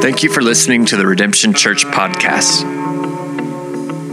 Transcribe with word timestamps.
Thank 0.00 0.22
you 0.22 0.32
for 0.32 0.40
listening 0.40 0.86
to 0.86 0.96
the 0.96 1.06
Redemption 1.06 1.52
Church 1.52 1.84
podcast. 1.84 2.62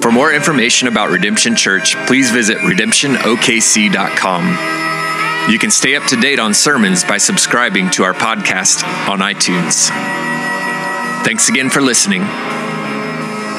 For 0.02 0.12
more 0.12 0.34
information 0.34 0.89
about 0.89 1.12
Redemption 1.12 1.55
Church, 1.55 1.96
please 2.08 2.29
visit 2.31 2.58
redemptionokc.com. 2.58 5.49
You 5.49 5.60
can 5.60 5.71
stay 5.71 5.96
up 5.96 6.04
to 6.08 6.20
date 6.20 6.40
on 6.40 6.54
sermons 6.54 7.06
by 7.06 7.20
subscribing 7.20 7.90
to 7.92 8.04
our 8.04 8.13
podcast 8.13 8.83
on 9.08 9.20
iTunes. 9.20 9.88
Thanks 11.24 11.47
again 11.47 11.70
for 11.70 11.81
listening. 11.81 12.24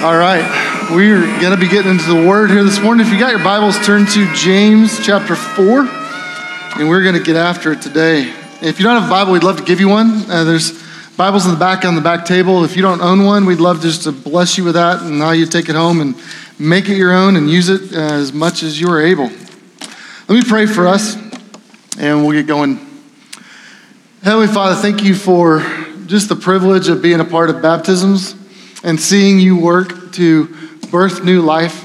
All 0.04 0.18
right, 0.18 0.44
we're 0.90 1.22
going 1.40 1.54
to 1.54 1.56
be 1.56 1.68
getting 1.68 1.92
into 1.92 2.12
the 2.12 2.28
word 2.28 2.50
here 2.50 2.62
this 2.62 2.78
morning. 2.82 3.06
If 3.06 3.12
you 3.12 3.18
got 3.18 3.30
your 3.30 3.42
Bibles, 3.42 3.78
turn 3.86 4.04
to 4.04 4.34
James 4.34 4.98
chapter 5.02 5.34
4, 5.34 5.86
and 6.76 6.88
we're 6.88 7.02
going 7.02 7.14
to 7.14 7.22
get 7.22 7.36
after 7.36 7.70
it 7.72 7.80
today. 7.80 8.34
If 8.60 8.80
you 8.80 8.84
don't 8.84 9.00
have 9.00 9.08
a 9.08 9.10
Bible, 9.10 9.32
we'd 9.32 9.44
love 9.44 9.58
to 9.58 9.62
give 9.62 9.78
you 9.78 9.88
one. 9.88 10.28
Uh, 10.28 10.42
there's 10.42 10.82
Bibles 11.16 11.46
in 11.46 11.52
the 11.52 11.58
back 11.58 11.84
on 11.84 11.94
the 11.94 12.00
back 12.00 12.24
table. 12.24 12.64
If 12.64 12.74
you 12.74 12.82
don't 12.82 13.00
own 13.00 13.24
one, 13.24 13.46
we'd 13.46 13.60
love 13.60 13.80
just 13.80 14.02
to 14.04 14.12
bless 14.12 14.58
you 14.58 14.64
with 14.64 14.74
that 14.74 15.02
and 15.02 15.18
now 15.18 15.30
you 15.30 15.46
take 15.46 15.68
it 15.68 15.76
home 15.76 16.00
and 16.00 16.16
make 16.58 16.88
it 16.88 16.96
your 16.96 17.12
own 17.12 17.36
and 17.36 17.48
use 17.48 17.68
it 17.68 17.92
as 17.92 18.32
much 18.32 18.64
as 18.64 18.80
you 18.80 18.88
are 18.90 19.00
able. 19.00 19.30
Let 20.26 20.30
me 20.30 20.42
pray 20.42 20.66
for 20.66 20.88
us, 20.88 21.14
and 21.96 22.24
we'll 22.24 22.32
get 22.32 22.48
going. 22.48 22.78
Heavenly 24.24 24.48
Father, 24.48 24.74
thank 24.74 25.04
you 25.04 25.14
for 25.14 25.60
just 26.06 26.28
the 26.28 26.36
privilege 26.36 26.88
of 26.88 27.00
being 27.00 27.20
a 27.20 27.24
part 27.24 27.50
of 27.50 27.62
baptisms 27.62 28.34
and 28.82 28.98
seeing 28.98 29.38
you 29.38 29.56
work 29.56 30.12
to 30.14 30.46
birth 30.90 31.22
new 31.22 31.40
life, 31.40 31.84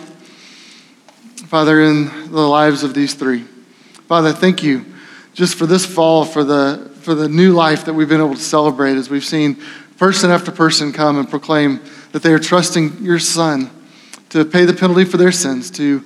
Father, 1.48 1.82
in 1.82 2.32
the 2.32 2.48
lives 2.48 2.84
of 2.84 2.96
these 2.96 3.14
three. 3.14 3.46
Father, 4.10 4.34
thank 4.34 4.64
you 4.64 4.88
just 5.36 5.54
for 5.54 5.68
this 5.68 5.86
fall, 5.86 6.26
for 6.26 6.44
the, 6.44 6.92
for 7.02 7.14
the 7.14 7.30
new 7.30 7.54
life 7.54 7.86
that 7.86 7.94
we've 7.94 8.10
been 8.10 8.20
able 8.20 8.34
to 8.34 8.42
celebrate 8.42 8.94
as 8.94 9.08
we've 9.08 9.24
seen 9.24 9.62
person 10.00 10.32
after 10.32 10.52
person 10.52 10.92
come 10.92 11.20
and 11.20 11.30
proclaim 11.30 11.80
that 12.12 12.24
they 12.24 12.34
are 12.34 12.40
trusting 12.40 13.04
your 13.04 13.20
Son 13.20 13.70
to 14.30 14.44
pay 14.46 14.66
the 14.66 14.74
penalty 14.74 15.06
for 15.06 15.18
their 15.18 15.32
sins, 15.32 15.70
to, 15.70 16.04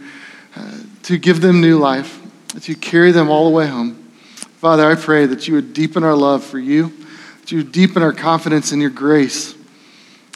uh, 0.58 0.80
to 1.04 1.18
give 1.18 1.40
them 1.40 1.62
new 1.62 1.80
life, 1.80 2.20
to 2.60 2.76
carry 2.76 3.14
them 3.14 3.30
all 3.30 3.50
the 3.50 3.56
way 3.56 3.68
home. 3.68 3.94
Father, 4.58 4.86
I 4.86 4.96
pray 4.96 5.26
that 5.26 5.48
you 5.48 5.54
would 5.54 5.74
deepen 5.74 6.04
our 6.04 6.14
love 6.14 6.44
for 6.44 6.60
you, 6.60 6.92
that 7.40 7.54
you 7.54 7.60
would 7.60 7.72
deepen 7.72 8.04
our 8.04 8.12
confidence 8.12 8.74
in 8.74 8.82
your 8.82 8.90
grace, 8.90 9.56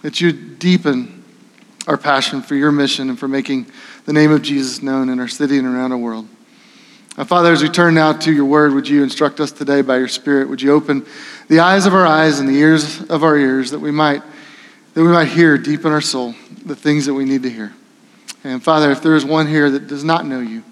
that 0.04 0.22
you 0.22 0.28
would 0.28 0.58
deepen 0.58 1.22
our 1.86 1.98
passion 1.98 2.42
for 2.42 2.56
your 2.56 2.72
mission 2.72 3.10
and 3.10 3.20
for 3.20 3.28
making 3.28 3.70
the 4.06 4.14
name 4.14 4.32
of 4.32 4.42
Jesus 4.42 4.82
known 4.82 5.10
in 5.10 5.20
our 5.20 5.28
city 5.28 5.58
and 5.58 5.68
around 5.68 5.90
the 5.90 5.98
world. 5.98 6.30
Now, 7.18 7.24
Father, 7.24 7.52
as 7.52 7.64
we 7.64 7.70
turn 7.70 7.96
now 7.96 8.14
to 8.14 8.32
your 8.32 8.46
word, 8.46 8.76
would 8.76 8.88
you 8.88 9.02
instruct 9.02 9.40
us 9.40 9.52
today 9.52 9.82
by 9.82 9.98
your 9.98 10.08
Spirit? 10.08 10.50
Would 10.50 10.62
you 10.62 10.72
open 10.72 11.04
the 11.48 11.62
eyes 11.62 11.88
of 11.88 11.96
our 11.96 12.06
eyes 12.06 12.40
and 12.40 12.48
the 12.48 12.54
ears 12.54 13.02
of 13.10 13.24
our 13.24 13.36
ears 13.36 13.72
that 13.72 13.80
we 13.80 13.90
might, 13.90 14.22
that 14.94 15.02
we 15.02 15.08
might 15.10 15.28
hear 15.28 15.58
deep 15.58 15.84
in 15.84 15.92
our 15.92 16.02
soul 16.02 16.36
the 16.64 16.76
things 16.76 17.08
that 17.08 17.16
we 17.16 17.26
need 17.26 17.42
to 17.42 17.50
hear? 17.50 17.74
And 18.44 18.62
Father, 18.62 18.92
if 18.92 19.02
there 19.02 19.16
is 19.16 19.26
one 19.26 19.48
here 19.48 19.72
that 19.72 19.88
does 19.88 20.04
not 20.04 20.28
know 20.28 20.40
you, 20.42 20.64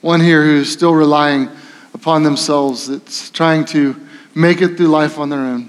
one 0.00 0.20
here 0.20 0.42
who 0.42 0.56
is 0.56 0.72
still 0.72 0.94
relying 0.94 1.50
upon 1.92 2.22
themselves, 2.22 2.88
that's 2.88 3.28
trying 3.28 3.66
to 3.66 3.94
make 4.34 4.62
it 4.62 4.78
through 4.78 4.88
life 4.88 5.18
on 5.18 5.28
their 5.28 5.40
own, 5.40 5.68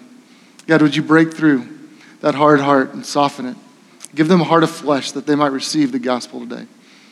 God, 0.65 0.81
would 0.81 0.95
you 0.95 1.03
break 1.03 1.33
through 1.33 1.67
that 2.21 2.35
hard 2.35 2.61
heart 2.61 2.93
and 2.93 3.05
soften 3.05 3.47
it? 3.47 3.57
Give 4.15 4.29
them 4.29 4.39
a 4.39 4.45
heart 4.45 4.63
of 4.63 4.71
flesh 4.71 5.11
that 5.11 5.27
they 5.27 5.35
might 5.35 5.51
receive 5.51 5.91
the 5.91 5.99
gospel 5.99 6.39
today. 6.39 6.67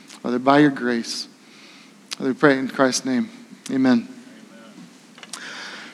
Father, 0.08 0.40
by 0.40 0.60
your 0.60 0.72
grace. 0.72 1.28
We 2.20 2.34
pray 2.34 2.60
in 2.60 2.68
Christ's 2.68 3.06
name. 3.06 3.30
Amen. 3.72 4.08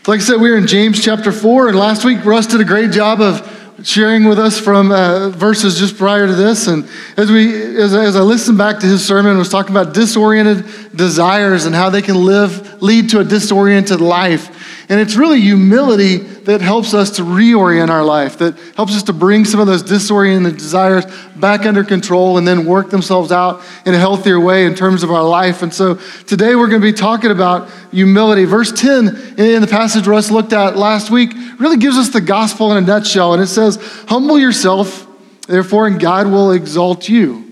Like 0.06 0.20
I 0.20 0.24
said, 0.24 0.42
we 0.42 0.50
are 0.52 0.58
in 0.58 0.68
James 0.68 1.02
chapter 1.04 1.32
4, 1.32 1.70
and 1.70 1.78
last 1.78 2.04
week 2.04 2.26
Russ 2.26 2.46
did 2.46 2.60
a 2.60 2.66
great 2.66 2.92
job 2.92 3.22
of 3.22 3.46
sharing 3.84 4.26
with 4.26 4.38
us 4.38 4.60
from 4.60 4.92
uh, 4.92 5.30
verses 5.30 5.80
just 5.80 5.98
prior 5.98 6.28
to 6.28 6.34
this. 6.34 6.68
And 6.68 6.90
as, 7.16 7.32
we, 7.32 7.78
as, 7.78 7.94
as 7.94 8.18
I 8.18 8.20
listened 8.20 8.58
back 8.58 8.80
to 8.80 8.86
his 8.86 9.06
sermon, 9.06 9.38
was 9.38 9.48
talking 9.48 9.72
about 9.72 9.94
disoriented 9.94 10.66
desires 10.94 11.66
and 11.66 11.74
how 11.74 11.90
they 11.90 12.02
can 12.02 12.16
live, 12.16 12.84
lead 12.84 13.10
to 13.12 13.20
a 13.20 13.24
disoriented 13.24 14.02
life. 14.02 14.59
And 14.90 15.00
it's 15.00 15.16
really 15.16 15.40
humility 15.40 16.18
that 16.18 16.62
helps 16.62 16.96
us 16.96 17.12
to 17.18 17.22
reorient 17.22 17.90
our 17.90 18.04
life, 18.04 18.40
that 18.40 18.58
helps 18.76 18.96
us 18.96 19.04
to 19.04 19.14
bring 19.14 19.46
some 19.46 19.60
of 19.60 19.68
those 19.68 19.84
disoriented 19.84 20.58
desires 20.58 21.06
back 21.36 21.68
under 21.68 21.84
control 21.84 22.40
and 22.40 22.48
then 22.48 22.66
work 22.66 22.90
themselves 22.90 23.32
out 23.32 23.62
in 23.86 23.94
a 23.94 24.00
healthier 24.00 24.40
way 24.40 24.66
in 24.66 24.74
terms 24.74 25.04
of 25.04 25.12
our 25.12 25.24
life. 25.24 25.62
And 25.62 25.72
so 25.72 26.00
today 26.26 26.56
we're 26.56 26.70
going 26.70 26.82
to 26.82 26.92
be 26.92 26.98
talking 26.98 27.30
about 27.30 27.70
humility. 27.92 28.46
Verse 28.46 28.72
10 28.72 29.10
in 29.38 29.62
the 29.62 29.68
passage 29.68 30.08
Russ 30.08 30.32
looked 30.32 30.54
at 30.54 30.76
last 30.76 31.12
week 31.12 31.34
really 31.60 31.78
gives 31.78 31.96
us 31.96 32.10
the 32.10 32.22
gospel 32.22 32.72
in 32.72 32.84
a 32.84 32.88
nutshell. 32.88 33.34
And 33.34 33.44
it 33.44 33.48
says, 33.48 33.78
Humble 34.08 34.40
yourself, 34.40 35.06
therefore, 35.48 35.86
and 35.86 36.00
God 36.00 36.26
will 36.26 36.52
exalt 36.52 37.08
you. 37.08 37.46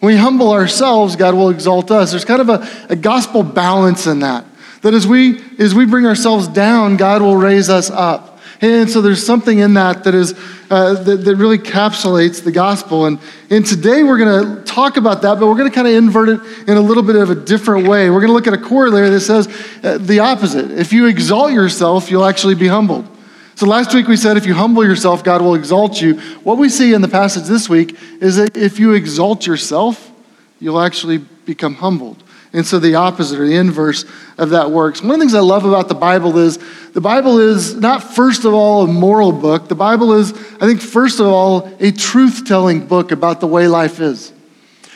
When 0.00 0.14
we 0.14 0.18
humble 0.18 0.52
ourselves, 0.52 1.16
God 1.16 1.34
will 1.34 1.50
exalt 1.50 1.90
us. 1.90 2.12
There's 2.12 2.24
kind 2.24 2.40
of 2.40 2.48
a, 2.48 2.68
a 2.88 2.96
gospel 2.96 3.42
balance 3.42 4.06
in 4.06 4.20
that. 4.20 4.46
That 4.82 4.94
as 4.94 5.06
we, 5.06 5.40
as 5.58 5.74
we 5.74 5.86
bring 5.86 6.06
ourselves 6.06 6.48
down, 6.48 6.96
God 6.96 7.22
will 7.22 7.36
raise 7.36 7.68
us 7.68 7.90
up. 7.90 8.38
And 8.60 8.90
so 8.90 9.00
there's 9.00 9.24
something 9.24 9.58
in 9.58 9.74
that 9.74 10.04
that, 10.04 10.14
is, 10.14 10.34
uh, 10.68 10.94
that, 11.04 11.24
that 11.24 11.36
really 11.36 11.58
encapsulates 11.58 12.42
the 12.42 12.50
gospel. 12.50 13.06
And, 13.06 13.20
and 13.50 13.64
today 13.64 14.02
we're 14.02 14.18
going 14.18 14.56
to 14.56 14.64
talk 14.64 14.96
about 14.96 15.22
that, 15.22 15.38
but 15.38 15.46
we're 15.46 15.56
going 15.56 15.70
to 15.70 15.74
kind 15.74 15.86
of 15.86 15.94
invert 15.94 16.28
it 16.28 16.40
in 16.68 16.76
a 16.76 16.80
little 16.80 17.04
bit 17.04 17.14
of 17.14 17.30
a 17.30 17.36
different 17.36 17.86
way. 17.86 18.10
We're 18.10 18.20
going 18.20 18.28
to 18.28 18.32
look 18.32 18.48
at 18.48 18.54
a 18.54 18.58
corollary 18.58 19.10
that 19.10 19.20
says 19.20 19.46
uh, 19.84 19.98
the 19.98 20.18
opposite. 20.18 20.72
If 20.72 20.92
you 20.92 21.06
exalt 21.06 21.52
yourself, 21.52 22.10
you'll 22.10 22.24
actually 22.24 22.56
be 22.56 22.66
humbled. 22.66 23.06
So 23.54 23.66
last 23.66 23.94
week 23.94 24.06
we 24.06 24.16
said 24.16 24.36
if 24.36 24.46
you 24.46 24.54
humble 24.54 24.84
yourself, 24.84 25.24
God 25.24 25.40
will 25.40 25.54
exalt 25.54 26.00
you. 26.00 26.20
What 26.42 26.58
we 26.58 26.68
see 26.68 26.94
in 26.94 27.02
the 27.02 27.08
passage 27.08 27.44
this 27.44 27.68
week 27.68 27.96
is 28.20 28.36
that 28.36 28.56
if 28.56 28.78
you 28.78 28.92
exalt 28.92 29.46
yourself, 29.46 30.12
you'll 30.60 30.80
actually 30.80 31.18
become 31.18 31.74
humbled. 31.74 32.22
And 32.52 32.66
so 32.66 32.78
the 32.78 32.94
opposite 32.94 33.38
or 33.38 33.46
the 33.46 33.56
inverse 33.56 34.04
of 34.38 34.50
that 34.50 34.70
works. 34.70 35.02
One 35.02 35.10
of 35.10 35.16
the 35.16 35.22
things 35.22 35.34
I 35.34 35.40
love 35.40 35.64
about 35.64 35.88
the 35.88 35.94
Bible 35.94 36.38
is 36.38 36.58
the 36.92 37.00
Bible 37.00 37.38
is 37.38 37.74
not, 37.74 38.02
first 38.02 38.44
of 38.44 38.54
all, 38.54 38.84
a 38.84 38.86
moral 38.86 39.32
book. 39.32 39.68
The 39.68 39.74
Bible 39.74 40.14
is, 40.14 40.32
I 40.32 40.66
think, 40.66 40.80
first 40.80 41.20
of 41.20 41.26
all, 41.26 41.70
a 41.78 41.92
truth 41.92 42.44
telling 42.46 42.86
book 42.86 43.12
about 43.12 43.40
the 43.40 43.46
way 43.46 43.68
life 43.68 44.00
is. 44.00 44.32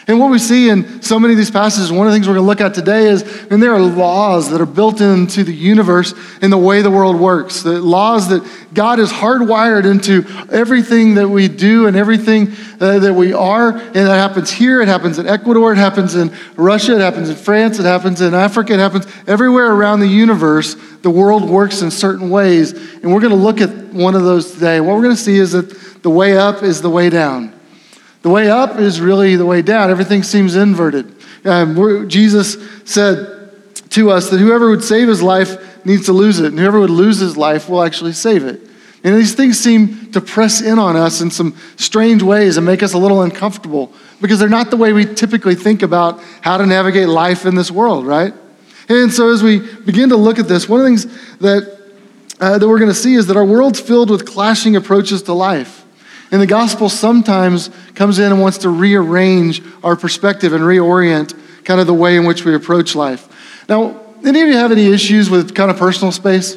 And 0.09 0.19
what 0.19 0.33
we 0.33 0.39
see 0.41 0.69
in 0.69 1.01
so 1.01 1.21
many 1.21 1.35
of 1.35 1.39
these 1.39 1.51
passages, 1.51 1.93
one 1.93 2.09
of 2.09 2.13
the 2.13 2.17
things 2.17 2.27
we're 2.27 2.35
going 2.35 2.45
to 2.45 2.49
look 2.49 2.61
at 2.61 2.75
today 2.75 3.07
is, 3.07 3.23
and 3.51 3.63
there 3.63 3.73
are 3.73 3.81
laws 3.81 4.51
that 4.51 4.61
are 4.61 4.67
built 4.67 5.01
into 5.01 5.45
the 5.45 5.55
universe 5.55 6.13
in 6.43 6.51
the 6.51 6.59
way 6.59 6.83
the 6.83 6.91
world 6.91 7.21
works. 7.21 7.63
The 7.63 7.81
laws 7.81 8.29
that 8.31 8.45
God 8.75 8.99
has 8.99 9.13
hardwired 9.13 9.89
into 9.89 10.25
everything 10.51 11.15
that 11.15 11.29
we 11.29 11.47
do 11.47 11.87
and 11.87 11.97
everything 11.97 12.53
uh, 12.81 12.99
that 12.99 13.15
we 13.15 13.33
are. 13.33 13.71
And 13.71 13.95
that 13.95 14.19
happens 14.19 14.51
here, 14.51 14.81
it 14.81 14.89
happens 14.89 15.21
in 15.21 15.29
Ecuador, 15.29 15.73
it 15.73 15.79
happens 15.79 16.17
in 16.17 16.35
Russia, 16.57 16.97
it 16.97 17.01
happens 17.01 17.29
in 17.29 17.37
France, 17.37 17.79
it 17.79 17.85
happens 17.85 18.21
in 18.21 18.35
Africa, 18.35 18.75
it 18.75 18.81
happens 18.81 19.07
everywhere 19.29 19.73
around 19.73 20.01
the 20.01 20.09
universe. 20.09 20.75
The 21.03 21.11
world 21.11 21.49
works 21.49 21.81
in 21.81 21.93
certain 21.93 22.29
ways. 22.29 22.73
And 22.73 23.13
we're 23.13 23.21
going 23.21 23.31
to 23.31 23.37
look 23.37 23.61
at 23.61 23.71
one 23.93 24.17
of 24.17 24.25
those 24.25 24.53
today. 24.53 24.81
What 24.81 24.97
we're 24.97 25.03
going 25.03 25.17
to 25.17 25.23
see 25.23 25.37
is 25.37 25.53
that 25.53 26.03
the 26.03 26.11
way 26.11 26.37
up 26.37 26.65
is 26.65 26.83
the 26.83 26.91
way 26.91 27.09
down. 27.09 27.53
The 28.23 28.31
way 28.31 28.51
up 28.51 28.79
is 28.79 29.01
really 29.01 29.37
the 29.37 29.47
way 29.47 29.63
down. 29.63 29.91
Everything 29.91 30.23
seems 30.23 30.55
inverted. 30.55 31.15
Um, 31.45 32.09
Jesus 32.09 32.57
said 32.85 33.51
to 33.91 34.11
us 34.11 34.31
that 34.31 34.39
whoever 34.39 34.71
would 34.71 34.85
save 34.85 35.09
his 35.09 35.23
life 35.23 35.85
needs 35.85 36.07
to 36.07 36.13
lose 36.13 36.39
it, 36.39 36.47
and 36.47 36.59
whoever 36.59 36.81
would 36.81 36.91
lose 36.91 37.19
his 37.19 37.37
life 37.37 37.69
will 37.69 37.83
actually 37.83 38.13
save 38.13 38.45
it. 38.45 38.61
And 39.05 39.17
these 39.17 39.35
things 39.35 39.59
seem 39.59 40.13
to 40.13 40.21
press 40.21 40.61
in 40.61 40.79
on 40.79 40.95
us 40.95 41.21
in 41.21 41.31
some 41.31 41.57
strange 41.77 42.23
ways 42.23 42.57
and 42.57 42.65
make 42.65 42.85
us 42.85 42.93
a 42.93 42.99
little 42.99 43.23
uncomfortable 43.23 43.93
because 44.21 44.39
they're 44.39 44.49
not 44.49 44.71
the 44.71 44.77
way 44.77 44.93
we 44.93 45.05
typically 45.05 45.57
think 45.57 45.83
about 45.83 46.23
how 46.41 46.57
to 46.57 46.65
navigate 46.65 47.09
life 47.09 47.45
in 47.45 47.57
this 47.57 47.71
world, 47.71 48.07
right? 48.07 48.33
And 48.89 49.13
so 49.13 49.33
as 49.33 49.43
we 49.43 49.59
begin 49.59 50.11
to 50.11 50.17
look 50.17 50.39
at 50.39 50.47
this, 50.47 50.69
one 50.69 50.81
of 50.81 50.85
the 50.85 50.91
things 50.91 51.39
that, 51.39 51.79
uh, 52.39 52.59
that 52.59 52.69
we're 52.69 52.79
going 52.79 52.91
to 52.91 52.95
see 52.95 53.15
is 53.15 53.27
that 53.27 53.37
our 53.37 53.45
world's 53.45 53.81
filled 53.81 54.11
with 54.11 54.25
clashing 54.25 54.77
approaches 54.77 55.23
to 55.23 55.33
life. 55.33 55.82
And 56.33 56.41
the 56.41 56.47
gospel 56.47 56.89
sometimes 56.89 57.71
comes 57.95 58.19
in 58.19 58.33
and 58.33 58.41
wants 58.41 58.59
to 58.59 58.71
rearrange 58.71 59.63
our 59.85 59.95
perspective 59.95 60.55
and 60.55 60.65
reorient 60.65 61.39
kind 61.65 61.79
of 61.79 61.87
the 61.87 61.95
way 61.95 62.17
in 62.17 62.25
which 62.25 62.45
we 62.45 62.55
approach 62.55 62.95
life. 62.97 63.29
Now, 63.69 64.01
any 64.25 64.41
of 64.41 64.49
you 64.49 64.57
have 64.57 64.73
any 64.73 64.87
issues 64.87 65.29
with 65.29 65.55
kind 65.55 65.71
of 65.71 65.77
personal 65.77 66.11
space? 66.11 66.57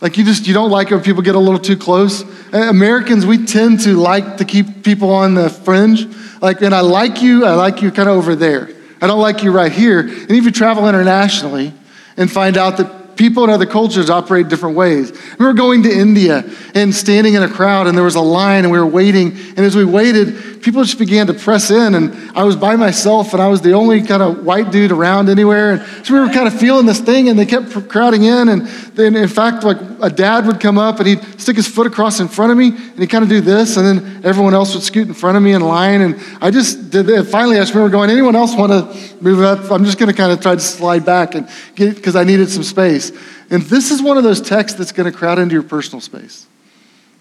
Like 0.00 0.18
you 0.18 0.24
just 0.24 0.48
you 0.48 0.52
don't 0.52 0.70
like 0.70 0.90
it 0.90 0.94
when 0.94 1.04
people 1.04 1.22
get 1.22 1.36
a 1.36 1.38
little 1.38 1.60
too 1.60 1.76
close. 1.76 2.24
Americans, 2.52 3.24
we 3.24 3.46
tend 3.46 3.80
to 3.82 3.94
like 3.94 4.38
to 4.38 4.44
keep 4.44 4.82
people 4.82 5.10
on 5.10 5.34
the 5.34 5.48
fringe. 5.48 6.08
Like, 6.40 6.60
and 6.60 6.74
I 6.74 6.80
like 6.80 7.22
you, 7.22 7.44
I 7.44 7.54
like 7.54 7.82
you 7.82 7.92
kind 7.92 8.08
of 8.08 8.16
over 8.16 8.34
there. 8.34 8.68
I 9.00 9.06
don't 9.06 9.20
like 9.20 9.44
you 9.44 9.52
right 9.52 9.70
here. 9.70 10.00
And 10.00 10.30
if 10.32 10.44
you 10.44 10.50
travel 10.50 10.88
internationally 10.88 11.72
and 12.16 12.30
find 12.30 12.56
out 12.56 12.78
that 12.78 13.01
people 13.16 13.44
in 13.44 13.50
other 13.50 13.66
cultures 13.66 14.10
operate 14.10 14.48
different 14.48 14.76
ways. 14.76 15.12
I 15.12 15.34
remember 15.38 15.54
going 15.54 15.82
to 15.84 15.90
India 15.90 16.44
and 16.74 16.94
standing 16.94 17.34
in 17.34 17.42
a 17.42 17.48
crowd, 17.48 17.86
and 17.86 17.96
there 17.96 18.04
was 18.04 18.14
a 18.14 18.20
line, 18.20 18.64
and 18.64 18.72
we 18.72 18.78
were 18.78 18.86
waiting. 18.86 19.32
And 19.32 19.60
as 19.60 19.76
we 19.76 19.84
waited, 19.84 20.62
people 20.62 20.82
just 20.82 20.98
began 20.98 21.26
to 21.26 21.34
press 21.34 21.70
in, 21.70 21.94
and 21.94 22.14
I 22.36 22.44
was 22.44 22.56
by 22.56 22.76
myself, 22.76 23.32
and 23.32 23.42
I 23.42 23.48
was 23.48 23.60
the 23.60 23.72
only 23.72 24.02
kind 24.02 24.22
of 24.22 24.44
white 24.44 24.70
dude 24.70 24.92
around 24.92 25.28
anywhere. 25.28 25.72
And 25.72 26.06
so 26.06 26.14
we 26.14 26.20
were 26.20 26.32
kind 26.32 26.46
of 26.46 26.58
feeling 26.58 26.86
this 26.86 27.00
thing, 27.00 27.28
and 27.28 27.38
they 27.38 27.46
kept 27.46 27.88
crowding 27.88 28.22
in. 28.24 28.48
And 28.48 28.66
then, 28.94 29.16
in 29.16 29.28
fact, 29.28 29.64
like 29.64 29.78
a 30.00 30.10
dad 30.10 30.46
would 30.46 30.60
come 30.60 30.78
up, 30.78 30.98
and 30.98 31.08
he'd 31.08 31.40
stick 31.40 31.56
his 31.56 31.66
foot 31.66 31.86
across 31.86 32.20
in 32.20 32.28
front 32.28 32.52
of 32.52 32.58
me, 32.58 32.68
and 32.68 32.98
he'd 32.98 33.10
kind 33.10 33.24
of 33.24 33.28
do 33.28 33.40
this, 33.40 33.76
and 33.76 33.86
then 33.86 34.24
everyone 34.24 34.54
else 34.54 34.74
would 34.74 34.82
scoot 34.82 35.08
in 35.08 35.14
front 35.14 35.36
of 35.36 35.42
me 35.42 35.52
in 35.52 35.62
line. 35.62 36.00
And 36.00 36.20
I 36.40 36.50
just 36.50 36.90
did 36.90 37.06
that. 37.06 37.24
Finally, 37.26 37.56
I 37.56 37.60
just 37.60 37.74
remember 37.74 37.92
going, 37.92 38.10
anyone 38.10 38.36
else 38.36 38.54
want 38.54 38.72
to 38.72 39.22
move 39.22 39.42
up? 39.42 39.70
I'm 39.70 39.84
just 39.84 39.98
going 39.98 40.10
to 40.10 40.16
kind 40.16 40.32
of 40.32 40.40
try 40.40 40.54
to 40.54 40.60
slide 40.60 41.04
back 41.04 41.34
and 41.34 41.48
get 41.74 41.96
because 41.96 42.16
I 42.16 42.24
needed 42.24 42.48
some 42.48 42.62
space. 42.62 43.01
And 43.50 43.62
this 43.62 43.90
is 43.90 44.00
one 44.00 44.18
of 44.18 44.24
those 44.24 44.40
texts 44.40 44.78
that's 44.78 44.92
going 44.92 45.10
to 45.10 45.16
crowd 45.16 45.38
into 45.38 45.54
your 45.54 45.62
personal 45.62 46.00
space. 46.00 46.46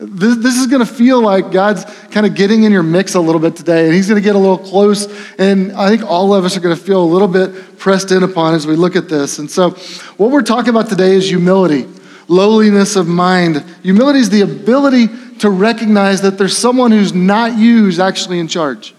This, 0.04 0.38
this 0.38 0.57
is 0.57 0.66
going 0.66 0.80
to 0.80 0.92
feel 0.92 1.22
like 1.22 1.51
God's 1.51 1.86
kind 2.10 2.25
of 2.25 2.33
getting 2.33 2.63
in 2.63 2.72
your 2.72 2.81
mix 2.81 3.13
a 3.13 3.19
little 3.19 3.39
bit 3.39 3.56
today, 3.56 3.86
and 3.86 3.94
He's 3.94 4.07
going 4.07 4.19
to 4.19 4.24
get 4.24 4.36
a 4.36 4.39
little 4.39 4.57
close. 4.57 5.07
And 5.38 5.72
I 5.74 5.89
think 5.89 6.01
all 6.10 6.33
of 6.33 6.44
us 6.44 6.57
are 6.57 6.60
going 6.60 6.75
to 6.75 6.81
feel 6.81 7.04
a 7.04 7.06
little 7.06 7.28
bit 7.28 7.78
pressed 7.78 8.12
in 8.12 8.24
upon 8.24 8.56
as 8.56 8.66
we 8.66 8.75
look 8.75 8.95
at 8.95 9.10
this. 9.10 9.38
And 9.38 9.50
so, 9.50 9.72
what 10.18 10.31
we're 10.31 10.42
talking 10.42 10.72
about 10.72 10.89
today 10.89 11.12
is 11.12 11.30
humility, 11.30 11.88
lowliness 12.27 12.95
of 12.95 13.07
mind. 13.07 13.63
Humility 13.84 14.19
is 14.19 14.31
the 14.31 14.42
ability 14.42 15.07
to 15.38 15.51
recognize 15.51 16.22
that 16.22 16.36
there's 16.36 16.57
someone 16.57 16.89
who's 16.89 17.13
not 17.13 17.60
you 17.60 17.84
who's 17.84 18.00
actually 18.00 18.39
in 18.39 18.48
charge. 18.48 18.95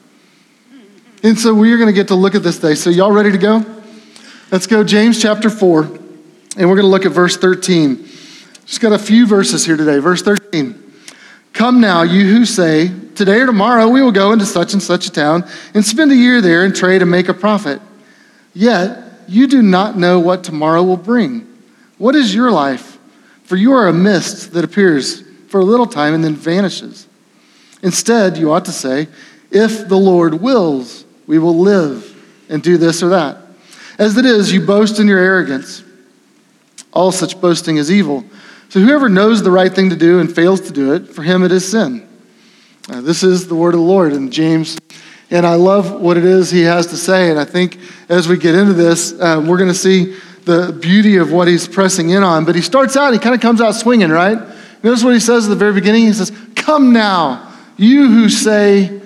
And 1.24 1.36
so, 1.36 1.52
we're 1.52 1.78
going 1.78 1.88
to 1.88 1.92
get 1.92 2.08
to 2.08 2.14
look 2.14 2.36
at 2.36 2.44
this 2.44 2.60
today. 2.60 2.76
So, 2.76 2.90
y'all 2.90 3.10
ready 3.10 3.32
to 3.32 3.38
go? 3.38 3.64
Let's 4.52 4.68
go, 4.68 4.84
James 4.84 5.20
chapter 5.20 5.50
4, 5.50 5.98
and 6.56 6.68
we're 6.68 6.76
going 6.76 6.86
to 6.86 6.90
look 6.90 7.06
at 7.06 7.12
verse 7.12 7.36
13. 7.36 8.08
Just 8.66 8.80
got 8.80 8.92
a 8.92 8.98
few 8.98 9.26
verses 9.26 9.64
here 9.64 9.76
today. 9.76 9.98
Verse 9.98 10.22
13. 10.22 10.78
Come 11.52 11.80
now, 11.80 12.02
you 12.02 12.26
who 12.28 12.44
say, 12.44 12.90
Today 13.14 13.40
or 13.40 13.46
tomorrow 13.46 13.88
we 13.88 14.02
will 14.02 14.12
go 14.12 14.32
into 14.32 14.46
such 14.46 14.72
and 14.72 14.82
such 14.82 15.06
a 15.06 15.12
town 15.12 15.46
and 15.74 15.84
spend 15.84 16.10
a 16.10 16.16
year 16.16 16.40
there 16.40 16.64
and 16.64 16.74
trade 16.74 17.02
and 17.02 17.10
make 17.10 17.28
a 17.28 17.34
profit. 17.34 17.80
Yet 18.54 19.04
you 19.28 19.46
do 19.46 19.62
not 19.62 19.98
know 19.98 20.18
what 20.18 20.44
tomorrow 20.44 20.82
will 20.82 20.96
bring. 20.96 21.46
What 21.98 22.14
is 22.14 22.34
your 22.34 22.50
life? 22.50 22.98
For 23.44 23.56
you 23.56 23.72
are 23.72 23.88
a 23.88 23.92
mist 23.92 24.54
that 24.54 24.64
appears 24.64 25.22
for 25.48 25.60
a 25.60 25.64
little 25.64 25.86
time 25.86 26.14
and 26.14 26.24
then 26.24 26.34
vanishes. 26.34 27.06
Instead, 27.82 28.38
you 28.38 28.52
ought 28.52 28.64
to 28.64 28.72
say, 28.72 29.08
If 29.50 29.88
the 29.88 29.98
Lord 29.98 30.34
wills, 30.34 31.04
we 31.26 31.38
will 31.38 31.58
live 31.58 32.08
and 32.48 32.62
do 32.62 32.78
this 32.78 33.02
or 33.02 33.10
that. 33.10 33.38
As 33.98 34.16
it 34.16 34.24
is, 34.24 34.52
you 34.52 34.64
boast 34.64 34.98
in 34.98 35.06
your 35.06 35.18
arrogance. 35.18 35.84
All 36.92 37.12
such 37.12 37.40
boasting 37.40 37.76
is 37.76 37.90
evil. 37.90 38.24
So 38.68 38.80
whoever 38.80 39.08
knows 39.08 39.42
the 39.42 39.50
right 39.50 39.72
thing 39.72 39.90
to 39.90 39.96
do 39.96 40.20
and 40.20 40.34
fails 40.34 40.60
to 40.62 40.72
do 40.72 40.94
it, 40.94 41.08
for 41.08 41.22
him 41.22 41.42
it 41.42 41.52
is 41.52 41.70
sin. 41.70 42.08
Uh, 42.88 43.00
this 43.00 43.22
is 43.22 43.48
the 43.48 43.54
word 43.54 43.74
of 43.74 43.80
the 43.80 43.86
Lord 43.86 44.12
in 44.12 44.30
James. 44.30 44.78
And 45.30 45.46
I 45.46 45.54
love 45.54 46.00
what 46.00 46.16
it 46.16 46.24
is 46.24 46.50
he 46.50 46.62
has 46.62 46.88
to 46.88 46.96
say. 46.96 47.30
And 47.30 47.38
I 47.38 47.44
think 47.44 47.78
as 48.08 48.28
we 48.28 48.36
get 48.36 48.54
into 48.54 48.74
this, 48.74 49.12
uh, 49.12 49.44
we're 49.46 49.56
going 49.56 49.70
to 49.70 49.74
see 49.74 50.16
the 50.44 50.72
beauty 50.72 51.16
of 51.16 51.32
what 51.32 51.48
he's 51.48 51.68
pressing 51.68 52.10
in 52.10 52.22
on. 52.22 52.44
But 52.44 52.54
he 52.54 52.60
starts 52.60 52.96
out, 52.96 53.12
he 53.12 53.18
kind 53.18 53.34
of 53.34 53.40
comes 53.40 53.60
out 53.60 53.72
swinging, 53.72 54.10
right? 54.10 54.38
Notice 54.82 55.04
what 55.04 55.14
he 55.14 55.20
says 55.20 55.46
at 55.46 55.50
the 55.50 55.56
very 55.56 55.72
beginning. 55.72 56.06
He 56.06 56.12
says, 56.12 56.32
Come 56.56 56.92
now, 56.92 57.54
you 57.76 58.08
who 58.08 58.28
say, 58.28 59.00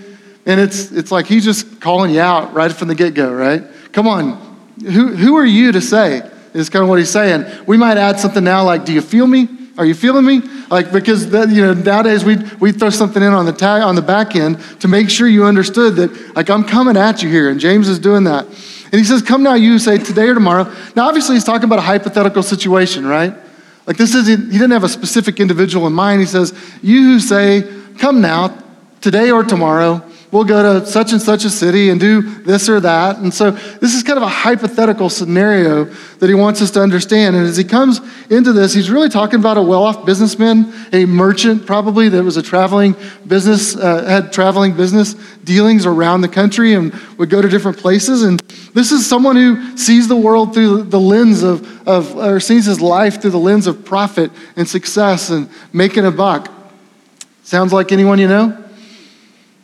and 0.47 0.61
it's, 0.61 0.91
it's 0.93 1.13
like 1.13 1.27
he's 1.27 1.45
just 1.45 1.81
calling 1.81 2.13
you 2.13 2.21
out 2.21 2.55
right 2.55 2.73
from 2.73 2.89
the 2.89 2.95
get 2.95 3.15
go, 3.15 3.33
right? 3.33 3.63
Come 3.93 4.07
on, 4.07 4.33
who, 4.81 5.15
who 5.15 5.37
are 5.37 5.45
you 5.45 5.73
to 5.73 5.81
say? 5.81 6.29
Is 6.57 6.71
kind 6.71 6.83
of 6.83 6.89
what 6.89 6.99
he's 6.99 7.11
saying. 7.11 7.45
We 7.67 7.77
might 7.77 7.99
add 7.99 8.19
something 8.19 8.43
now 8.43 8.65
like, 8.65 8.85
Do 8.85 8.93
you 8.93 9.03
feel 9.03 9.27
me? 9.27 9.49
Are 9.79 9.85
you 9.85 9.95
feeling 9.95 10.25
me? 10.25 10.41
Like 10.71 10.91
because 10.91 11.31
that, 11.31 11.51
you 11.51 11.63
know 11.63 11.75
nowadays 11.75 12.25
we 12.25 12.37
we 12.61 12.73
throw 12.73 12.89
something 12.89 13.23
in 13.23 13.33
on 13.33 13.45
the 13.45 13.53
tag 13.53 13.83
on 13.83 13.95
the 13.95 14.03
back 14.03 14.35
end 14.35 14.59
to 14.81 14.89
make 14.89 15.11
sure 15.11 15.29
you 15.29 15.45
understood 15.45 15.97
that 15.97 16.35
like 16.35 16.49
I'm 16.49 16.65
coming 16.65 16.97
at 16.97 17.23
you 17.23 17.29
here, 17.29 17.51
and 17.51 17.61
James 17.61 17.89
is 17.89 17.99
doing 17.99 18.25
that. 18.25 18.47
And 18.47 18.95
he 18.95 19.05
says, 19.05 19.21
"Come 19.21 19.43
now, 19.43 19.55
you 19.55 19.79
say 19.79 19.99
today 19.99 20.29
or 20.29 20.35
tomorrow." 20.35 20.73
Now, 20.95 21.09
obviously, 21.09 21.37
he's 21.37 21.45
talking 21.45 21.65
about 21.65 21.79
a 21.79 21.83
hypothetical 21.83 22.43
situation, 22.43 23.07
right? 23.07 23.35
Like 23.87 23.99
this 23.99 24.15
is 24.15 24.27
he 24.27 24.37
didn't 24.37 24.71
have 24.71 24.85
a 24.85 24.89
specific 24.89 25.41
individual 25.41 25.87
in 25.87 25.93
mind. 25.93 26.21
He 26.21 26.27
says, 26.27 26.55
"You 26.83 27.03
who 27.03 27.21
say, 27.21 27.65
come 27.99 28.23
now, 28.23 28.57
today 29.03 29.31
or 29.31 29.45
tomorrow." 29.45 30.03
We'll 30.33 30.45
go 30.45 30.81
to 30.81 30.87
such 30.87 31.13
and 31.13 31.21
such 31.21 31.45
a 31.45 31.51
city 31.51 31.91
and 31.91 32.01
do 32.01 32.21
this 32.21 32.69
or 32.69 32.81
that. 32.81 33.19
And 33.19 33.33
so 33.33 33.53
this 33.53 33.95
is 33.95 34.03
kind 34.03 34.17
of 34.17 34.23
a 34.23 34.29
hypothetical 34.29 35.09
scenario 35.09 35.85
that 36.19 36.29
he 36.29 36.35
wants 36.35 36.61
us 36.63 36.71
to 36.73 36.83
understand. 36.83 37.37
And 37.37 37.47
as 37.47 37.57
he 37.57 37.65
comes 37.65 38.01
into 38.31 38.53
this, 38.53 38.73
he's 38.73 38.91
really 38.91 39.09
talking 39.09 39.39
about 39.39 39.57
a 39.57 39.63
well 39.63 39.85
off 39.85 40.05
businessman, 40.05 40.73
a 40.93 41.05
merchant 41.07 41.67
probably 41.67 42.09
that 42.09 42.23
was 42.23 42.37
a 42.37 42.43
traveling 42.43 42.95
business, 43.27 43.77
uh, 43.77 44.05
had 44.05 44.33
traveling 44.33 44.77
business 44.77 45.15
dealings 45.45 45.87
around 45.87 46.21
the 46.21 46.29
country 46.29 46.75
and 46.75 46.93
would 47.19 47.31
go 47.31 47.41
to 47.41 47.49
different 47.49 47.79
places. 47.79 48.23
And 48.23 48.41
this 48.75 48.93
is 48.93 49.07
someone 49.07 49.37
who 49.37 49.77
sees 49.77 50.09
the 50.09 50.17
world 50.17 50.55
through 50.55 50.85
the 50.85 51.01
lens 51.01 51.43
of, 51.43 51.89
of 51.89 52.17
or 52.17 52.41
sees 52.41 52.67
his 52.67 52.81
life 52.81 53.23
through 53.23 53.31
the 53.31 53.39
lens 53.39 53.67
of 53.67 53.85
profit 53.85 54.31
and 54.57 54.69
success 54.69 55.31
and 55.31 55.49
making 55.73 56.05
a 56.05 56.11
buck. 56.11 56.53
Sounds 57.45 57.73
like 57.73 57.93
anyone 57.93 58.19
you 58.19 58.27
know? 58.27 58.66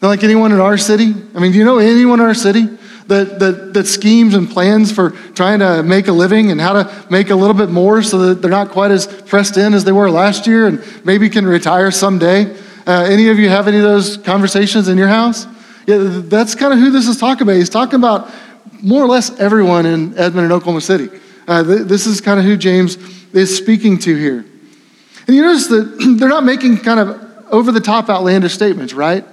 Not 0.03 0.09
like 0.09 0.25
anyone 0.25 0.51
in 0.51 0.59
our 0.59 0.77
city? 0.77 1.15
I 1.35 1.39
mean, 1.39 1.53
do 1.53 1.59
you 1.59 1.65
know 1.65 1.79
anyone 1.79 2.19
in 2.19 2.27
our 2.27 2.35
city 2.35 2.67
that, 3.07 3.39
that, 3.39 3.73
that 3.73 3.87
schemes 3.87 4.35
and 4.35 4.51
plans 4.51 4.91
for 4.91 5.11
trying 5.35 5.61
to 5.61 5.85
make 5.85 6.09
a 6.09 6.13
living 6.13 6.51
and 6.51 6.61
how 6.61 6.73
to 6.73 7.07
make 7.09 7.31
a 7.31 7.37
little 7.37 7.55
bit 7.55 7.71
more 7.71 8.03
so 8.03 8.19
that 8.19 8.43
they're 8.43 8.51
not 8.51 8.71
quite 8.71 8.91
as 8.91 9.07
pressed 9.07 9.57
in 9.57 9.75
as 9.75 9.85
they 9.85 9.93
were 9.93 10.11
last 10.11 10.49
year 10.49 10.67
and 10.67 10.83
maybe 11.05 11.31
can 11.31 11.47
retire 11.47 11.93
someday? 11.93 12.53
Uh, 12.85 13.05
any 13.09 13.29
of 13.29 13.39
you 13.39 13.49
have 13.49 13.69
any 13.69 13.77
of 13.77 13.85
those 13.85 14.17
conversations 14.17 14.89
in 14.89 14.99
your 14.99 15.07
house? 15.07 15.47
Yeah, 15.87 15.99
that's 15.99 16.57
kind 16.57 16.73
of 16.73 16.81
who 16.81 16.91
this 16.91 17.07
is 17.07 17.17
talking 17.19 17.43
about. 17.43 17.55
He's 17.55 17.71
talking 17.71 17.95
about 17.95 18.29
more 18.83 19.05
or 19.05 19.09
less 19.09 19.39
everyone 19.39 19.87
in 19.87 20.19
Edmond 20.19 20.47
and 20.47 20.53
Oklahoma 20.53 20.81
City. 20.81 21.11
Uh, 21.47 21.63
th- 21.63 21.83
this 21.83 22.07
is 22.07 22.21
kind 22.21 22.41
of 22.41 22.45
who 22.45 22.57
James 22.57 22.97
is 23.33 23.57
speaking 23.57 23.99
to 23.99 24.17
here. 24.17 24.45
And 25.29 25.37
you 25.37 25.43
notice 25.43 25.69
that 25.69 26.17
they're 26.19 26.29
not 26.29 26.45
making 26.45 26.79
kind 26.79 26.99
of 26.99 27.53
over 27.53 27.71
the 27.71 27.81
top 27.81 28.09
outlandish 28.09 28.55
statements, 28.55 28.95
right? 28.95 29.25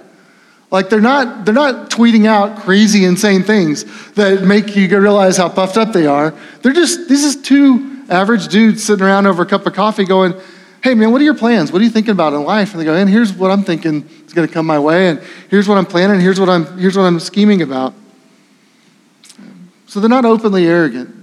Like 0.70 0.88
they're 0.88 1.00
not, 1.00 1.44
they're 1.44 1.54
not 1.54 1.90
tweeting 1.90 2.26
out 2.26 2.60
crazy, 2.60 3.04
insane 3.04 3.42
things 3.42 3.84
that 4.12 4.42
make 4.42 4.76
you 4.76 4.88
realize 4.98 5.36
how 5.36 5.48
puffed 5.48 5.76
up 5.76 5.92
they 5.92 6.06
are. 6.06 6.32
They're 6.62 6.72
just, 6.72 7.08
this 7.08 7.24
is 7.24 7.42
two 7.42 8.04
average 8.08 8.48
dudes 8.48 8.84
sitting 8.84 9.04
around 9.04 9.26
over 9.26 9.42
a 9.42 9.46
cup 9.46 9.66
of 9.66 9.72
coffee 9.72 10.04
going, 10.04 10.34
hey 10.82 10.94
man, 10.94 11.10
what 11.12 11.20
are 11.20 11.24
your 11.24 11.34
plans? 11.34 11.72
What 11.72 11.82
are 11.82 11.84
you 11.84 11.90
thinking 11.90 12.12
about 12.12 12.32
in 12.32 12.44
life? 12.44 12.72
And 12.72 12.80
they 12.80 12.84
go, 12.84 12.94
and 12.94 13.10
here's 13.10 13.32
what 13.32 13.50
I'm 13.50 13.64
thinking 13.64 14.08
is 14.26 14.32
going 14.32 14.46
to 14.46 14.54
come 14.54 14.64
my 14.64 14.78
way, 14.78 15.08
and 15.08 15.20
here's 15.48 15.68
what 15.68 15.76
I'm 15.76 15.86
planning, 15.86 16.14
and 16.14 16.22
here's 16.22 16.40
what 16.40 16.48
I'm, 16.48 16.78
here's 16.78 16.96
what 16.96 17.04
I'm 17.04 17.20
scheming 17.20 17.62
about. 17.62 17.92
So 19.86 19.98
they're 19.98 20.08
not 20.08 20.24
openly 20.24 20.66
arrogant. 20.66 21.16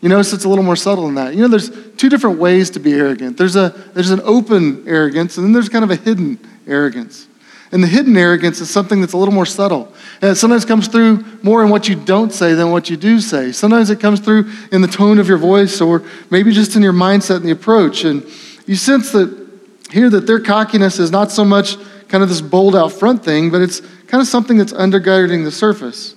You 0.00 0.08
notice 0.08 0.32
it's 0.32 0.44
a 0.44 0.48
little 0.48 0.64
more 0.64 0.76
subtle 0.76 1.06
than 1.06 1.16
that. 1.16 1.34
You 1.34 1.42
know, 1.42 1.48
there's 1.48 1.70
two 1.96 2.08
different 2.08 2.38
ways 2.38 2.70
to 2.70 2.80
be 2.80 2.92
arrogant. 2.92 3.36
There's, 3.36 3.56
a, 3.56 3.70
there's 3.94 4.10
an 4.10 4.20
open 4.22 4.86
arrogance, 4.86 5.36
and 5.36 5.44
then 5.44 5.52
there's 5.52 5.68
kind 5.68 5.84
of 5.84 5.90
a 5.90 5.96
hidden 5.96 6.38
arrogance. 6.66 7.26
And 7.72 7.82
the 7.82 7.88
hidden 7.88 8.16
arrogance 8.16 8.60
is 8.60 8.70
something 8.70 9.00
that's 9.00 9.12
a 9.12 9.16
little 9.16 9.34
more 9.34 9.46
subtle. 9.46 9.92
And 10.22 10.30
it 10.30 10.36
sometimes 10.36 10.64
comes 10.64 10.88
through 10.88 11.24
more 11.42 11.64
in 11.64 11.70
what 11.70 11.88
you 11.88 11.96
don't 11.96 12.32
say 12.32 12.54
than 12.54 12.70
what 12.70 12.88
you 12.88 12.96
do 12.96 13.20
say. 13.20 13.52
Sometimes 13.52 13.90
it 13.90 13.98
comes 13.98 14.20
through 14.20 14.50
in 14.70 14.82
the 14.82 14.88
tone 14.88 15.18
of 15.18 15.28
your 15.28 15.38
voice 15.38 15.80
or 15.80 16.04
maybe 16.30 16.52
just 16.52 16.76
in 16.76 16.82
your 16.82 16.92
mindset 16.92 17.36
and 17.36 17.44
the 17.44 17.50
approach. 17.50 18.04
And 18.04 18.24
you 18.66 18.76
sense 18.76 19.10
that 19.12 19.46
here 19.90 20.08
that 20.10 20.26
their 20.26 20.40
cockiness 20.40 20.98
is 20.98 21.10
not 21.10 21.32
so 21.32 21.44
much 21.44 21.76
kind 22.08 22.22
of 22.22 22.28
this 22.28 22.40
bold 22.40 22.76
out 22.76 22.92
front 22.92 23.24
thing, 23.24 23.50
but 23.50 23.60
it's 23.60 23.80
kind 24.06 24.20
of 24.20 24.28
something 24.28 24.56
that's 24.56 24.72
undergirding 24.72 25.44
the 25.44 25.50
surface. 25.50 26.14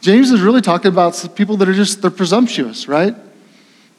James 0.00 0.32
is 0.32 0.40
really 0.40 0.60
talking 0.60 0.88
about 0.88 1.28
people 1.36 1.56
that 1.58 1.68
are 1.68 1.74
just, 1.74 2.02
they're 2.02 2.10
presumptuous, 2.10 2.88
right? 2.88 3.14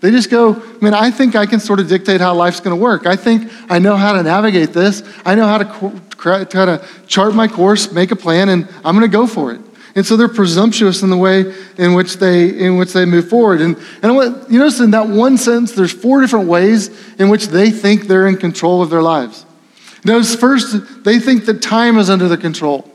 They 0.03 0.11
just 0.11 0.29
go, 0.29 0.55
I 0.55 0.83
mean, 0.83 0.93
I 0.93 1.11
think 1.11 1.33
I 1.33 1.45
can 1.45 1.61
sort 1.61 1.79
of 1.79 1.87
dictate 1.87 2.19
how 2.19 2.33
life's 2.33 2.59
going 2.59 2.75
to 2.77 2.81
work. 2.81 3.05
I 3.05 3.15
think 3.15 3.49
I 3.69 3.79
know 3.79 3.95
how 3.95 4.11
to 4.11 4.21
navigate 4.21 4.73
this. 4.73 5.01
I 5.25 5.33
know 5.33 5.47
how 5.47 5.59
to 5.59 6.01
try 6.17 6.43
to 6.43 6.85
chart 7.07 7.33
my 7.33 7.47
course, 7.47 7.89
make 7.93 8.11
a 8.11 8.15
plan, 8.17 8.49
and 8.49 8.67
I'm 8.83 8.97
going 8.97 9.09
to 9.09 9.17
go 9.17 9.25
for 9.25 9.53
it. 9.53 9.61
And 9.95 10.05
so 10.05 10.17
they're 10.17 10.27
presumptuous 10.27 11.03
in 11.03 11.09
the 11.09 11.15
way 11.15 11.55
in 11.77 11.93
which 11.93 12.17
they 12.17 12.49
in 12.49 12.75
which 12.75 12.91
they 12.91 13.05
move 13.05 13.29
forward. 13.29 13.61
And 13.61 13.77
and 14.01 14.13
what, 14.13 14.51
you 14.51 14.59
notice 14.59 14.81
in 14.81 14.91
that 14.91 15.07
one 15.07 15.37
sentence, 15.37 15.71
there's 15.71 15.93
four 15.93 16.19
different 16.19 16.49
ways 16.49 16.89
in 17.17 17.29
which 17.29 17.47
they 17.47 17.71
think 17.71 18.07
they're 18.07 18.27
in 18.27 18.35
control 18.35 18.81
of 18.81 18.89
their 18.89 19.01
lives. 19.01 19.45
Notice 20.03 20.35
first, 20.35 21.05
they 21.05 21.17
think 21.17 21.45
that 21.45 21.61
time 21.61 21.97
is 21.97 22.09
under 22.09 22.27
their 22.27 22.35
control. 22.35 22.92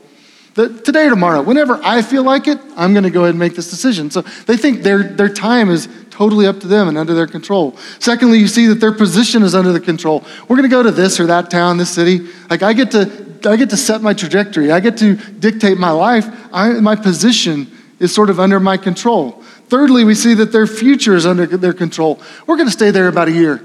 That 0.59 0.83
today 0.83 1.05
or 1.05 1.11
tomorrow, 1.11 1.41
whenever 1.41 1.79
I 1.85 2.01
feel 2.01 2.23
like 2.23 2.45
it, 2.49 2.59
I'm 2.75 2.91
going 2.91 3.05
to 3.05 3.09
go 3.09 3.21
ahead 3.21 3.29
and 3.29 3.39
make 3.39 3.55
this 3.55 3.69
decision. 3.69 4.11
So 4.11 4.23
they 4.45 4.57
think 4.57 4.83
their, 4.83 5.03
their 5.03 5.29
time 5.29 5.69
is 5.69 5.87
totally 6.09 6.47
up 6.47 6.59
to 6.59 6.67
them 6.67 6.89
and 6.89 6.97
under 6.97 7.13
their 7.13 7.27
control. 7.27 7.77
Secondly, 7.99 8.39
you 8.39 8.49
see 8.49 8.67
that 8.67 8.81
their 8.81 8.91
position 8.91 9.41
is 9.43 9.55
under 9.55 9.71
the 9.71 9.79
control. 9.79 10.25
We're 10.49 10.57
going 10.57 10.69
to 10.69 10.75
go 10.75 10.83
to 10.83 10.91
this 10.91 11.17
or 11.17 11.27
that 11.27 11.49
town, 11.49 11.77
this 11.77 11.91
city. 11.91 12.27
Like 12.49 12.61
I 12.61 12.73
get 12.73 12.91
to, 12.91 13.09
I 13.45 13.55
get 13.55 13.69
to 13.69 13.77
set 13.77 14.01
my 14.01 14.13
trajectory. 14.13 14.69
I 14.69 14.81
get 14.81 14.97
to 14.97 15.15
dictate 15.15 15.77
my 15.77 15.91
life. 15.91 16.27
I, 16.51 16.73
my 16.73 16.97
position 16.97 17.71
is 17.99 18.13
sort 18.13 18.29
of 18.29 18.37
under 18.37 18.59
my 18.59 18.75
control. 18.75 19.41
Thirdly, 19.69 20.03
we 20.03 20.13
see 20.13 20.33
that 20.33 20.51
their 20.51 20.67
future 20.67 21.15
is 21.15 21.25
under 21.25 21.45
their 21.45 21.71
control. 21.71 22.19
We're 22.47 22.57
going 22.57 22.67
to 22.67 22.73
stay 22.73 22.91
there 22.91 23.07
about 23.07 23.29
a 23.29 23.31
year. 23.31 23.63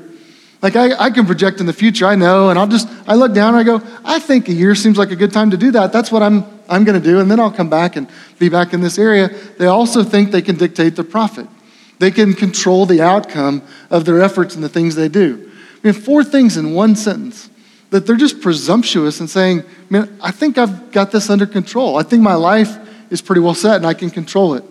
Like 0.65 0.77
I, 0.77 0.95
I 0.95 1.11
can 1.11 1.27
project 1.27 1.61
in 1.61 1.67
the 1.67 1.75
future, 1.75 2.07
I 2.07 2.15
know, 2.15 2.49
and 2.49 2.59
I'll 2.59 2.67
just, 2.67 2.89
I 3.07 3.17
look 3.17 3.35
down 3.35 3.55
and 3.55 3.59
I 3.59 3.65
go, 3.65 3.87
I 4.03 4.19
think 4.19 4.49
a 4.49 4.53
year 4.55 4.75
seems 4.75 4.97
like 4.97 5.11
a 5.11 5.17
good 5.17 5.31
time 5.31 5.51
to 5.51 5.59
do 5.59 5.71
that. 5.73 5.93
That's 5.93 6.11
what 6.11 6.23
I'm, 6.23 6.43
I'm 6.71 6.85
going 6.85 6.99
to 6.99 7.07
do, 7.07 7.21
and 7.21 7.31
then 7.31 7.39
I'll 7.39 7.51
come 7.51 7.69
back 7.69 7.97
and 7.97 8.09
be 8.39 8.49
back 8.49 8.73
in 8.73 8.81
this 8.81 8.99
area. 8.99 9.29
They 9.59 9.67
also 9.67 10.03
think 10.03 10.31
they 10.31 10.41
can 10.41 10.57
dictate 10.57 10.97
the 10.97 11.05
profit. 11.05 11.47
They 11.99 12.11
can 12.11 12.33
control 12.33 12.87
the 12.87 13.03
outcome 13.03 13.63
of 13.91 14.07
their 14.07 14.23
efforts 14.23 14.55
and 14.55 14.65
the 14.65 14.71
things 14.71 14.95
they 14.95 15.11
do. 15.11 15.53
I 15.53 15.89
mean, 15.89 15.93
four 15.93 16.25
things 16.25 16.57
in 16.57 16.73
one 16.73 16.97
sentence 16.97 17.51
that 17.91 18.07
they're 18.07 18.17
just 18.17 18.41
presumptuous 18.41 19.21
and 19.21 19.29
saying, 19.29 19.65
man, 19.91 20.17
I 20.23 20.31
think 20.31 20.57
I've 20.57 20.91
got 20.93 21.13
this 21.13 21.29
under 21.29 21.45
control. 21.45 21.99
I 21.99 22.05
think 22.05 22.23
my 22.23 22.37
life 22.37 22.79
is 23.11 23.21
pretty 23.21 23.43
well 23.43 23.55
set 23.55 23.77
and 23.77 23.87
I 23.87 23.93
can 23.93 24.09
control 24.09 24.55
it. 24.55 24.65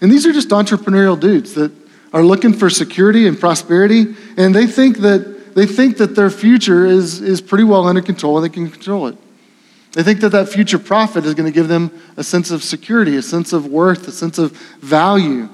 And 0.00 0.10
these 0.10 0.26
are 0.26 0.32
just 0.32 0.48
entrepreneurial 0.48 1.18
dudes 1.18 1.54
that 1.54 1.70
are 2.12 2.24
looking 2.24 2.52
for 2.52 2.70
security 2.70 3.26
and 3.26 3.38
prosperity, 3.38 4.14
and 4.36 4.54
they 4.54 4.66
think 4.66 4.98
that, 4.98 5.54
they 5.54 5.66
think 5.66 5.98
that 5.98 6.14
their 6.14 6.30
future 6.30 6.86
is, 6.86 7.20
is 7.20 7.40
pretty 7.40 7.64
well 7.64 7.86
under 7.86 8.02
control 8.02 8.36
and 8.36 8.44
they 8.44 8.52
can 8.52 8.70
control 8.70 9.06
it. 9.06 9.16
They 9.92 10.02
think 10.02 10.20
that 10.20 10.30
that 10.30 10.48
future 10.48 10.78
profit 10.78 11.24
is 11.24 11.34
going 11.34 11.50
to 11.50 11.54
give 11.54 11.68
them 11.68 11.90
a 12.16 12.22
sense 12.22 12.50
of 12.50 12.62
security, 12.62 13.16
a 13.16 13.22
sense 13.22 13.52
of 13.52 13.66
worth, 13.66 14.06
a 14.06 14.12
sense 14.12 14.38
of 14.38 14.52
value. 14.80 15.48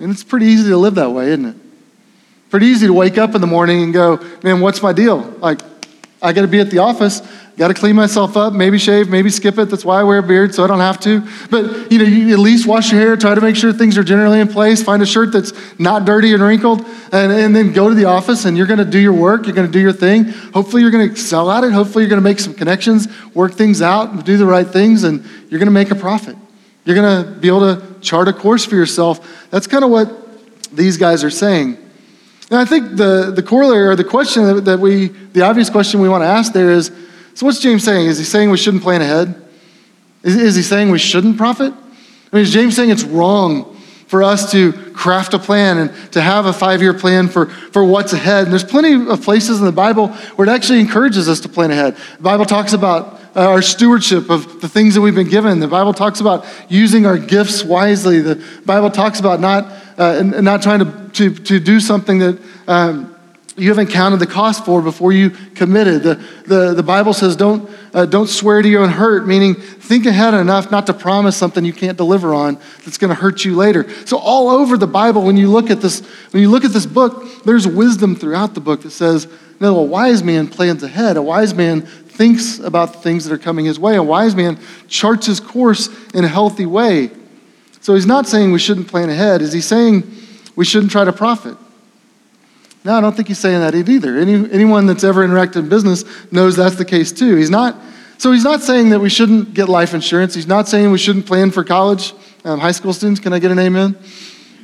And 0.00 0.10
it's 0.10 0.24
pretty 0.24 0.46
easy 0.46 0.68
to 0.70 0.76
live 0.76 0.96
that 0.96 1.10
way, 1.10 1.28
isn't 1.28 1.44
it? 1.44 1.56
Pretty 2.50 2.66
easy 2.66 2.86
to 2.88 2.92
wake 2.92 3.18
up 3.18 3.34
in 3.34 3.40
the 3.40 3.46
morning 3.46 3.82
and 3.82 3.92
go, 3.92 4.18
man, 4.42 4.60
what's 4.60 4.82
my 4.82 4.92
deal? 4.92 5.18
Like, 5.38 5.60
I 6.20 6.32
got 6.32 6.42
to 6.42 6.48
be 6.48 6.60
at 6.60 6.70
the 6.70 6.78
office. 6.78 7.22
Got 7.58 7.68
to 7.68 7.74
clean 7.74 7.94
myself 7.94 8.36
up, 8.36 8.54
maybe 8.54 8.78
shave, 8.78 9.10
maybe 9.10 9.28
skip 9.28 9.58
it. 9.58 9.68
That's 9.68 9.84
why 9.84 10.00
I 10.00 10.04
wear 10.04 10.18
a 10.18 10.22
beard, 10.22 10.54
so 10.54 10.64
I 10.64 10.66
don't 10.66 10.80
have 10.80 10.98
to. 11.00 11.20
But 11.50 11.92
you 11.92 11.98
know, 11.98 12.04
you 12.04 12.32
at 12.32 12.38
least 12.38 12.66
wash 12.66 12.90
your 12.90 13.00
hair, 13.00 13.14
try 13.14 13.34
to 13.34 13.42
make 13.42 13.56
sure 13.56 13.72
things 13.74 13.98
are 13.98 14.02
generally 14.02 14.40
in 14.40 14.48
place. 14.48 14.82
Find 14.82 15.02
a 15.02 15.06
shirt 15.06 15.32
that's 15.32 15.52
not 15.78 16.06
dirty 16.06 16.32
and 16.32 16.42
wrinkled, 16.42 16.80
and, 17.12 17.30
and 17.30 17.54
then 17.54 17.72
go 17.72 17.90
to 17.90 17.94
the 17.94 18.06
office. 18.06 18.46
And 18.46 18.56
you're 18.56 18.66
going 18.66 18.78
to 18.78 18.86
do 18.86 18.98
your 18.98 19.12
work. 19.12 19.44
You're 19.46 19.54
going 19.54 19.66
to 19.66 19.72
do 19.72 19.80
your 19.80 19.92
thing. 19.92 20.24
Hopefully, 20.54 20.80
you're 20.80 20.90
going 20.90 21.06
to 21.06 21.12
excel 21.12 21.50
at 21.50 21.62
it. 21.62 21.72
Hopefully, 21.72 22.04
you're 22.04 22.10
going 22.10 22.22
to 22.22 22.28
make 22.28 22.40
some 22.40 22.54
connections, 22.54 23.06
work 23.34 23.52
things 23.52 23.82
out, 23.82 24.24
do 24.24 24.38
the 24.38 24.46
right 24.46 24.66
things, 24.66 25.04
and 25.04 25.22
you're 25.50 25.58
going 25.58 25.66
to 25.66 25.72
make 25.72 25.90
a 25.90 25.94
profit. 25.94 26.36
You're 26.84 26.96
going 26.96 27.24
to 27.24 27.30
be 27.38 27.48
able 27.48 27.76
to 27.76 28.00
chart 28.00 28.28
a 28.28 28.32
course 28.32 28.64
for 28.64 28.76
yourself. 28.76 29.50
That's 29.50 29.66
kind 29.66 29.84
of 29.84 29.90
what 29.90 30.10
these 30.74 30.96
guys 30.96 31.22
are 31.22 31.30
saying. 31.30 31.76
And 32.50 32.60
I 32.60 32.64
think 32.64 32.96
the, 32.96 33.32
the 33.34 33.42
corollary 33.42 33.88
or 33.88 33.96
the 33.96 34.04
question 34.04 34.64
that, 34.64 34.78
we, 34.78 35.08
the 35.08 35.42
obvious 35.42 35.70
question 35.70 36.00
we 36.00 36.08
want 36.08 36.22
to 36.22 36.28
ask 36.28 36.52
there 36.52 36.70
is 36.70 36.90
so, 37.34 37.46
what's 37.46 37.60
James 37.60 37.84
saying? 37.84 38.06
Is 38.06 38.18
he 38.18 38.24
saying 38.24 38.50
we 38.50 38.58
shouldn't 38.58 38.82
plan 38.82 39.00
ahead? 39.00 39.34
Is, 40.22 40.36
is 40.36 40.56
he 40.56 40.62
saying 40.62 40.90
we 40.90 40.98
shouldn't 40.98 41.36
profit? 41.36 41.72
I 41.72 42.36
mean, 42.36 42.42
is 42.42 42.52
James 42.52 42.76
saying 42.76 42.90
it's 42.90 43.04
wrong 43.04 43.76
for 44.06 44.22
us 44.22 44.52
to 44.52 44.72
craft 44.92 45.32
a 45.32 45.38
plan 45.38 45.78
and 45.78 46.12
to 46.12 46.20
have 46.20 46.44
a 46.44 46.52
five 46.52 46.82
year 46.82 46.92
plan 46.92 47.28
for, 47.28 47.46
for 47.46 47.84
what's 47.84 48.12
ahead? 48.12 48.44
And 48.44 48.52
there's 48.52 48.64
plenty 48.64 49.10
of 49.10 49.22
places 49.22 49.60
in 49.60 49.64
the 49.64 49.72
Bible 49.72 50.08
where 50.08 50.46
it 50.46 50.50
actually 50.50 50.80
encourages 50.80 51.28
us 51.28 51.40
to 51.40 51.48
plan 51.48 51.70
ahead. 51.70 51.96
The 52.18 52.22
Bible 52.22 52.44
talks 52.44 52.74
about 52.74 53.20
uh, 53.34 53.48
our 53.48 53.62
stewardship 53.62 54.28
of 54.28 54.60
the 54.60 54.68
things 54.68 54.94
that 54.94 55.00
we've 55.00 55.14
been 55.14 55.30
given. 55.30 55.58
The 55.60 55.68
Bible 55.68 55.94
talks 55.94 56.20
about 56.20 56.46
using 56.68 57.06
our 57.06 57.16
gifts 57.16 57.64
wisely. 57.64 58.20
The 58.20 58.44
Bible 58.66 58.90
talks 58.90 59.20
about 59.20 59.40
not, 59.40 59.72
uh, 59.96 60.22
not 60.22 60.62
trying 60.62 60.80
to, 60.80 61.08
to, 61.14 61.34
to 61.44 61.60
do 61.60 61.80
something 61.80 62.18
that. 62.18 62.38
Um, 62.68 63.08
you 63.56 63.68
haven't 63.68 63.88
counted 63.88 64.16
the 64.16 64.26
cost 64.26 64.64
for 64.64 64.80
before 64.80 65.12
you 65.12 65.30
committed. 65.30 66.02
The, 66.02 66.14
the, 66.46 66.74
the 66.74 66.82
Bible 66.82 67.12
says 67.12 67.36
don't, 67.36 67.68
uh, 67.92 68.06
don't 68.06 68.28
swear 68.28 68.62
to 68.62 68.68
your 68.68 68.82
own 68.82 68.88
hurt, 68.88 69.26
meaning 69.26 69.54
think 69.54 70.06
ahead 70.06 70.32
enough 70.32 70.70
not 70.70 70.86
to 70.86 70.94
promise 70.94 71.36
something 71.36 71.64
you 71.64 71.74
can't 71.74 71.98
deliver 71.98 72.32
on 72.32 72.58
that's 72.84 72.96
going 72.96 73.10
to 73.10 73.14
hurt 73.14 73.44
you 73.44 73.54
later. 73.54 73.88
So 74.06 74.16
all 74.16 74.48
over 74.48 74.78
the 74.78 74.86
Bible, 74.86 75.22
when 75.22 75.36
you 75.36 75.50
look 75.50 75.70
at 75.70 75.82
this, 75.82 76.00
when 76.30 76.42
you 76.42 76.50
look 76.50 76.64
at 76.64 76.72
this 76.72 76.86
book, 76.86 77.44
there's 77.44 77.66
wisdom 77.66 78.16
throughout 78.16 78.54
the 78.54 78.60
book 78.60 78.82
that 78.82 78.90
says, 78.90 79.28
no, 79.60 79.76
a 79.76 79.82
wise 79.82 80.22
man 80.22 80.48
plans 80.48 80.82
ahead. 80.82 81.16
A 81.16 81.22
wise 81.22 81.54
man 81.54 81.82
thinks 81.82 82.58
about 82.58 82.94
the 82.94 82.98
things 83.00 83.24
that 83.24 83.34
are 83.34 83.38
coming 83.38 83.66
his 83.66 83.78
way. 83.78 83.96
A 83.96 84.02
wise 84.02 84.34
man 84.34 84.58
charts 84.88 85.26
his 85.26 85.40
course 85.40 85.88
in 86.14 86.24
a 86.24 86.28
healthy 86.28 86.66
way. 86.66 87.10
So 87.80 87.94
he's 87.94 88.06
not 88.06 88.26
saying 88.26 88.50
we 88.52 88.58
shouldn't 88.58 88.88
plan 88.88 89.10
ahead. 89.10 89.42
Is 89.42 89.52
he 89.52 89.60
saying 89.60 90.10
we 90.56 90.64
shouldn't 90.64 90.90
try 90.90 91.04
to 91.04 91.12
profit? 91.12 91.56
No, 92.84 92.94
I 92.94 93.00
don't 93.00 93.14
think 93.14 93.28
he's 93.28 93.38
saying 93.38 93.60
that 93.60 93.74
either. 93.74 94.18
Any, 94.18 94.50
anyone 94.50 94.86
that's 94.86 95.04
ever 95.04 95.26
interacted 95.26 95.56
in 95.56 95.68
business 95.68 96.04
knows 96.32 96.56
that's 96.56 96.76
the 96.76 96.84
case 96.84 97.12
too. 97.12 97.36
He's 97.36 97.50
not, 97.50 97.76
so 98.18 98.32
he's 98.32 98.44
not 98.44 98.60
saying 98.60 98.90
that 98.90 99.00
we 99.00 99.08
shouldn't 99.08 99.54
get 99.54 99.68
life 99.68 99.94
insurance. 99.94 100.34
He's 100.34 100.48
not 100.48 100.68
saying 100.68 100.90
we 100.90 100.98
shouldn't 100.98 101.26
plan 101.26 101.52
for 101.52 101.62
college. 101.62 102.12
Um, 102.44 102.58
high 102.58 102.72
school 102.72 102.92
students, 102.92 103.20
can 103.20 103.32
I 103.32 103.38
get 103.38 103.52
an 103.52 103.58
amen? 103.60 103.96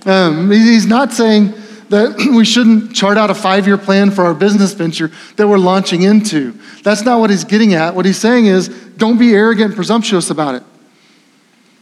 Um, 0.05 0.51
he's 0.51 0.87
not 0.87 1.13
saying 1.13 1.55
that 1.91 2.17
we 2.37 2.45
shouldn't 2.45 2.95
chart 2.95 3.19
out 3.19 3.31
a 3.31 3.35
five 3.35 3.67
year 3.67 3.79
plan 3.79 4.11
for 4.11 4.25
our 4.25 4.35
business 4.35 4.73
venture 4.73 5.13
that 5.37 5.47
we're 5.47 5.59
launching 5.59 6.03
into. 6.03 6.59
That's 6.83 7.03
not 7.03 7.21
what 7.21 7.31
he's 7.31 7.45
getting 7.45 7.75
at. 7.75 7.95
What 7.95 8.05
he's 8.05 8.19
saying 8.19 8.47
is 8.47 8.69
don't 8.97 9.19
be 9.19 9.33
arrogant 9.33 9.67
and 9.67 9.77
presumptuous 9.77 10.31
about 10.31 10.57
it. 10.57 10.63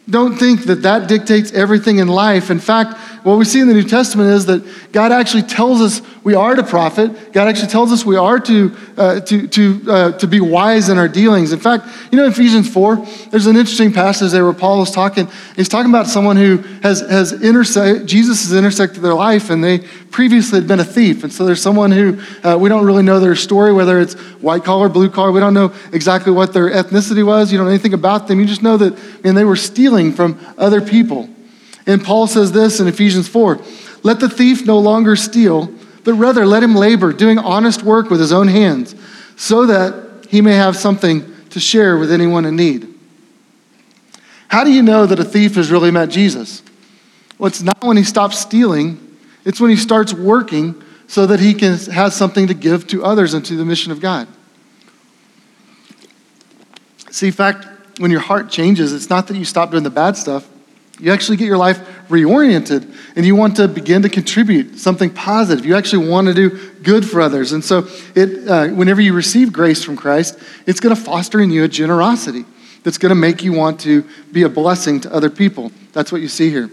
Don't 0.08 0.36
think 0.36 0.64
that 0.66 0.82
that 0.82 1.08
dictates 1.08 1.52
everything 1.52 1.98
in 1.98 2.06
life. 2.06 2.50
In 2.50 2.60
fact, 2.60 2.96
what 3.24 3.38
we 3.38 3.44
see 3.44 3.58
in 3.58 3.66
the 3.66 3.74
New 3.74 3.82
Testament 3.82 4.30
is 4.30 4.46
that 4.46 4.64
God 4.92 5.10
actually 5.10 5.42
tells 5.42 5.80
us 5.80 6.00
we 6.22 6.34
are 6.34 6.54
to 6.54 6.62
profit. 6.62 7.32
God 7.32 7.48
actually 7.48 7.70
tells 7.70 7.90
us 7.90 8.04
we 8.04 8.16
are 8.16 8.38
to, 8.38 8.76
uh, 8.96 9.20
to, 9.22 9.48
to, 9.48 9.82
uh, 9.88 10.12
to 10.12 10.28
be 10.28 10.38
wise 10.38 10.90
in 10.90 10.96
our 10.96 11.08
dealings. 11.08 11.52
In 11.52 11.58
fact, 11.58 11.88
you 12.12 12.18
know, 12.18 12.28
Ephesians 12.28 12.72
4, 12.72 13.04
there's 13.32 13.46
an 13.46 13.56
interesting 13.56 13.92
passage 13.92 14.30
there 14.30 14.44
where 14.44 14.54
Paul 14.54 14.80
is 14.82 14.92
talking. 14.92 15.26
He's 15.56 15.68
talking 15.68 15.90
about 15.90 16.06
someone 16.06 16.36
who 16.36 16.58
has, 16.84 17.00
has 17.00 17.32
intersect, 17.42 18.06
Jesus 18.06 18.44
has 18.44 18.56
intersected 18.56 19.02
their 19.02 19.14
life 19.14 19.50
and 19.50 19.62
they 19.62 19.78
previously 20.12 20.60
had 20.60 20.68
been 20.68 20.80
a 20.80 20.84
thief. 20.84 21.24
And 21.24 21.32
so 21.32 21.44
there's 21.44 21.60
someone 21.60 21.90
who 21.90 22.22
uh, 22.44 22.56
we 22.56 22.68
don't 22.68 22.86
really 22.86 23.02
know 23.02 23.18
their 23.18 23.34
story, 23.34 23.72
whether 23.72 24.00
it's 24.00 24.14
white 24.40 24.62
collar, 24.62 24.88
blue 24.88 25.10
collar. 25.10 25.32
We 25.32 25.40
don't 25.40 25.54
know 25.54 25.74
exactly 25.92 26.32
what 26.32 26.52
their 26.52 26.70
ethnicity 26.70 27.26
was. 27.26 27.50
You 27.50 27.58
don't 27.58 27.66
know 27.66 27.72
anything 27.72 27.94
about 27.94 28.28
them. 28.28 28.38
You 28.38 28.46
just 28.46 28.62
know 28.62 28.76
that, 28.76 29.24
man, 29.24 29.34
they 29.34 29.44
were 29.44 29.56
stealing 29.56 29.95
from 30.12 30.38
other 30.58 30.80
people. 30.80 31.28
And 31.86 32.02
Paul 32.02 32.26
says 32.26 32.52
this 32.52 32.80
in 32.80 32.88
Ephesians 32.88 33.28
4 33.28 33.60
Let 34.02 34.20
the 34.20 34.28
thief 34.28 34.66
no 34.66 34.78
longer 34.78 35.16
steal, 35.16 35.72
but 36.04 36.14
rather 36.14 36.44
let 36.46 36.62
him 36.62 36.74
labor, 36.74 37.12
doing 37.12 37.38
honest 37.38 37.82
work 37.82 38.10
with 38.10 38.20
his 38.20 38.32
own 38.32 38.48
hands, 38.48 38.94
so 39.36 39.66
that 39.66 40.26
he 40.28 40.40
may 40.40 40.54
have 40.54 40.76
something 40.76 41.32
to 41.50 41.60
share 41.60 41.96
with 41.96 42.12
anyone 42.12 42.44
in 42.44 42.56
need. 42.56 42.92
How 44.48 44.64
do 44.64 44.70
you 44.70 44.82
know 44.82 45.06
that 45.06 45.18
a 45.18 45.24
thief 45.24 45.54
has 45.56 45.70
really 45.70 45.90
met 45.90 46.08
Jesus? 46.08 46.62
Well, 47.38 47.48
it's 47.48 47.62
not 47.62 47.82
when 47.82 47.96
he 47.96 48.04
stops 48.04 48.38
stealing, 48.38 49.16
it's 49.44 49.60
when 49.60 49.70
he 49.70 49.76
starts 49.76 50.12
working 50.12 50.82
so 51.08 51.26
that 51.26 51.40
he 51.40 51.54
can 51.54 51.78
has 51.90 52.14
something 52.14 52.46
to 52.48 52.54
give 52.54 52.86
to 52.88 53.04
others 53.04 53.34
and 53.34 53.44
to 53.46 53.56
the 53.56 53.64
mission 53.64 53.92
of 53.92 54.00
God. 54.00 54.26
See, 57.10 57.30
fact, 57.30 57.66
when 57.98 58.10
your 58.10 58.20
heart 58.20 58.50
changes, 58.50 58.92
it's 58.92 59.10
not 59.10 59.26
that 59.28 59.36
you 59.36 59.44
stop 59.44 59.70
doing 59.70 59.82
the 59.82 59.90
bad 59.90 60.16
stuff, 60.16 60.46
you 60.98 61.12
actually 61.12 61.36
get 61.36 61.46
your 61.46 61.58
life 61.58 61.78
reoriented 62.08 62.94
and 63.16 63.26
you 63.26 63.36
want 63.36 63.56
to 63.56 63.68
begin 63.68 64.02
to 64.02 64.08
contribute 64.08 64.78
something 64.78 65.10
positive. 65.10 65.66
You 65.66 65.76
actually 65.76 66.08
want 66.08 66.28
to 66.28 66.34
do 66.34 66.72
good 66.82 67.08
for 67.08 67.20
others. 67.20 67.52
And 67.52 67.62
so, 67.62 67.86
it, 68.14 68.48
uh, 68.48 68.68
whenever 68.68 69.00
you 69.00 69.12
receive 69.12 69.52
grace 69.52 69.84
from 69.84 69.96
Christ, 69.96 70.38
it's 70.66 70.80
going 70.80 70.94
to 70.94 71.00
foster 71.00 71.40
in 71.40 71.50
you 71.50 71.64
a 71.64 71.68
generosity 71.68 72.44
that's 72.82 72.98
going 72.98 73.10
to 73.10 73.16
make 73.16 73.42
you 73.42 73.52
want 73.52 73.80
to 73.80 74.06
be 74.32 74.44
a 74.44 74.48
blessing 74.48 75.00
to 75.00 75.12
other 75.12 75.28
people. 75.28 75.70
That's 75.92 76.10
what 76.10 76.22
you 76.22 76.28
see 76.28 76.50
here. 76.50 76.70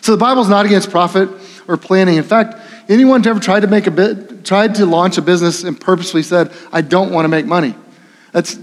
So, 0.00 0.12
the 0.12 0.18
Bible's 0.18 0.48
not 0.48 0.66
against 0.66 0.90
profit 0.90 1.28
or 1.68 1.76
planning. 1.76 2.16
In 2.16 2.24
fact, 2.24 2.56
anyone 2.88 3.22
who 3.22 3.30
ever 3.30 3.40
tried 3.40 3.60
to 3.60 3.68
make 3.68 3.86
a 3.86 3.90
bit, 3.92 4.44
tried 4.44 4.76
to 4.76 4.86
launch 4.86 5.18
a 5.18 5.22
business 5.22 5.62
and 5.62 5.80
purposely 5.80 6.22
said, 6.22 6.52
I 6.72 6.80
don't 6.80 7.12
want 7.12 7.24
to 7.24 7.28
make 7.28 7.46
money. 7.46 7.74
That's 8.32 8.58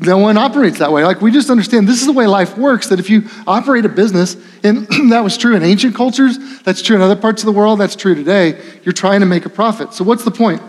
no 0.00 0.18
one 0.18 0.36
operates 0.36 0.78
that 0.78 0.92
way. 0.92 1.04
Like 1.04 1.20
we 1.20 1.30
just 1.30 1.50
understand 1.50 1.88
this 1.88 2.00
is 2.00 2.06
the 2.06 2.12
way 2.12 2.26
life 2.26 2.56
works. 2.56 2.88
That 2.88 3.00
if 3.00 3.10
you 3.10 3.24
operate 3.46 3.84
a 3.84 3.88
business, 3.88 4.36
and 4.62 4.86
that 5.10 5.20
was 5.20 5.36
true 5.36 5.56
in 5.56 5.62
ancient 5.62 5.94
cultures, 5.94 6.38
that's 6.62 6.82
true 6.82 6.96
in 6.96 7.02
other 7.02 7.16
parts 7.16 7.42
of 7.42 7.46
the 7.46 7.52
world, 7.52 7.80
that's 7.80 7.96
true 7.96 8.14
today. 8.14 8.60
You're 8.84 8.92
trying 8.92 9.20
to 9.20 9.26
make 9.26 9.44
a 9.44 9.50
profit. 9.50 9.94
So 9.94 10.04
what's 10.04 10.24
the 10.24 10.30
point 10.30 10.62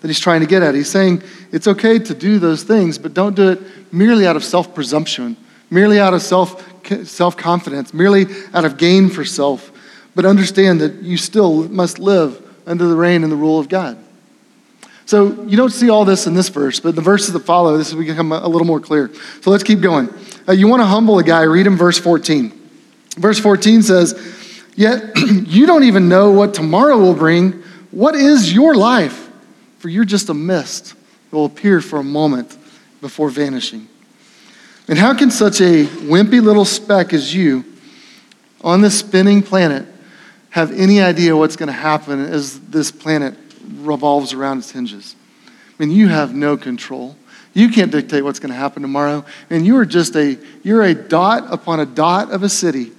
that 0.00 0.08
he's 0.08 0.20
trying 0.20 0.40
to 0.40 0.46
get 0.46 0.62
at? 0.62 0.74
He's 0.74 0.90
saying 0.90 1.22
it's 1.50 1.66
okay 1.66 1.98
to 1.98 2.14
do 2.14 2.38
those 2.38 2.62
things, 2.62 2.98
but 2.98 3.14
don't 3.14 3.34
do 3.34 3.50
it 3.50 3.60
merely 3.92 4.26
out 4.26 4.36
of 4.36 4.44
self 4.44 4.74
presumption, 4.74 5.36
merely 5.70 5.98
out 5.98 6.12
of 6.14 6.22
self 6.22 6.68
self 7.04 7.36
confidence, 7.36 7.94
merely 7.94 8.26
out 8.52 8.64
of 8.64 8.76
gain 8.76 9.08
for 9.08 9.24
self. 9.24 9.70
But 10.14 10.26
understand 10.26 10.80
that 10.82 11.02
you 11.02 11.16
still 11.16 11.68
must 11.68 11.98
live 11.98 12.38
under 12.66 12.86
the 12.86 12.96
reign 12.96 13.22
and 13.22 13.32
the 13.32 13.36
rule 13.36 13.58
of 13.58 13.68
God. 13.68 13.96
So 15.12 15.30
you 15.42 15.58
don't 15.58 15.68
see 15.68 15.90
all 15.90 16.06
this 16.06 16.26
in 16.26 16.32
this 16.32 16.48
verse, 16.48 16.80
but 16.80 16.94
the 16.94 17.02
verses 17.02 17.34
that 17.34 17.40
follow, 17.40 17.76
this 17.76 17.92
will 17.92 18.02
become 18.02 18.32
a 18.32 18.48
little 18.48 18.66
more 18.66 18.80
clear. 18.80 19.10
So 19.42 19.50
let's 19.50 19.62
keep 19.62 19.82
going. 19.82 20.08
Uh, 20.48 20.52
you 20.52 20.68
want 20.68 20.80
to 20.80 20.86
humble 20.86 21.18
a 21.18 21.22
guy, 21.22 21.42
read 21.42 21.66
him 21.66 21.76
verse 21.76 21.98
14. 21.98 22.50
Verse 23.18 23.38
14 23.38 23.82
says, 23.82 24.18
Yet 24.74 25.12
you 25.18 25.66
don't 25.66 25.84
even 25.84 26.08
know 26.08 26.30
what 26.30 26.54
tomorrow 26.54 26.96
will 26.96 27.12
bring. 27.12 27.62
What 27.90 28.14
is 28.14 28.54
your 28.54 28.74
life? 28.74 29.28
For 29.80 29.90
you're 29.90 30.06
just 30.06 30.30
a 30.30 30.34
mist 30.34 30.94
that 31.28 31.36
will 31.36 31.44
appear 31.44 31.82
for 31.82 31.98
a 31.98 32.02
moment 32.02 32.56
before 33.02 33.28
vanishing. 33.28 33.88
And 34.88 34.98
how 34.98 35.12
can 35.12 35.30
such 35.30 35.60
a 35.60 35.84
wimpy 35.84 36.42
little 36.42 36.64
speck 36.64 37.12
as 37.12 37.34
you 37.34 37.66
on 38.62 38.80
this 38.80 39.00
spinning 39.00 39.42
planet 39.42 39.84
have 40.48 40.72
any 40.72 41.02
idea 41.02 41.36
what's 41.36 41.56
going 41.56 41.66
to 41.66 41.74
happen 41.74 42.18
as 42.18 42.58
this 42.60 42.90
planet 42.90 43.36
revolves 43.86 44.32
around 44.32 44.58
its 44.58 44.70
hinges. 44.70 45.16
I 45.48 45.84
mean, 45.84 45.96
you 45.96 46.08
have 46.08 46.34
no 46.34 46.56
control. 46.56 47.16
You 47.54 47.68
can't 47.68 47.90
dictate 47.92 48.24
what's 48.24 48.38
going 48.38 48.50
to 48.52 48.56
happen 48.56 48.82
tomorrow. 48.82 49.24
And 49.50 49.66
you 49.66 49.76
are 49.76 49.84
just 49.84 50.16
a, 50.16 50.38
you're 50.62 50.82
a 50.82 50.94
dot 50.94 51.52
upon 51.52 51.80
a 51.80 51.86
dot 51.86 52.30
of 52.30 52.42
a 52.42 52.48
city 52.48 52.92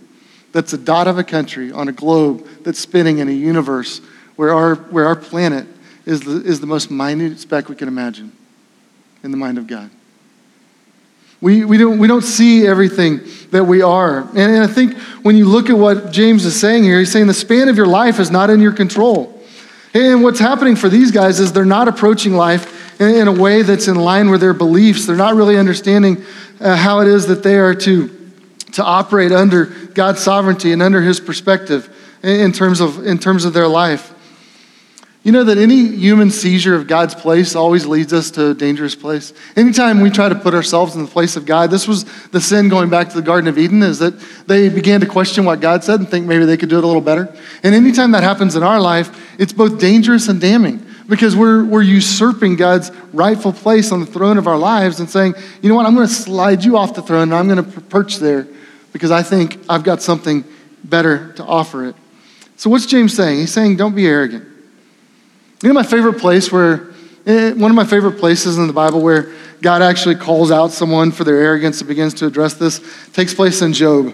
that's 0.52 0.74
a 0.74 0.78
dot 0.78 1.08
of 1.08 1.18
a 1.18 1.24
country 1.24 1.72
on 1.72 1.88
a 1.88 1.92
globe 1.92 2.48
that's 2.64 2.80
spinning 2.80 3.18
in 3.18 3.28
a 3.28 3.32
universe 3.32 4.00
where 4.36 4.54
our, 4.54 4.76
where 4.76 5.08
our 5.08 5.16
planet 5.16 5.68
is 6.06 6.22
the, 6.22 6.44
is 6.44 6.60
the 6.60 6.68
most 6.68 6.92
minute 6.92 7.40
speck 7.40 7.70
we 7.70 7.76
can 7.76 7.88
imagine 7.88 8.32
in 9.24 9.32
the 9.32 9.38
mind 9.38 9.58
of 9.58 9.68
God. 9.68 9.90
We, 11.42 11.66
we, 11.66 11.78
don't, 11.78 12.00
we 12.00 12.08
don't 12.08 12.22
see 12.24 12.66
everything 12.66 13.22
that 13.52 13.66
we 13.66 13.82
are. 13.82 14.20
And, 14.30 14.38
and 14.38 14.64
I 14.64 14.68
think 14.68 14.94
when 15.24 15.36
you 15.36 15.46
look 15.46 15.70
at 15.70 15.78
what 15.78 16.12
James 16.12 16.46
is 16.46 16.58
saying 16.58 16.84
here, 16.84 17.00
he's 17.00 17.12
saying 17.12 17.28
the 17.28 17.34
span 17.34 17.68
of 17.68 17.76
your 17.76 17.88
life 17.88 18.20
is 18.20 18.32
not 18.32 18.50
in 18.50 18.62
your 18.62 18.72
control. 18.72 19.33
And 19.94 20.24
what's 20.24 20.40
happening 20.40 20.76
for 20.76 20.90
these 20.90 21.12
guys 21.12 21.40
is 21.40 21.54
they're 21.54 21.66
not 21.66 21.88
approaching 21.88 22.34
life 22.34 23.00
in, 23.00 23.28
a 23.28 23.32
way 23.32 23.62
that's 23.62 23.88
in 23.88 23.96
line 23.96 24.30
with 24.30 24.42
their 24.42 24.54
beliefs. 24.54 25.06
They're 25.06 25.16
not 25.16 25.36
really 25.36 25.58
understanding 25.58 26.24
uh, 26.60 26.76
how 26.76 27.02
it 27.02 27.08
is 27.08 27.28
that 27.28 27.44
they 27.44 27.58
are 27.58 27.76
to, 27.76 28.32
to 28.74 28.84
operate 28.84 29.32
under 29.32 29.66
God's 29.66 30.22
sovereignty 30.22 30.72
and 30.72 30.82
under 30.82 31.02
his 31.02 31.20
perspective 31.20 31.90
in 32.24 32.52
terms, 32.52 32.80
of, 32.80 33.06
in 33.06 33.20
terms 33.20 33.46
of 33.46 33.54
their 33.54 33.68
life. 33.68 34.14
You 35.24 35.32
know 35.32 35.46
that 35.46 35.58
any 35.58 35.88
human 35.88 36.32
seizure 36.32 36.76
of 36.76 36.86
God's 36.86 37.16
place 37.16 37.56
always 37.56 37.86
leads 37.86 38.12
us 38.12 38.30
to 38.32 38.50
a 38.50 38.54
dangerous 38.54 38.94
place. 38.94 39.32
Anytime 39.56 40.02
we 40.02 40.10
try 40.10 40.28
to 40.28 40.36
put 40.36 40.54
ourselves 40.54 40.96
in 40.96 41.02
the 41.02 41.10
place 41.10 41.38
of 41.38 41.46
God, 41.46 41.72
this 41.72 41.88
was 41.88 42.04
the 42.32 42.42
sin 42.42 42.68
going 42.68 42.90
back 42.90 43.08
to 43.08 43.16
the 43.16 43.22
Garden 43.22 43.48
of 43.48 43.58
Eden, 43.58 43.84
is 43.84 44.00
that 44.00 44.20
they 44.48 44.68
began 44.68 45.00
to 45.00 45.06
question 45.06 45.46
what 45.46 45.62
God 45.62 45.82
said 45.82 46.02
and 46.02 46.10
think 46.10 46.26
maybe 46.26 46.44
they 46.44 46.58
could 46.58 46.68
do 46.68 46.78
it 46.78 46.84
a 46.84 46.88
little 46.88 47.02
better. 47.02 47.34
And 47.64 47.74
anytime 47.74 48.12
that 48.12 48.24
happens 48.24 48.58
in 48.58 48.64
our 48.64 48.82
life, 48.82 49.40
it's 49.40 49.54
both 49.54 49.80
dangerous 49.80 50.28
and 50.28 50.42
damning 50.42 50.86
because 51.08 51.38
we're, 51.38 51.64
we're 51.64 51.84
usurping 51.84 52.58
God's 52.58 52.92
rightful 53.14 53.54
place 53.54 53.94
on 53.94 54.02
the 54.02 54.06
throne 54.06 54.38
of 54.38 54.46
our 54.46 54.58
lives 54.58 55.00
and 55.00 55.10
saying, 55.10 55.36
you 55.62 55.70
know 55.70 55.76
what, 55.76 55.86
I'm 55.86 55.96
going 55.96 56.08
to 56.08 56.14
slide 56.14 56.66
you 56.66 56.76
off 56.76 56.96
the 56.96 57.02
throne 57.02 57.32
and 57.32 57.34
I'm 57.34 57.48
going 57.48 57.64
to 57.64 57.82
perch 57.82 58.18
there 58.18 58.46
because 58.92 59.10
I 59.10 59.24
think 59.24 59.58
I've 59.70 59.84
got 59.84 60.02
something 60.02 60.44
better 60.84 61.32
to 61.34 61.46
offer 61.46 61.86
it. 61.86 61.96
So, 62.58 62.70
what's 62.70 62.86
James 62.86 63.16
saying? 63.16 63.40
He's 63.40 63.54
saying, 63.54 63.78
don't 63.78 63.96
be 63.96 64.06
arrogant. 64.06 64.53
You 65.64 65.70
know, 65.70 65.76
my 65.76 65.84
favorite 65.84 66.20
place 66.20 66.52
where, 66.52 66.90
eh, 67.26 67.54
one 67.54 67.72
of 67.72 67.76
my 67.76 67.86
favorite 67.86 68.20
places 68.20 68.58
in 68.58 68.68
the 68.68 68.74
Bible 68.74 69.00
where 69.00 69.32
God 69.62 69.82
actually 69.82 70.16
calls 70.16 70.52
out 70.52 70.72
someone 70.72 71.10
for 71.10 71.24
their 71.24 71.38
arrogance 71.38 71.80
and 71.80 71.88
begins 71.88 72.14
to 72.16 72.26
address 72.26 72.56
this 72.56 72.82
takes 73.14 73.34
place 73.34 73.62
in 73.62 73.72
Job. 73.72 74.14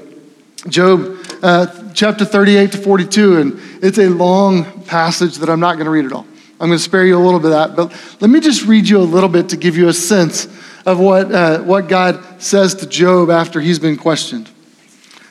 Job 0.67 1.17
uh, 1.41 1.91
chapter 1.95 2.23
38 2.23 2.73
to 2.73 2.77
42, 2.77 3.37
and 3.37 3.59
it's 3.81 3.97
a 3.97 4.09
long 4.09 4.83
passage 4.83 5.37
that 5.37 5.49
I'm 5.49 5.59
not 5.59 5.73
going 5.73 5.85
to 5.85 5.91
read 5.91 6.05
at 6.05 6.13
all. 6.13 6.27
I'm 6.59 6.67
going 6.67 6.77
to 6.77 6.83
spare 6.83 7.03
you 7.03 7.17
a 7.17 7.23
little 7.23 7.39
bit 7.39 7.51
of 7.51 7.75
that, 7.75 7.75
but 7.75 8.21
let 8.21 8.29
me 8.29 8.41
just 8.41 8.65
read 8.65 8.87
you 8.87 8.99
a 8.99 9.01
little 9.01 9.29
bit 9.29 9.49
to 9.49 9.57
give 9.57 9.75
you 9.75 9.87
a 9.87 9.93
sense 9.93 10.45
of 10.85 10.99
what, 10.99 11.31
uh, 11.31 11.63
what 11.63 11.87
God 11.87 12.23
says 12.39 12.75
to 12.75 12.85
Job 12.85 13.31
after 13.31 13.59
he's 13.59 13.79
been 13.79 13.97
questioned. 13.97 14.51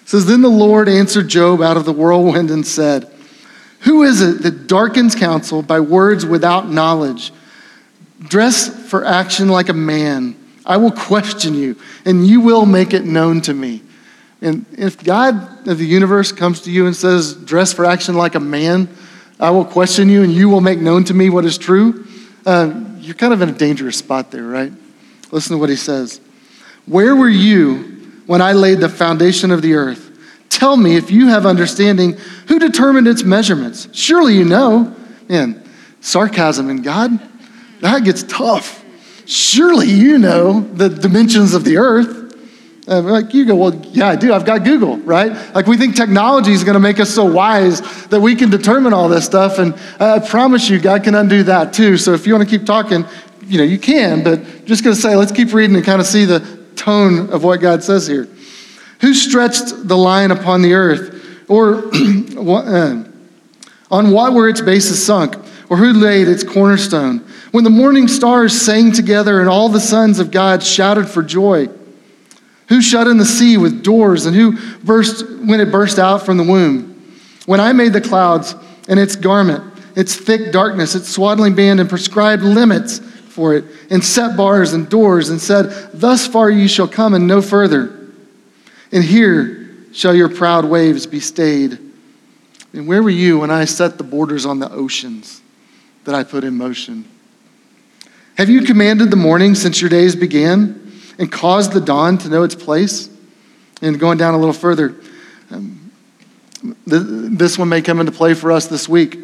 It 0.03 0.09
says, 0.09 0.27
Then 0.27 0.43
the 0.43 0.49
Lord 0.49 0.89
answered 0.89 1.29
Job 1.29 1.63
out 1.63 1.77
of 1.77 1.85
the 1.85 1.93
whirlwind 1.93 2.51
and 2.51 2.67
said, 2.67 3.09
who 3.81 4.03
is 4.03 4.21
it 4.21 4.43
that 4.43 4.67
darkens 4.67 5.15
counsel 5.15 5.63
by 5.63 5.81
words 5.81 6.27
without 6.27 6.69
knowledge? 6.69 7.33
Dress 8.21 8.69
for 8.91 9.05
action 9.05 9.49
like 9.49 9.69
a 9.69 9.75
man. 9.75 10.37
I 10.67 10.77
will 10.77 10.91
question 10.91 11.55
you, 11.55 11.77
and 12.05 12.27
you 12.27 12.41
will 12.41 12.67
make 12.67 12.93
it 12.93 13.05
known 13.05 13.41
to 13.43 13.55
me. 13.55 13.83
And 14.41 14.67
if 14.77 15.03
God 15.03 15.67
of 15.67 15.79
the 15.79 15.87
universe 15.87 16.33
comes 16.33 16.63
to 16.63 16.71
you 16.71 16.87
and 16.87 16.95
says, 16.95 17.35
Dress 17.35 17.73
for 17.73 17.85
action 17.85 18.15
like 18.17 18.35
a 18.35 18.41
man, 18.41 18.89
I 19.41 19.51
will 19.51 19.65
question 19.65 20.09
you, 20.09 20.23
and 20.23 20.33
you 20.33 20.49
will 20.49 20.61
make 20.61 20.79
known 20.79 21.05
to 21.05 21.15
me 21.15 21.31
what 21.31 21.45
is 21.45 21.59
true, 21.59 22.07
uh, 22.45 22.73
you're 22.99 23.15
kind 23.15 23.33
of 23.33 23.41
in 23.43 23.49
a 23.49 23.53
dangerous 23.53 23.97
spot 23.97 24.31
there, 24.31 24.45
right? 24.45 24.73
Listen 25.31 25.53
to 25.53 25.59
what 25.59 25.71
he 25.71 25.77
says. 25.77 26.21
Where 26.87 27.15
were 27.15 27.29
you 27.29 28.23
when 28.27 28.41
I 28.43 28.53
laid 28.53 28.81
the 28.81 28.89
foundation 28.89 29.51
of 29.51 29.63
the 29.63 29.75
earth? 29.75 30.08
Tell 30.51 30.77
me 30.77 30.97
if 30.97 31.11
you 31.11 31.29
have 31.29 31.47
understanding 31.47 32.17
who 32.47 32.59
determined 32.59 33.07
its 33.07 33.23
measurements. 33.23 33.89
Surely 33.93 34.35
you 34.35 34.45
know. 34.45 34.95
Man, 35.29 35.63
sarcasm 36.01 36.71
in 36.71 36.83
God, 36.83 37.21
that 37.81 38.05
gets 38.05 38.23
tough. 38.23 38.85
Surely 39.27 39.89
you 39.89 40.19
know 40.19 40.61
the 40.61 40.89
dimensions 40.89 41.55
of 41.55 41.65
the 41.65 41.77
earth. 41.77 42.17
Uh, 42.89 43.03
like 43.03 43.35
you 43.35 43.45
go, 43.45 43.55
well, 43.55 43.75
yeah, 43.93 44.09
I 44.09 44.17
do. 44.17 44.33
I've 44.33 44.47
got 44.47 44.65
Google, 44.65 44.97
right? 44.99 45.31
Like 45.55 45.67
we 45.67 45.77
think 45.77 45.95
technology 45.95 46.53
is 46.53 46.65
going 46.65 46.75
to 46.75 46.81
make 46.81 46.99
us 46.99 47.15
so 47.15 47.27
wise 47.27 47.83
that 48.07 48.21
we 48.21 48.35
can 48.35 48.49
determine 48.49 48.95
all 48.95 49.11
this 49.11 49.27
stuff. 49.27 49.59
And 49.59 49.75
I 50.01 50.19
promise 50.21 50.71
you, 50.71 50.81
God 50.81 51.05
can 51.05 51.15
undo 51.15 51.43
that 51.43 51.75
too. 51.75 51.99
So 51.99 52.15
if 52.15 52.27
you 52.27 52.33
want 52.33 52.49
to 52.49 52.59
keep 52.59 52.65
talking, 52.65 53.05
you 53.43 53.59
know, 53.59 53.65
you 53.65 53.79
can, 53.79 54.25
but 54.25 54.65
just 54.65 54.83
going 54.83 54.97
to 54.97 55.01
say, 55.01 55.17
let's 55.17 55.33
keep 55.33 55.53
reading 55.53 55.77
and 55.77 55.85
kind 55.85 56.01
of 56.01 56.07
see 56.07 56.25
the 56.25 56.41
tone 56.77 57.29
of 57.31 57.45
what 57.45 57.61
God 57.61 57.85
says 57.85 58.07
here. 58.07 58.27
Who 59.01 59.15
stretched 59.15 59.87
the 59.87 59.97
line 59.97 60.31
upon 60.31 60.63
the 60.63 60.75
earth? 60.75 61.47
Or 61.49 61.77
uh, 61.95 63.05
on 63.91 64.11
what 64.11 64.33
were 64.33 64.49
its 64.49 64.61
bases 64.61 65.05
sunk? 65.05 65.37
Or 65.71 65.77
who 65.77 65.93
laid 65.93 66.29
its 66.29 66.43
cornerstone? 66.43 67.19
When 67.53 67.65
the 67.65 67.71
morning 67.71 68.09
stars 68.09 68.61
sang 68.61 68.93
together 68.93 69.41
and 69.41 69.49
all 69.49 69.69
the 69.69 69.81
sons 69.81 70.19
of 70.19 70.31
God 70.31 70.63
shouted 70.63 71.09
for 71.09 71.23
joy? 71.23 71.69
Who 72.69 72.83
shut 72.83 73.07
in 73.07 73.17
the 73.17 73.25
sea 73.25 73.57
with 73.57 73.83
doors 73.83 74.27
and 74.27 74.37
who 74.37 74.59
burst 74.81 75.27
when 75.41 75.61
it 75.61 75.73
burst 75.73 75.99
out 75.99 76.27
from 76.27 76.37
the 76.37 76.45
womb? 76.45 76.95
When 77.47 77.61
I 77.61 77.73
made 77.73 77.95
the 77.95 78.01
clouds 78.01 78.55
and 78.89 79.01
its 79.01 79.17
garment, 79.17 79.65
its 79.97 80.15
thick 80.15 80.53
darkness, 80.53 80.95
its 80.95 81.09
swaddling 81.09 81.55
band, 81.55 81.81
and 81.81 81.89
prescribed 81.89 82.43
limits 82.43 82.99
for 82.99 83.55
it, 83.55 83.65
and 83.91 84.05
set 84.05 84.37
bars 84.37 84.75
and 84.75 84.89
doors, 84.89 85.31
and 85.31 85.41
said, 85.41 85.91
Thus 85.95 86.27
far 86.27 86.51
you 86.51 86.69
shall 86.69 86.89
come 86.89 87.15
and 87.15 87.27
no 87.27 87.41
further. 87.41 87.98
And 88.93 89.05
here 89.05 89.69
shall 89.93 90.15
your 90.15 90.29
proud 90.29 90.65
waves 90.65 91.07
be 91.07 91.21
stayed. 91.21 91.79
And 92.73 92.87
where 92.87 93.03
were 93.03 93.11
you 93.11 93.41
when 93.41 93.51
I 93.51 93.65
set 93.65 93.99
the 93.99 94.05
borders 94.05 94.47
on 94.47 94.59
the 94.59 94.71
oceans 94.71 95.41
that 96.05 96.15
I 96.15 96.25
put 96.25 96.45
in 96.45 96.57
motion? 96.57 97.05
Have 98.37 98.49
you 98.49 98.63
commanded 98.63 99.11
the 99.11 99.17
morning 99.17 99.55
since 99.55 99.81
your 99.81 99.91
days 99.91 100.15
began 100.15 100.93
and 101.19 101.31
caused 101.31 101.73
the 101.73 101.81
dawn 101.81 102.19
to 102.19 102.29
know 102.29 102.45
its 102.45 102.55
place? 102.55 103.11
And 103.83 103.99
going 103.99 104.19
down 104.19 104.35
a 104.35 104.39
little 104.39 104.53
further, 104.53 104.97
um, 105.51 105.91
this 106.87 107.59
one 107.59 107.69
may 107.69 107.83
come 107.83 108.01
into 108.01 108.13
play 108.13 108.35
for 108.35 108.53
us 108.53 108.67
this 108.67 108.89
week, 108.89 109.17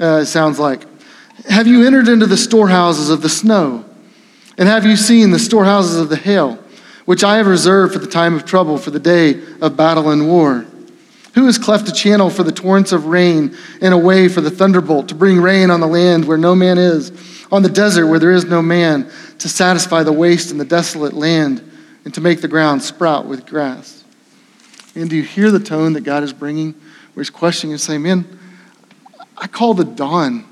uh, 0.00 0.20
it 0.22 0.26
sounds 0.26 0.58
like. 0.58 0.86
Have 1.48 1.66
you 1.66 1.86
entered 1.86 2.08
into 2.08 2.26
the 2.26 2.36
storehouses 2.36 3.10
of 3.10 3.22
the 3.22 3.28
snow? 3.28 3.84
And 4.58 4.68
have 4.68 4.84
you 4.84 4.96
seen 4.96 5.30
the 5.30 5.38
storehouses 5.38 5.98
of 5.98 6.08
the 6.08 6.16
hail? 6.16 6.61
Which 7.04 7.24
I 7.24 7.36
have 7.36 7.46
reserved 7.46 7.92
for 7.92 7.98
the 7.98 8.06
time 8.06 8.34
of 8.34 8.44
trouble, 8.44 8.78
for 8.78 8.90
the 8.90 9.00
day 9.00 9.40
of 9.60 9.76
battle 9.76 10.10
and 10.10 10.28
war. 10.28 10.64
Who 11.34 11.46
has 11.46 11.58
cleft 11.58 11.88
a 11.88 11.92
channel 11.92 12.28
for 12.28 12.42
the 12.42 12.52
torrents 12.52 12.92
of 12.92 13.06
rain 13.06 13.56
and 13.80 13.94
a 13.94 13.98
way 13.98 14.28
for 14.28 14.40
the 14.40 14.50
thunderbolt 14.50 15.08
to 15.08 15.14
bring 15.14 15.40
rain 15.40 15.70
on 15.70 15.80
the 15.80 15.86
land 15.86 16.26
where 16.26 16.36
no 16.36 16.54
man 16.54 16.78
is, 16.78 17.10
on 17.50 17.62
the 17.62 17.70
desert 17.70 18.06
where 18.06 18.18
there 18.18 18.30
is 18.30 18.44
no 18.44 18.60
man, 18.60 19.10
to 19.38 19.48
satisfy 19.48 20.02
the 20.02 20.12
waste 20.12 20.50
and 20.50 20.60
the 20.60 20.64
desolate 20.64 21.14
land, 21.14 21.68
and 22.04 22.12
to 22.14 22.20
make 22.20 22.40
the 22.40 22.48
ground 22.48 22.82
sprout 22.82 23.26
with 23.26 23.46
grass? 23.46 24.04
And 24.94 25.08
do 25.08 25.16
you 25.16 25.22
hear 25.22 25.50
the 25.50 25.60
tone 25.60 25.94
that 25.94 26.02
God 26.02 26.22
is 26.22 26.32
bringing, 26.32 26.72
where 27.14 27.22
He's 27.22 27.30
questioning 27.30 27.72
and 27.72 27.80
saying, 27.80 28.02
Man, 28.02 28.38
I 29.36 29.46
call 29.46 29.74
the 29.74 29.84
dawn 29.84 30.44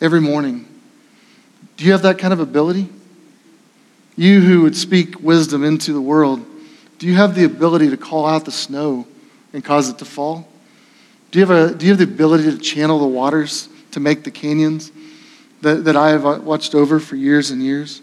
every 0.00 0.20
morning. 0.20 0.66
Do 1.76 1.84
you 1.84 1.92
have 1.92 2.02
that 2.02 2.18
kind 2.18 2.32
of 2.32 2.40
ability? 2.40 2.88
You 4.16 4.40
who 4.40 4.62
would 4.62 4.74
speak 4.74 5.20
wisdom 5.20 5.62
into 5.62 5.92
the 5.92 6.00
world, 6.00 6.44
do 6.98 7.06
you 7.06 7.14
have 7.14 7.34
the 7.34 7.44
ability 7.44 7.90
to 7.90 7.98
call 7.98 8.26
out 8.26 8.46
the 8.46 8.52
snow 8.52 9.06
and 9.52 9.62
cause 9.62 9.90
it 9.90 9.98
to 9.98 10.06
fall? 10.06 10.48
Do 11.30 11.38
you 11.38 11.46
have, 11.46 11.72
a, 11.72 11.74
do 11.74 11.84
you 11.84 11.92
have 11.92 11.98
the 11.98 12.04
ability 12.04 12.50
to 12.50 12.58
channel 12.58 12.98
the 12.98 13.06
waters 13.06 13.68
to 13.90 14.00
make 14.00 14.24
the 14.24 14.30
canyons 14.30 14.90
that, 15.60 15.84
that 15.84 15.96
I 15.96 16.10
have 16.10 16.44
watched 16.44 16.74
over 16.74 16.98
for 16.98 17.16
years 17.16 17.50
and 17.50 17.62
years? 17.62 18.00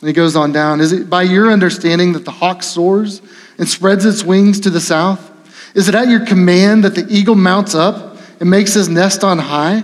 And 0.00 0.06
he 0.06 0.12
goes 0.12 0.36
on 0.36 0.52
down. 0.52 0.80
Is 0.80 0.92
it 0.92 1.10
by 1.10 1.22
your 1.22 1.50
understanding 1.50 2.12
that 2.12 2.24
the 2.24 2.30
hawk 2.30 2.62
soars 2.62 3.20
and 3.58 3.68
spreads 3.68 4.04
its 4.04 4.22
wings 4.22 4.60
to 4.60 4.70
the 4.70 4.80
south? 4.80 5.28
Is 5.74 5.88
it 5.88 5.96
at 5.96 6.06
your 6.06 6.24
command 6.24 6.84
that 6.84 6.94
the 6.94 7.06
eagle 7.08 7.34
mounts 7.34 7.74
up 7.74 8.16
and 8.38 8.48
makes 8.48 8.74
his 8.74 8.88
nest 8.88 9.24
on 9.24 9.38
high? 9.38 9.82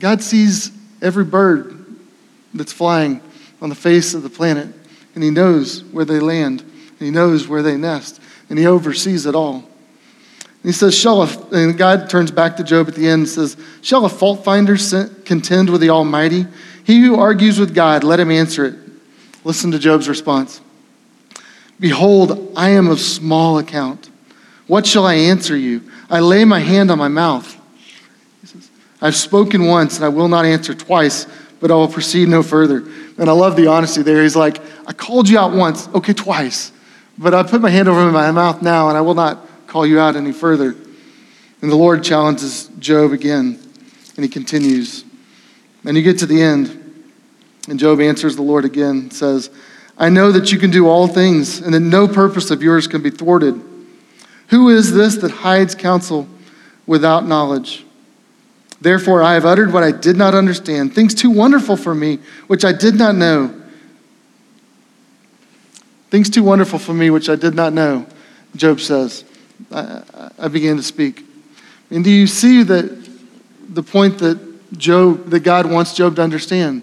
God 0.00 0.20
sees 0.20 0.72
every 1.00 1.24
bird 1.24 1.77
that's 2.54 2.72
flying 2.72 3.20
on 3.60 3.68
the 3.68 3.74
face 3.74 4.14
of 4.14 4.22
the 4.22 4.30
planet, 4.30 4.68
and 5.14 5.24
He 5.24 5.30
knows 5.30 5.84
where 5.84 6.04
they 6.04 6.20
land, 6.20 6.60
and 6.60 7.00
He 7.00 7.10
knows 7.10 7.48
where 7.48 7.62
they 7.62 7.76
nest, 7.76 8.20
and 8.48 8.58
He 8.58 8.66
oversees 8.66 9.26
it 9.26 9.34
all. 9.34 9.68
And 10.62 10.70
he 10.70 10.72
says, 10.72 10.96
Shall 10.96 11.22
a, 11.22 11.28
and 11.52 11.78
God 11.78 12.10
turns 12.10 12.30
back 12.30 12.56
to 12.56 12.64
Job 12.64 12.88
at 12.88 12.94
the 12.94 13.06
end 13.06 13.20
and 13.20 13.28
says, 13.28 13.56
Shall 13.80 14.04
a 14.04 14.08
fault 14.08 14.44
finder 14.44 14.76
contend 15.24 15.70
with 15.70 15.80
the 15.80 15.90
Almighty? 15.90 16.46
He 16.84 17.00
who 17.02 17.16
argues 17.16 17.60
with 17.60 17.74
God, 17.74 18.02
let 18.02 18.18
him 18.18 18.30
answer 18.30 18.64
it. 18.64 18.74
Listen 19.44 19.70
to 19.70 19.78
Job's 19.78 20.08
response. 20.08 20.60
Behold, 21.78 22.52
I 22.56 22.70
am 22.70 22.88
of 22.88 22.98
small 22.98 23.58
account. 23.58 24.10
What 24.66 24.84
shall 24.84 25.06
I 25.06 25.14
answer 25.14 25.56
you? 25.56 25.82
I 26.10 26.20
lay 26.20 26.44
my 26.44 26.58
hand 26.58 26.90
on 26.90 26.98
my 26.98 27.08
mouth. 27.08 27.56
Says, 28.44 28.68
I've 29.00 29.16
spoken 29.16 29.66
once 29.66 29.96
and 29.96 30.04
I 30.04 30.08
will 30.08 30.28
not 30.28 30.44
answer 30.44 30.74
twice, 30.74 31.26
but 31.60 31.70
I 31.70 31.74
will 31.74 31.88
proceed 31.88 32.28
no 32.28 32.42
further. 32.42 32.84
And 33.18 33.28
I 33.28 33.32
love 33.32 33.56
the 33.56 33.66
honesty 33.66 34.02
there. 34.02 34.22
He's 34.22 34.36
like, 34.36 34.60
I 34.86 34.92
called 34.92 35.28
you 35.28 35.38
out 35.38 35.52
once, 35.52 35.88
okay, 35.88 36.12
twice, 36.12 36.72
but 37.16 37.34
I 37.34 37.42
put 37.42 37.60
my 37.60 37.70
hand 37.70 37.88
over 37.88 38.10
my 38.10 38.30
mouth 38.30 38.62
now 38.62 38.88
and 38.88 38.96
I 38.96 39.00
will 39.00 39.14
not 39.14 39.46
call 39.66 39.86
you 39.86 40.00
out 40.00 40.16
any 40.16 40.32
further. 40.32 40.74
And 41.60 41.70
the 41.70 41.76
Lord 41.76 42.04
challenges 42.04 42.68
Job 42.78 43.12
again, 43.12 43.58
and 44.16 44.24
he 44.24 44.28
continues. 44.28 45.04
And 45.84 45.96
you 45.96 46.02
get 46.02 46.18
to 46.20 46.26
the 46.26 46.40
end, 46.40 47.12
and 47.68 47.78
Job 47.78 48.00
answers 48.00 48.36
the 48.36 48.42
Lord 48.42 48.64
again, 48.64 49.10
says, 49.10 49.50
I 49.98 50.08
know 50.08 50.30
that 50.30 50.52
you 50.52 50.58
can 50.58 50.70
do 50.70 50.86
all 50.86 51.08
things, 51.08 51.60
and 51.60 51.74
that 51.74 51.80
no 51.80 52.06
purpose 52.06 52.52
of 52.52 52.62
yours 52.62 52.86
can 52.86 53.02
be 53.02 53.10
thwarted. 53.10 53.60
Who 54.48 54.68
is 54.68 54.94
this 54.94 55.16
that 55.16 55.30
hides 55.30 55.74
counsel 55.74 56.28
without 56.86 57.26
knowledge? 57.26 57.84
Therefore, 58.80 59.22
I 59.22 59.34
have 59.34 59.44
uttered 59.44 59.72
what 59.72 59.82
I 59.82 59.90
did 59.90 60.16
not 60.16 60.34
understand, 60.34 60.94
things 60.94 61.14
too 61.14 61.30
wonderful 61.30 61.76
for 61.76 61.94
me, 61.94 62.18
which 62.46 62.64
I 62.64 62.72
did 62.72 62.94
not 62.94 63.14
know. 63.14 63.54
Things 66.10 66.30
too 66.30 66.42
wonderful 66.42 66.78
for 66.78 66.94
me, 66.94 67.10
which 67.10 67.28
I 67.28 67.36
did 67.36 67.54
not 67.54 67.72
know, 67.72 68.06
Job 68.56 68.80
says. 68.80 69.24
I, 69.72 70.30
I 70.38 70.48
began 70.48 70.76
to 70.76 70.82
speak. 70.82 71.24
And 71.90 72.04
do 72.04 72.10
you 72.10 72.26
see 72.26 72.62
that 72.62 73.08
the 73.68 73.82
point 73.82 74.18
that 74.18 74.38
Job, 74.78 75.26
that 75.30 75.40
God 75.40 75.70
wants 75.70 75.94
Job 75.94 76.16
to 76.16 76.22
understand? 76.22 76.82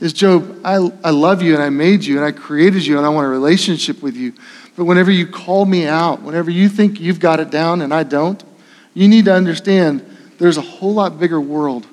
Is 0.00 0.12
Job, 0.12 0.60
I, 0.64 0.76
I 1.04 1.10
love 1.10 1.42
you 1.42 1.54
and 1.54 1.62
I 1.62 1.70
made 1.70 2.04
you 2.04 2.16
and 2.16 2.24
I 2.24 2.32
created 2.32 2.84
you 2.84 2.96
and 2.96 3.06
I 3.06 3.10
want 3.10 3.26
a 3.26 3.30
relationship 3.30 4.02
with 4.02 4.16
you. 4.16 4.32
But 4.76 4.86
whenever 4.86 5.10
you 5.10 5.26
call 5.26 5.66
me 5.66 5.86
out, 5.86 6.22
whenever 6.22 6.50
you 6.50 6.68
think 6.68 6.98
you've 6.98 7.20
got 7.20 7.38
it 7.38 7.50
down 7.50 7.80
and 7.80 7.94
I 7.94 8.02
don't, 8.02 8.42
you 8.92 9.08
need 9.08 9.26
to 9.26 9.34
understand 9.34 10.04
there's 10.38 10.56
a 10.56 10.62
whole 10.62 10.94
lot 10.94 11.18
bigger 11.18 11.40
world 11.40 11.86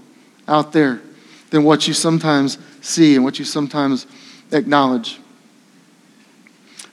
out 0.48 0.72
there 0.72 1.02
than 1.50 1.64
what 1.64 1.88
you 1.88 1.94
sometimes 1.94 2.58
see 2.82 3.16
and 3.16 3.24
what 3.24 3.40
you 3.40 3.46
sometimes 3.46 4.08
acknowledge. 4.52 5.20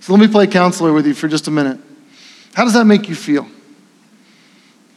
So 0.01 0.13
let 0.13 0.21
me 0.21 0.29
play 0.29 0.47
counselor 0.47 0.93
with 0.93 1.07
you 1.07 1.15
for 1.15 1.29
just 1.29 1.49
a 1.49 1.51
minute. 1.51 1.79
How 2.55 2.65
does 2.65 2.75
that 2.75 2.85
make 2.85 3.09
you 3.09 3.15
feel 3.15 3.47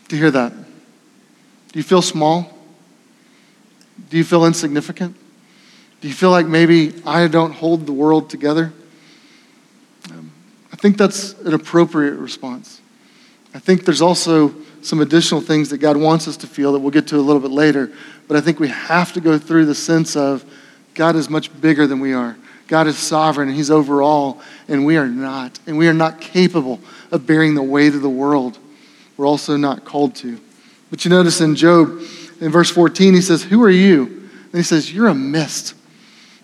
to 0.08 0.16
hear 0.16 0.32
that? 0.32 0.52
Do 0.52 1.80
you 1.80 1.84
feel 1.84 2.02
small? 2.02 2.58
Do 4.10 4.18
you 4.18 4.24
feel 4.24 4.46
insignificant? 4.46 5.16
Do 6.02 6.08
you 6.08 6.14
feel 6.14 6.32
like 6.32 6.48
maybe 6.48 6.94
I 7.06 7.28
don't 7.28 7.54
hold 7.54 7.86
the 7.86 7.94
world 7.94 8.30
together? 8.30 8.74
Um, 10.10 10.32
I 10.74 10.76
think 10.76 10.98
that's 10.98 11.34
an 11.42 11.54
appropriate 11.54 12.16
response. 12.16 12.82
I 13.54 13.60
think 13.60 13.86
there's 13.86 14.02
also 14.02 14.56
some 14.82 15.02
additional 15.02 15.42
things 15.42 15.70
that 15.70 15.78
God 15.78 15.98
wants 15.98 16.28
us 16.28 16.38
to 16.38 16.48
feel 16.48 16.74
that 16.74 16.80
we'll 16.80 16.92
get 16.92 17.08
to 17.08 17.18
a 17.18 17.22
little 17.22 17.42
bit 17.42 17.52
later. 17.52 17.92
But 18.28 18.38
I 18.38 18.42
think 18.42 18.60
we 18.60 18.70
have 18.70 19.14
to 19.14 19.22
go 19.22 19.38
through 19.38 19.66
the 19.66 19.76
sense 19.76 20.16
of 20.16 20.46
God 20.94 21.16
is 21.16 21.30
much 21.30 21.62
bigger 21.62 21.88
than 21.88 22.00
we 22.00 22.14
are. 22.14 22.38
God 22.68 22.88
is 22.88 22.98
sovereign 22.98 23.50
and 23.50 23.58
He's 23.58 23.70
over 23.70 24.02
all, 24.02 24.42
and 24.68 24.86
we 24.86 24.98
are 24.98 25.08
not. 25.08 25.60
And 25.68 25.78
we 25.78 25.88
are 25.88 25.94
not 25.94 26.22
capable 26.22 26.80
of 27.12 27.28
bearing 27.28 27.56
the 27.56 27.64
weight 27.64 27.94
of 27.94 28.02
the 28.02 28.10
world. 28.10 28.58
We're 29.18 29.28
also 29.28 29.58
not 29.58 29.84
called 29.84 30.16
to. 30.18 30.40
But 30.90 31.06
you 31.06 31.10
notice 31.10 31.42
in 31.42 31.56
Job, 31.56 32.02
in 32.40 32.52
verse 32.52 32.72
14, 32.72 33.14
he 33.14 33.22
says, 33.22 33.44
Who 33.44 33.62
are 33.64 33.70
you? 33.70 34.06
And 34.06 34.54
he 34.54 34.64
says, 34.64 34.94
You're 34.94 35.08
a 35.08 35.16
mist. 35.16 35.76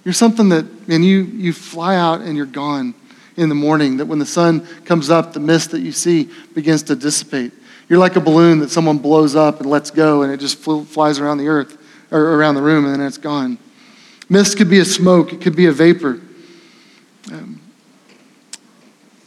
You're 0.03 0.13
something 0.13 0.49
that, 0.49 0.65
and 0.87 1.03
you, 1.03 1.23
you 1.23 1.51
fly 1.51 1.95
out 1.95 2.21
and 2.21 2.37
you're 2.37 2.45
gone 2.45 2.93
in 3.35 3.49
the 3.49 3.55
morning, 3.55 3.97
that 3.97 4.05
when 4.05 4.19
the 4.19 4.25
sun 4.25 4.65
comes 4.85 5.09
up, 5.09 5.33
the 5.33 5.39
mist 5.39 5.71
that 5.71 5.81
you 5.81 5.91
see 5.91 6.29
begins 6.53 6.83
to 6.83 6.95
dissipate. 6.95 7.51
You're 7.89 7.99
like 7.99 8.15
a 8.15 8.21
balloon 8.21 8.59
that 8.59 8.69
someone 8.69 8.97
blows 8.97 9.35
up 9.35 9.59
and 9.61 9.69
lets 9.69 9.91
go, 9.91 10.23
and 10.23 10.31
it 10.31 10.39
just 10.39 10.57
fl- 10.57 10.81
flies 10.81 11.19
around 11.19 11.37
the 11.37 11.47
earth 11.47 11.77
or 12.11 12.35
around 12.35 12.55
the 12.55 12.61
room, 12.61 12.85
and 12.85 12.93
then 12.93 13.01
it's 13.01 13.17
gone. 13.17 13.57
Mist 14.29 14.57
could 14.57 14.69
be 14.69 14.79
a 14.79 14.85
smoke, 14.85 15.31
it 15.31 15.41
could 15.41 15.55
be 15.55 15.67
a 15.67 15.71
vapor. 15.71 16.19
Um, 17.31 17.61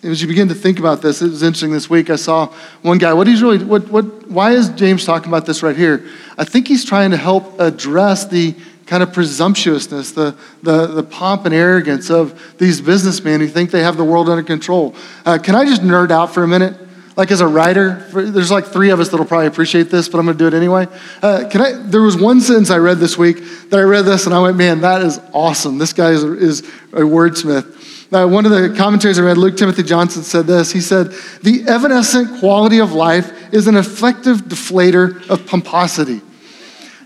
as 0.02 0.22
you 0.22 0.28
begin 0.28 0.48
to 0.48 0.54
think 0.54 0.78
about 0.78 1.02
this, 1.02 1.20
it 1.20 1.30
was 1.30 1.42
interesting 1.42 1.72
this 1.72 1.90
week. 1.90 2.08
I 2.08 2.16
saw 2.16 2.46
one 2.82 2.98
guy. 2.98 3.12
What 3.12 3.26
he's 3.26 3.42
really, 3.42 3.62
what, 3.62 3.88
what, 3.88 4.28
why 4.30 4.52
is 4.52 4.70
James 4.70 5.04
talking 5.04 5.28
about 5.28 5.44
this 5.44 5.62
right 5.62 5.76
here? 5.76 6.06
I 6.38 6.44
think 6.44 6.68
he's 6.68 6.84
trying 6.84 7.10
to 7.10 7.18
help 7.18 7.60
address 7.60 8.26
the 8.26 8.54
kind 8.86 9.02
of 9.02 9.12
presumptuousness, 9.12 10.12
the, 10.12 10.36
the, 10.62 10.86
the 10.86 11.02
pomp 11.02 11.44
and 11.44 11.54
arrogance 11.54 12.10
of 12.10 12.56
these 12.58 12.80
businessmen 12.80 13.40
who 13.40 13.46
think 13.46 13.70
they 13.70 13.82
have 13.82 13.96
the 13.96 14.04
world 14.04 14.28
under 14.28 14.42
control. 14.42 14.94
Uh, 15.24 15.38
can 15.38 15.54
I 15.54 15.64
just 15.64 15.82
nerd 15.82 16.10
out 16.10 16.32
for 16.32 16.42
a 16.42 16.48
minute? 16.48 16.76
Like 17.20 17.30
as 17.32 17.42
a 17.42 17.46
writer, 17.46 17.96
there's 18.14 18.50
like 18.50 18.64
three 18.64 18.88
of 18.88 18.98
us 18.98 19.10
that'll 19.10 19.26
probably 19.26 19.46
appreciate 19.46 19.90
this, 19.90 20.08
but 20.08 20.16
I'm 20.16 20.24
going 20.24 20.38
to 20.38 20.42
do 20.42 20.48
it 20.48 20.54
anyway. 20.54 20.88
Uh, 21.20 21.46
can 21.50 21.60
I? 21.60 21.72
There 21.72 22.00
was 22.00 22.16
one 22.16 22.40
sentence 22.40 22.70
I 22.70 22.78
read 22.78 22.96
this 22.96 23.18
week 23.18 23.44
that 23.68 23.78
I 23.78 23.82
read 23.82 24.06
this 24.06 24.24
and 24.24 24.34
I 24.34 24.40
went, 24.40 24.56
"Man, 24.56 24.80
that 24.80 25.02
is 25.02 25.20
awesome! 25.34 25.76
This 25.76 25.92
guy 25.92 26.12
is, 26.12 26.24
is 26.24 26.60
a 26.94 27.02
wordsmith." 27.02 27.76
Uh, 28.10 28.26
one 28.26 28.46
of 28.46 28.52
the 28.52 28.74
commentaries 28.74 29.18
I 29.18 29.22
read, 29.22 29.36
Luke 29.36 29.58
Timothy 29.58 29.82
Johnson, 29.82 30.22
said 30.22 30.46
this. 30.46 30.72
He 30.72 30.80
said, 30.80 31.12
The 31.42 31.64
evanescent 31.68 32.40
quality 32.40 32.78
of 32.78 32.94
life 32.94 33.52
is 33.52 33.66
an 33.66 33.76
effective 33.76 34.38
deflator 34.38 35.28
of 35.28 35.46
pomposity. 35.46 36.22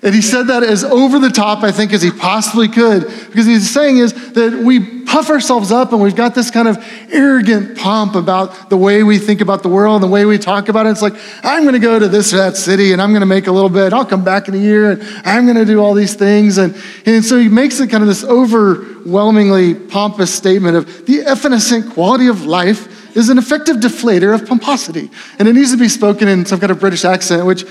And 0.04 0.14
he 0.14 0.20
said 0.20 0.48
that 0.48 0.62
as 0.62 0.84
over 0.84 1.18
the 1.18 1.30
top, 1.30 1.64
I 1.64 1.72
think, 1.72 1.94
as 1.94 2.02
he 2.02 2.10
possibly 2.10 2.68
could, 2.68 3.04
because 3.06 3.46
he's 3.46 3.70
saying 3.70 3.96
is 3.96 4.12
that 4.32 4.52
we 4.52 5.02
puff 5.04 5.30
ourselves 5.30 5.72
up 5.72 5.92
and 5.92 6.02
we've 6.02 6.14
got 6.14 6.34
this 6.34 6.50
kind 6.50 6.68
of 6.68 6.76
arrogant 7.10 7.78
pomp 7.78 8.14
about 8.14 8.68
the 8.68 8.76
way 8.76 9.02
we 9.02 9.16
think 9.16 9.40
about 9.40 9.62
the 9.62 9.68
world 9.70 10.02
and 10.02 10.04
the 10.04 10.12
way 10.12 10.26
we 10.26 10.36
talk 10.36 10.68
about 10.68 10.84
it. 10.84 10.90
It's 10.90 11.00
like, 11.00 11.14
I'm 11.42 11.62
going 11.62 11.72
to 11.72 11.78
go 11.78 11.98
to 11.98 12.06
this 12.06 12.34
or 12.34 12.36
that 12.36 12.58
city 12.58 12.92
and 12.92 13.00
I'm 13.00 13.12
going 13.12 13.20
to 13.20 13.26
make 13.26 13.46
a 13.46 13.52
little 13.52 13.70
bit. 13.70 13.94
I'll 13.94 14.04
come 14.04 14.22
back 14.22 14.46
in 14.46 14.54
a 14.54 14.58
year 14.58 14.92
and 14.92 15.02
I'm 15.24 15.46
going 15.46 15.56
to 15.56 15.64
do 15.64 15.80
all 15.80 15.94
these 15.94 16.14
things. 16.14 16.58
And, 16.58 16.76
and 17.06 17.24
so 17.24 17.38
he 17.38 17.48
makes 17.48 17.80
it 17.80 17.88
kind 17.88 18.02
of 18.02 18.08
this 18.08 18.24
overwhelmingly 18.24 19.74
pompous 19.74 20.34
statement 20.34 20.76
of 20.76 21.06
the 21.06 21.22
evanescent 21.22 21.94
quality 21.94 22.26
of 22.26 22.44
life 22.44 23.16
is 23.16 23.30
an 23.30 23.38
effective 23.38 23.76
deflator 23.76 24.34
of 24.34 24.46
pomposity. 24.46 25.10
And 25.38 25.48
it 25.48 25.54
needs 25.54 25.70
to 25.70 25.78
be 25.78 25.88
spoken 25.88 26.28
in 26.28 26.44
some 26.44 26.60
kind 26.60 26.72
of 26.72 26.80
British 26.80 27.04
accent, 27.04 27.46
which 27.46 27.64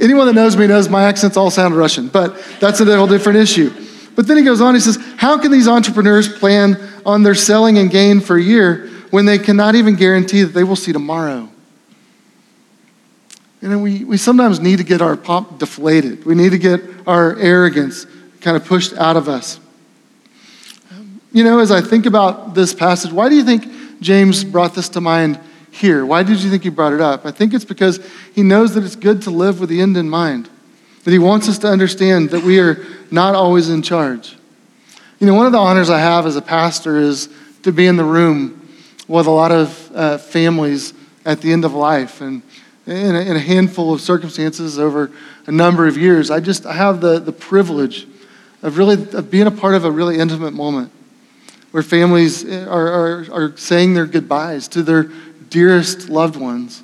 anyone 0.00 0.26
that 0.26 0.34
knows 0.34 0.56
me 0.56 0.66
knows 0.66 0.88
my 0.88 1.04
accents 1.04 1.36
all 1.36 1.50
sound 1.50 1.76
Russian, 1.76 2.08
but 2.08 2.42
that's 2.60 2.80
a 2.80 2.96
whole 2.96 3.06
different 3.06 3.38
issue. 3.38 3.72
But 4.14 4.26
then 4.26 4.38
he 4.38 4.42
goes 4.42 4.60
on, 4.60 4.74
he 4.74 4.80
says, 4.80 4.98
How 5.16 5.38
can 5.38 5.52
these 5.52 5.68
entrepreneurs 5.68 6.28
plan 6.28 6.78
on 7.04 7.22
their 7.22 7.34
selling 7.34 7.78
and 7.78 7.90
gain 7.90 8.20
for 8.20 8.36
a 8.36 8.42
year 8.42 8.88
when 9.10 9.26
they 9.26 9.38
cannot 9.38 9.74
even 9.74 9.94
guarantee 9.94 10.42
that 10.42 10.54
they 10.54 10.64
will 10.64 10.76
see 10.76 10.92
tomorrow? 10.92 11.48
You 13.60 13.68
know, 13.68 13.78
we, 13.78 14.04
we 14.04 14.16
sometimes 14.16 14.60
need 14.60 14.78
to 14.78 14.84
get 14.84 15.02
our 15.02 15.16
pomp 15.16 15.58
deflated. 15.58 16.24
We 16.24 16.34
need 16.34 16.50
to 16.50 16.58
get 16.58 16.80
our 17.06 17.36
arrogance 17.36 18.06
kind 18.40 18.56
of 18.56 18.64
pushed 18.64 18.94
out 18.94 19.16
of 19.16 19.28
us. 19.28 19.60
You 21.32 21.44
know, 21.44 21.58
as 21.58 21.70
I 21.70 21.80
think 21.80 22.06
about 22.06 22.54
this 22.54 22.72
passage, 22.72 23.12
why 23.12 23.28
do 23.28 23.34
you 23.34 23.44
think 23.44 24.00
James 24.00 24.44
brought 24.44 24.74
this 24.74 24.88
to 24.90 25.00
mind 25.00 25.38
here? 25.76 26.04
Why 26.04 26.22
did 26.22 26.42
you 26.42 26.50
think 26.50 26.62
he 26.62 26.70
brought 26.70 26.92
it 26.92 27.00
up? 27.00 27.26
I 27.26 27.30
think 27.30 27.54
it's 27.54 27.64
because 27.64 28.00
he 28.34 28.42
knows 28.42 28.74
that 28.74 28.84
it's 28.84 28.96
good 28.96 29.22
to 29.22 29.30
live 29.30 29.60
with 29.60 29.68
the 29.68 29.80
end 29.80 29.96
in 29.96 30.08
mind, 30.08 30.48
that 31.04 31.10
he 31.10 31.18
wants 31.18 31.48
us 31.48 31.58
to 31.58 31.68
understand 31.68 32.30
that 32.30 32.42
we 32.42 32.58
are 32.58 32.84
not 33.10 33.34
always 33.34 33.68
in 33.68 33.82
charge. 33.82 34.36
You 35.18 35.26
know, 35.26 35.34
one 35.34 35.46
of 35.46 35.52
the 35.52 35.58
honors 35.58 35.90
I 35.90 36.00
have 36.00 36.26
as 36.26 36.36
a 36.36 36.42
pastor 36.42 36.96
is 36.96 37.28
to 37.62 37.72
be 37.72 37.86
in 37.86 37.96
the 37.96 38.04
room 38.04 38.68
with 39.08 39.26
a 39.26 39.30
lot 39.30 39.52
of 39.52 39.90
uh, 39.94 40.18
families 40.18 40.92
at 41.24 41.40
the 41.40 41.52
end 41.52 41.64
of 41.64 41.74
life. 41.74 42.20
And 42.20 42.42
in 42.86 43.16
a, 43.16 43.20
in 43.20 43.36
a, 43.36 43.40
handful 43.40 43.92
of 43.92 44.00
circumstances 44.00 44.78
over 44.78 45.10
a 45.46 45.52
number 45.52 45.86
of 45.86 45.96
years, 45.96 46.30
I 46.30 46.40
just 46.40 46.66
I 46.66 46.74
have 46.74 47.00
the, 47.00 47.18
the 47.18 47.32
privilege 47.32 48.06
of 48.62 48.78
really 48.78 48.94
of 48.94 49.30
being 49.30 49.46
a 49.46 49.50
part 49.50 49.74
of 49.74 49.84
a 49.84 49.90
really 49.90 50.18
intimate 50.18 50.52
moment 50.52 50.92
where 51.72 51.82
families 51.82 52.44
are, 52.44 52.88
are, 52.88 53.26
are 53.32 53.56
saying 53.56 53.94
their 53.94 54.06
goodbyes 54.06 54.68
to 54.68 54.82
their 54.82 55.10
dearest 55.50 56.08
loved 56.08 56.36
ones. 56.36 56.82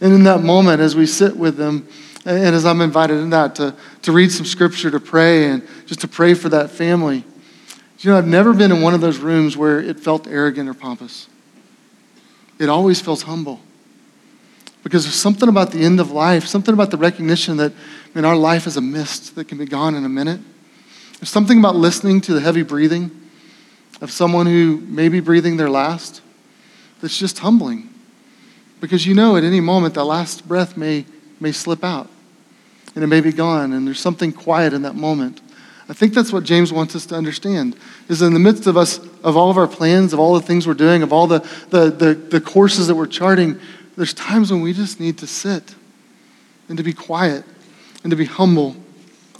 And 0.00 0.12
in 0.12 0.24
that 0.24 0.42
moment, 0.42 0.80
as 0.80 0.94
we 0.94 1.06
sit 1.06 1.36
with 1.36 1.56
them, 1.56 1.88
and 2.24 2.54
as 2.54 2.66
I'm 2.66 2.80
invited 2.80 3.18
in 3.18 3.30
that 3.30 3.54
to, 3.56 3.74
to 4.02 4.12
read 4.12 4.32
some 4.32 4.44
scripture, 4.44 4.90
to 4.90 5.00
pray, 5.00 5.46
and 5.46 5.66
just 5.86 6.00
to 6.00 6.08
pray 6.08 6.34
for 6.34 6.48
that 6.48 6.70
family, 6.70 7.24
you 8.00 8.10
know, 8.10 8.18
I've 8.18 8.26
never 8.26 8.52
been 8.52 8.70
in 8.72 8.82
one 8.82 8.94
of 8.94 9.00
those 9.00 9.18
rooms 9.18 9.56
where 9.56 9.80
it 9.80 9.98
felt 9.98 10.26
arrogant 10.26 10.68
or 10.68 10.74
pompous. 10.74 11.28
It 12.58 12.68
always 12.68 13.00
feels 13.00 13.22
humble. 13.22 13.60
Because 14.82 15.04
there's 15.04 15.16
something 15.16 15.48
about 15.48 15.72
the 15.72 15.80
end 15.80 15.98
of 15.98 16.10
life, 16.12 16.46
something 16.46 16.72
about 16.72 16.90
the 16.90 16.96
recognition 16.96 17.56
that, 17.56 17.72
I 17.72 18.08
mean, 18.14 18.24
our 18.24 18.36
life 18.36 18.66
is 18.66 18.76
a 18.76 18.80
mist 18.80 19.34
that 19.34 19.48
can 19.48 19.58
be 19.58 19.64
gone 19.64 19.94
in 19.94 20.04
a 20.04 20.08
minute. 20.08 20.40
There's 21.18 21.30
something 21.30 21.58
about 21.58 21.74
listening 21.74 22.20
to 22.22 22.34
the 22.34 22.40
heavy 22.40 22.62
breathing 22.62 23.10
of 24.00 24.10
someone 24.10 24.46
who 24.46 24.76
may 24.86 25.08
be 25.08 25.20
breathing 25.20 25.56
their 25.56 25.70
last 25.70 26.20
that's 27.00 27.18
just 27.18 27.38
humbling. 27.38 27.90
Because 28.80 29.06
you 29.06 29.14
know 29.14 29.36
at 29.36 29.44
any 29.44 29.60
moment 29.60 29.94
that 29.94 30.04
last 30.04 30.46
breath 30.46 30.76
may, 30.76 31.04
may 31.40 31.52
slip 31.52 31.82
out 31.82 32.10
and 32.94 33.04
it 33.04 33.08
may 33.08 33.20
be 33.20 33.32
gone, 33.32 33.74
and 33.74 33.86
there's 33.86 34.00
something 34.00 34.32
quiet 34.32 34.72
in 34.72 34.82
that 34.82 34.94
moment. 34.94 35.40
I 35.88 35.92
think 35.92 36.14
that's 36.14 36.32
what 36.32 36.44
James 36.44 36.72
wants 36.72 36.96
us 36.96 37.06
to 37.06 37.14
understand 37.14 37.76
is 38.08 38.22
in 38.22 38.32
the 38.32 38.40
midst 38.40 38.66
of 38.66 38.76
us 38.76 38.98
of 39.22 39.36
all 39.36 39.50
of 39.50 39.58
our 39.58 39.68
plans, 39.68 40.12
of 40.12 40.18
all 40.18 40.34
the 40.34 40.40
things 40.40 40.66
we're 40.66 40.74
doing, 40.74 41.02
of 41.02 41.12
all 41.12 41.26
the, 41.26 41.40
the, 41.70 41.90
the, 41.90 42.14
the 42.14 42.40
courses 42.40 42.86
that 42.88 42.94
we're 42.94 43.06
charting, 43.06 43.60
there's 43.96 44.14
times 44.14 44.50
when 44.50 44.62
we 44.62 44.72
just 44.72 44.98
need 44.98 45.18
to 45.18 45.26
sit 45.26 45.74
and 46.68 46.78
to 46.78 46.82
be 46.82 46.92
quiet 46.92 47.44
and 48.02 48.10
to 48.10 48.16
be 48.16 48.24
humble 48.24 48.74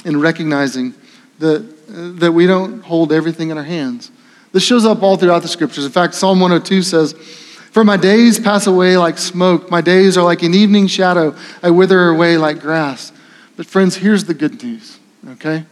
in 0.04 0.20
recognizing 0.20 0.94
that, 1.38 1.62
uh, 1.62 2.18
that 2.20 2.32
we 2.32 2.46
don't 2.46 2.80
hold 2.82 3.12
everything 3.12 3.50
in 3.50 3.58
our 3.58 3.64
hands. 3.64 4.10
This 4.52 4.62
shows 4.62 4.84
up 4.84 5.02
all 5.02 5.16
throughout 5.16 5.42
the 5.42 5.48
scriptures. 5.48 5.84
In 5.84 5.92
fact, 5.92 6.14
Psalm 6.14 6.40
102 6.40 6.82
says, 6.82 7.14
For 7.76 7.84
my 7.84 7.98
days 7.98 8.40
pass 8.40 8.66
away 8.66 8.96
like 8.96 9.18
smoke, 9.18 9.70
my 9.70 9.82
days 9.82 10.16
are 10.16 10.24
like 10.24 10.42
an 10.42 10.54
evening 10.54 10.86
shadow, 10.86 11.36
I 11.62 11.68
wither 11.68 12.08
away 12.08 12.38
like 12.38 12.58
grass. 12.58 13.12
But, 13.54 13.66
friends, 13.66 13.96
here's 13.96 14.24
the 14.24 14.32
good 14.32 14.62
news, 14.62 14.98
okay? 15.32 15.66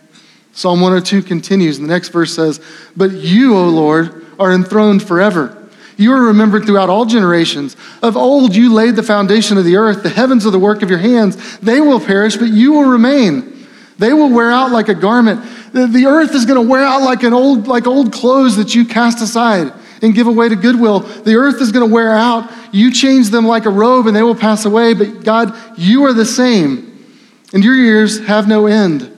Psalm 0.53 0.83
102 0.83 1.23
continues, 1.23 1.79
and 1.79 1.89
the 1.89 1.91
next 1.91 2.11
verse 2.11 2.35
says, 2.35 2.61
But 2.95 3.13
you, 3.13 3.57
O 3.57 3.71
Lord, 3.71 4.23
are 4.39 4.53
enthroned 4.53 5.03
forever. 5.03 5.67
You 5.97 6.13
are 6.13 6.21
remembered 6.21 6.67
throughout 6.67 6.91
all 6.91 7.07
generations. 7.07 7.75
Of 8.03 8.19
old 8.19 8.55
you 8.55 8.75
laid 8.75 8.97
the 8.97 9.03
foundation 9.03 9.57
of 9.57 9.65
the 9.65 9.77
earth. 9.77 10.03
The 10.03 10.11
heavens 10.11 10.45
are 10.45 10.51
the 10.51 10.59
work 10.59 10.83
of 10.83 10.91
your 10.91 10.99
hands. 10.99 11.59
They 11.61 11.81
will 11.81 12.01
perish, 12.01 12.37
but 12.37 12.51
you 12.51 12.75
will 12.75 12.85
remain. 12.85 13.67
They 13.97 14.13
will 14.13 14.29
wear 14.29 14.53
out 14.53 14.73
like 14.73 14.91
a 14.91 14.95
garment. 14.95 15.43
The, 15.73 15.87
the 15.87 16.05
earth 16.05 16.35
is 16.35 16.45
going 16.45 16.63
to 16.63 16.71
wear 16.71 16.85
out 16.85 17.01
like 17.01 17.23
an 17.23 17.33
old, 17.33 17.67
like 17.67 17.87
old 17.87 18.13
clothes 18.13 18.57
that 18.57 18.75
you 18.75 18.85
cast 18.85 19.23
aside 19.23 19.73
and 20.03 20.15
give 20.15 20.27
away 20.27 20.49
to 20.49 20.57
goodwill. 20.57 21.01
The 21.01 21.35
earth 21.35 21.61
is 21.61 21.73
going 21.73 21.89
to 21.89 21.93
wear 21.93 22.13
out. 22.13 22.51
You 22.73 22.93
change 22.93 23.31
them 23.31 23.47
like 23.47 23.67
a 23.67 23.71
robe 23.71 24.07
and 24.07 24.15
they 24.17 24.23
will 24.23 24.35
pass 24.35 24.65
away. 24.65 24.95
But 24.95 25.25
God, 25.25 25.55
you 25.77 26.05
are 26.05 26.13
the 26.13 26.25
same, 26.25 27.05
and 27.53 27.63
your 27.63 27.75
years 27.75 28.27
have 28.27 28.49
no 28.49 28.67
end. 28.67 29.11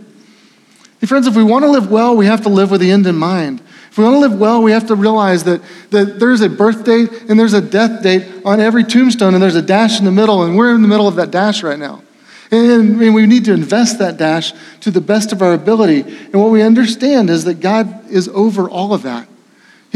Hey, 1.00 1.06
friends, 1.06 1.26
if 1.26 1.36
we 1.36 1.44
want 1.44 1.64
to 1.64 1.70
live 1.70 1.90
well, 1.90 2.16
we 2.16 2.26
have 2.26 2.42
to 2.42 2.48
live 2.48 2.70
with 2.70 2.80
the 2.80 2.90
end 2.90 3.06
in 3.06 3.16
mind. 3.16 3.60
If 3.90 3.98
we 3.98 4.04
want 4.04 4.16
to 4.16 4.20
live 4.20 4.38
well, 4.38 4.62
we 4.62 4.72
have 4.72 4.88
to 4.88 4.94
realize 4.94 5.44
that, 5.44 5.62
that 5.90 6.18
there's 6.20 6.42
a 6.42 6.48
birth 6.48 6.84
date 6.84 7.10
and 7.28 7.40
there's 7.40 7.54
a 7.54 7.60
death 7.60 8.02
date 8.02 8.26
on 8.44 8.60
every 8.60 8.84
tombstone, 8.84 9.34
and 9.34 9.42
there's 9.42 9.56
a 9.56 9.62
dash 9.62 9.98
in 9.98 10.04
the 10.04 10.12
middle, 10.12 10.42
and 10.42 10.56
we're 10.56 10.74
in 10.74 10.82
the 10.82 10.88
middle 10.88 11.08
of 11.08 11.16
that 11.16 11.30
dash 11.30 11.62
right 11.62 11.78
now. 11.78 12.02
And, 12.50 13.00
and 13.00 13.14
we 13.14 13.26
need 13.26 13.44
to 13.46 13.52
invest 13.52 13.98
that 13.98 14.18
dash 14.18 14.52
to 14.80 14.90
the 14.90 15.00
best 15.00 15.32
of 15.32 15.42
our 15.42 15.52
ability. 15.52 16.00
And 16.00 16.34
what 16.34 16.50
we 16.50 16.62
understand 16.62 17.30
is 17.30 17.44
that 17.44 17.60
God 17.60 18.10
is 18.10 18.28
over 18.28 18.68
all 18.68 18.92
of 18.92 19.02
that. 19.02 19.28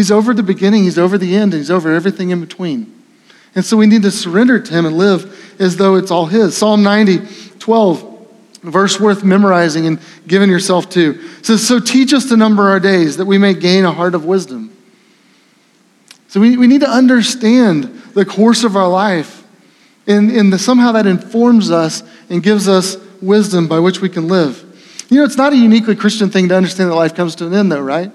He's 0.00 0.10
over 0.10 0.32
the 0.32 0.42
beginning, 0.42 0.84
He's 0.84 0.98
over 0.98 1.18
the 1.18 1.36
end, 1.36 1.52
and 1.52 1.60
He's 1.60 1.70
over 1.70 1.92
everything 1.92 2.30
in 2.30 2.40
between. 2.40 2.90
And 3.54 3.62
so 3.62 3.76
we 3.76 3.86
need 3.86 4.00
to 4.00 4.10
surrender 4.10 4.58
to 4.58 4.72
Him 4.72 4.86
and 4.86 4.96
live 4.96 5.60
as 5.60 5.76
though 5.76 5.96
it's 5.96 6.10
all 6.10 6.24
His. 6.24 6.56
Psalm 6.56 6.82
90, 6.82 7.18
12 7.58 8.06
verse 8.62 8.98
worth 8.98 9.22
memorizing 9.22 9.86
and 9.86 10.00
giving 10.26 10.48
yourself 10.48 10.88
to. 10.92 11.20
Says, 11.42 11.68
So 11.68 11.80
teach 11.80 12.14
us 12.14 12.30
to 12.30 12.38
number 12.38 12.70
our 12.70 12.80
days 12.80 13.18
that 13.18 13.26
we 13.26 13.36
may 13.36 13.52
gain 13.52 13.84
a 13.84 13.92
heart 13.92 14.14
of 14.14 14.24
wisdom. 14.24 14.74
So 16.28 16.40
we, 16.40 16.56
we 16.56 16.66
need 16.66 16.80
to 16.80 16.88
understand 16.88 17.84
the 18.14 18.24
course 18.24 18.64
of 18.64 18.76
our 18.76 18.88
life. 18.88 19.46
And, 20.06 20.30
and 20.30 20.50
the, 20.50 20.58
somehow 20.58 20.92
that 20.92 21.06
informs 21.06 21.70
us 21.70 22.02
and 22.30 22.42
gives 22.42 22.68
us 22.68 22.96
wisdom 23.20 23.68
by 23.68 23.80
which 23.80 24.00
we 24.00 24.08
can 24.08 24.28
live. 24.28 24.64
You 25.10 25.18
know, 25.18 25.24
it's 25.24 25.36
not 25.36 25.52
a 25.52 25.56
uniquely 25.56 25.94
Christian 25.94 26.30
thing 26.30 26.48
to 26.48 26.56
understand 26.56 26.88
that 26.88 26.94
life 26.94 27.14
comes 27.14 27.34
to 27.34 27.46
an 27.48 27.52
end, 27.52 27.70
though, 27.70 27.82
right? 27.82 28.10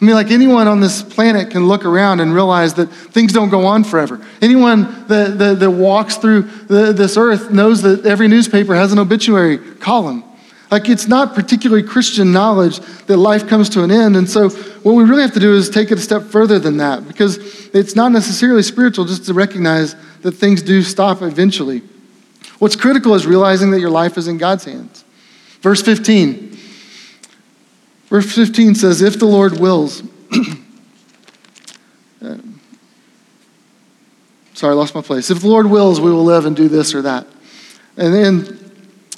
I 0.00 0.04
mean, 0.04 0.14
like 0.14 0.30
anyone 0.30 0.68
on 0.68 0.80
this 0.80 1.02
planet 1.02 1.50
can 1.50 1.66
look 1.66 1.84
around 1.84 2.20
and 2.20 2.32
realize 2.32 2.74
that 2.74 2.86
things 2.86 3.32
don't 3.32 3.48
go 3.48 3.66
on 3.66 3.82
forever. 3.82 4.24
Anyone 4.40 5.06
that, 5.08 5.38
that, 5.38 5.58
that 5.58 5.70
walks 5.70 6.16
through 6.16 6.42
the, 6.42 6.92
this 6.92 7.16
earth 7.16 7.50
knows 7.50 7.82
that 7.82 8.06
every 8.06 8.28
newspaper 8.28 8.76
has 8.76 8.92
an 8.92 9.00
obituary 9.00 9.58
column. 9.58 10.22
Like, 10.70 10.88
it's 10.88 11.08
not 11.08 11.34
particularly 11.34 11.82
Christian 11.82 12.30
knowledge 12.30 12.78
that 13.06 13.16
life 13.16 13.48
comes 13.48 13.70
to 13.70 13.82
an 13.82 13.90
end. 13.90 14.16
And 14.16 14.28
so, 14.28 14.50
what 14.50 14.92
we 14.92 15.02
really 15.02 15.22
have 15.22 15.32
to 15.32 15.40
do 15.40 15.54
is 15.54 15.68
take 15.68 15.90
it 15.90 15.98
a 15.98 16.00
step 16.00 16.22
further 16.22 16.58
than 16.58 16.76
that 16.76 17.08
because 17.08 17.38
it's 17.74 17.96
not 17.96 18.12
necessarily 18.12 18.62
spiritual 18.62 19.04
just 19.04 19.24
to 19.26 19.34
recognize 19.34 19.96
that 20.22 20.32
things 20.32 20.62
do 20.62 20.82
stop 20.82 21.22
eventually. 21.22 21.82
What's 22.58 22.76
critical 22.76 23.14
is 23.14 23.26
realizing 23.26 23.70
that 23.70 23.80
your 23.80 23.90
life 23.90 24.18
is 24.18 24.28
in 24.28 24.36
God's 24.36 24.64
hands. 24.64 25.04
Verse 25.60 25.82
15 25.82 26.57
Verse 28.08 28.34
15 28.34 28.74
says, 28.74 29.02
If 29.02 29.18
the 29.18 29.26
Lord 29.26 29.60
wills, 29.60 30.02
uh, 32.22 32.38
sorry, 34.54 34.72
I 34.72 34.76
lost 34.76 34.94
my 34.94 35.02
place. 35.02 35.30
If 35.30 35.40
the 35.40 35.48
Lord 35.48 35.66
wills, 35.66 36.00
we 36.00 36.10
will 36.10 36.24
live 36.24 36.46
and 36.46 36.56
do 36.56 36.68
this 36.68 36.94
or 36.94 37.02
that. 37.02 37.26
And 37.96 38.14
then 38.14 38.58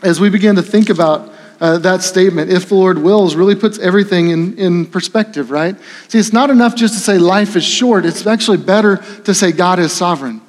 as 0.02 0.18
we 0.18 0.28
begin 0.30 0.56
to 0.56 0.62
think 0.62 0.90
about 0.90 1.32
uh, 1.60 1.78
that 1.78 2.02
statement, 2.02 2.50
if 2.50 2.68
the 2.68 2.74
Lord 2.74 2.98
wills, 2.98 3.36
really 3.36 3.54
puts 3.54 3.78
everything 3.78 4.30
in, 4.30 4.58
in 4.58 4.86
perspective, 4.86 5.50
right? 5.50 5.76
See, 6.08 6.18
it's 6.18 6.32
not 6.32 6.50
enough 6.50 6.74
just 6.74 6.94
to 6.94 7.00
say 7.00 7.18
life 7.18 7.54
is 7.54 7.64
short. 7.64 8.06
It's 8.06 8.26
actually 8.26 8.56
better 8.56 8.96
to 9.24 9.34
say 9.34 9.52
God 9.52 9.78
is 9.78 9.92
sovereign. 9.92 10.40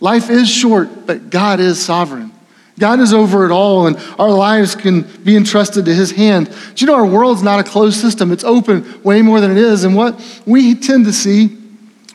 Life 0.00 0.30
is 0.30 0.50
short, 0.50 1.06
but 1.06 1.30
God 1.30 1.60
is 1.60 1.82
sovereign. 1.82 2.32
God 2.78 2.98
is 2.98 3.12
over 3.12 3.44
it 3.44 3.52
all, 3.52 3.86
and 3.86 3.96
our 4.18 4.30
lives 4.30 4.74
can 4.74 5.02
be 5.22 5.36
entrusted 5.36 5.84
to 5.84 5.94
His 5.94 6.10
hand. 6.10 6.48
Do 6.74 6.84
you 6.84 6.86
know 6.86 6.96
our 6.96 7.06
world's 7.06 7.42
not 7.42 7.60
a 7.60 7.64
closed 7.64 8.00
system? 8.00 8.32
It's 8.32 8.42
open 8.42 9.00
way 9.02 9.22
more 9.22 9.40
than 9.40 9.52
it 9.52 9.58
is. 9.58 9.84
And 9.84 9.94
what 9.94 10.20
we 10.44 10.74
tend 10.74 11.04
to 11.04 11.12
see 11.12 11.56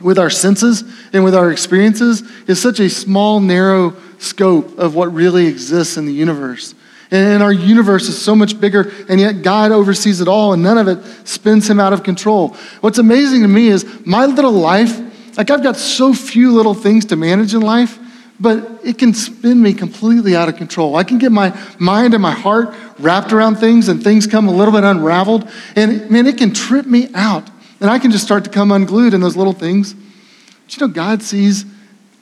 with 0.01 0.19
our 0.19 0.29
senses 0.29 0.83
and 1.13 1.23
with 1.23 1.33
our 1.35 1.51
experiences 1.51 2.23
is 2.47 2.61
such 2.61 2.79
a 2.79 2.89
small, 2.89 3.39
narrow 3.39 3.95
scope 4.17 4.77
of 4.77 4.95
what 4.95 5.13
really 5.13 5.47
exists 5.47 5.95
in 5.95 6.05
the 6.05 6.13
universe. 6.13 6.75
And 7.11 7.41
our 7.41 7.53
universe 7.53 8.09
is 8.09 8.21
so 8.21 8.35
much 8.35 8.59
bigger, 8.59 8.91
and 9.07 9.19
yet 9.19 9.41
God 9.41 9.71
oversees 9.71 10.19
it 10.19 10.27
all, 10.27 10.51
and 10.51 10.61
none 10.61 10.77
of 10.77 10.89
it 10.89 11.01
spins 11.25 11.69
Him 11.69 11.79
out 11.79 11.93
of 11.93 12.03
control. 12.03 12.55
What's 12.81 12.97
amazing 12.97 13.43
to 13.43 13.47
me 13.47 13.69
is 13.69 13.85
my 14.05 14.25
little 14.25 14.51
life, 14.51 14.99
like 15.37 15.49
I've 15.49 15.63
got 15.63 15.77
so 15.77 16.13
few 16.13 16.51
little 16.51 16.73
things 16.73 17.05
to 17.05 17.15
manage 17.15 17.53
in 17.53 17.61
life 17.61 17.97
but 18.39 18.79
it 18.83 18.97
can 18.97 19.13
spin 19.13 19.61
me 19.61 19.73
completely 19.73 20.35
out 20.35 20.47
of 20.47 20.55
control. 20.55 20.95
I 20.95 21.03
can 21.03 21.17
get 21.17 21.31
my 21.31 21.57
mind 21.77 22.13
and 22.13 22.21
my 22.21 22.31
heart 22.31 22.73
wrapped 22.97 23.33
around 23.33 23.57
things 23.57 23.89
and 23.89 24.01
things 24.01 24.27
come 24.27 24.47
a 24.47 24.51
little 24.51 24.73
bit 24.73 24.83
unraveled. 24.83 25.49
And 25.75 26.09
man, 26.09 26.25
it 26.25 26.37
can 26.37 26.53
trip 26.53 26.85
me 26.85 27.09
out. 27.13 27.49
And 27.81 27.89
I 27.89 27.99
can 27.99 28.11
just 28.11 28.23
start 28.23 28.43
to 28.45 28.49
come 28.49 28.71
unglued 28.71 29.13
in 29.13 29.21
those 29.21 29.35
little 29.35 29.53
things. 29.53 29.93
But 29.93 30.77
you 30.77 30.87
know, 30.87 30.93
God 30.93 31.21
sees 31.21 31.65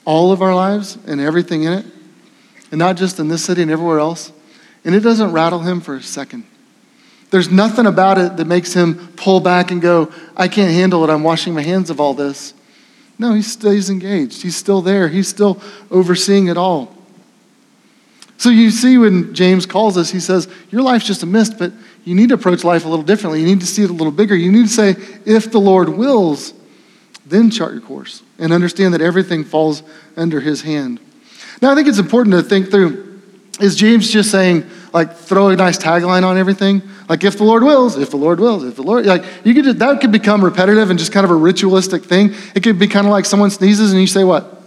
all 0.04 0.32
of 0.32 0.42
our 0.42 0.54
lives 0.54 0.96
and 1.06 1.20
everything 1.20 1.64
in 1.64 1.72
it, 1.72 1.86
and 2.70 2.78
not 2.78 2.96
just 2.96 3.18
in 3.20 3.28
this 3.28 3.44
city 3.44 3.62
and 3.62 3.70
everywhere 3.70 3.98
else. 3.98 4.32
And 4.84 4.94
it 4.94 5.00
doesn't 5.00 5.32
rattle 5.32 5.60
him 5.60 5.80
for 5.80 5.96
a 5.96 6.02
second. 6.02 6.44
There's 7.30 7.50
nothing 7.50 7.86
about 7.86 8.16
it 8.16 8.38
that 8.38 8.46
makes 8.46 8.72
him 8.72 9.12
pull 9.16 9.40
back 9.40 9.70
and 9.70 9.82
go, 9.82 10.10
I 10.36 10.48
can't 10.48 10.72
handle 10.72 11.04
it. 11.04 11.10
I'm 11.10 11.22
washing 11.22 11.52
my 11.52 11.60
hands 11.62 11.90
of 11.90 12.00
all 12.00 12.14
this. 12.14 12.54
No, 13.18 13.34
he 13.34 13.42
stays 13.42 13.90
engaged. 13.90 14.42
He's 14.42 14.56
still 14.56 14.80
there. 14.80 15.08
He's 15.08 15.28
still 15.28 15.60
overseeing 15.90 16.46
it 16.46 16.56
all. 16.56 16.94
So 18.36 18.50
you 18.50 18.70
see 18.70 18.98
when 18.98 19.34
James 19.34 19.66
calls 19.66 19.98
us, 19.98 20.10
he 20.10 20.20
says, 20.20 20.48
Your 20.70 20.82
life's 20.82 21.06
just 21.06 21.24
a 21.24 21.26
mist, 21.26 21.58
but 21.58 21.72
you 22.04 22.14
need 22.14 22.28
to 22.28 22.36
approach 22.36 22.62
life 22.62 22.84
a 22.84 22.88
little 22.88 23.04
differently. 23.04 23.40
You 23.40 23.46
need 23.46 23.60
to 23.60 23.66
see 23.66 23.82
it 23.82 23.90
a 23.90 23.92
little 23.92 24.12
bigger. 24.12 24.36
You 24.36 24.52
need 24.52 24.68
to 24.68 24.72
say, 24.72 24.90
If 25.26 25.50
the 25.50 25.58
Lord 25.58 25.88
wills, 25.88 26.54
then 27.26 27.50
chart 27.50 27.72
your 27.72 27.82
course 27.82 28.22
and 28.38 28.52
understand 28.52 28.94
that 28.94 29.00
everything 29.00 29.44
falls 29.44 29.82
under 30.16 30.40
his 30.40 30.62
hand. 30.62 31.00
Now, 31.60 31.72
I 31.72 31.74
think 31.74 31.88
it's 31.88 31.98
important 31.98 32.34
to 32.34 32.42
think 32.42 32.70
through 32.70 33.20
is 33.60 33.74
James 33.74 34.10
just 34.10 34.30
saying, 34.30 34.68
like, 34.92 35.14
throw 35.14 35.48
a 35.48 35.56
nice 35.56 35.78
tagline 35.78 36.24
on 36.24 36.36
everything? 36.38 36.82
Like, 37.08 37.24
if 37.24 37.38
the 37.38 37.44
Lord 37.44 37.62
wills, 37.62 37.96
if 37.96 38.10
the 38.10 38.16
Lord 38.16 38.40
wills, 38.40 38.64
if 38.64 38.76
the 38.76 38.82
Lord, 38.82 39.06
like, 39.06 39.24
you 39.44 39.54
could, 39.54 39.64
just, 39.64 39.78
that 39.78 40.00
could 40.00 40.12
become 40.12 40.44
repetitive 40.44 40.90
and 40.90 40.98
just 40.98 41.12
kind 41.12 41.24
of 41.24 41.30
a 41.30 41.34
ritualistic 41.36 42.04
thing. 42.04 42.34
It 42.54 42.62
could 42.62 42.78
be 42.78 42.86
kind 42.86 43.06
of 43.06 43.10
like 43.10 43.24
someone 43.24 43.50
sneezes 43.50 43.92
and 43.92 44.00
you 44.00 44.06
say, 44.06 44.24
what? 44.24 44.62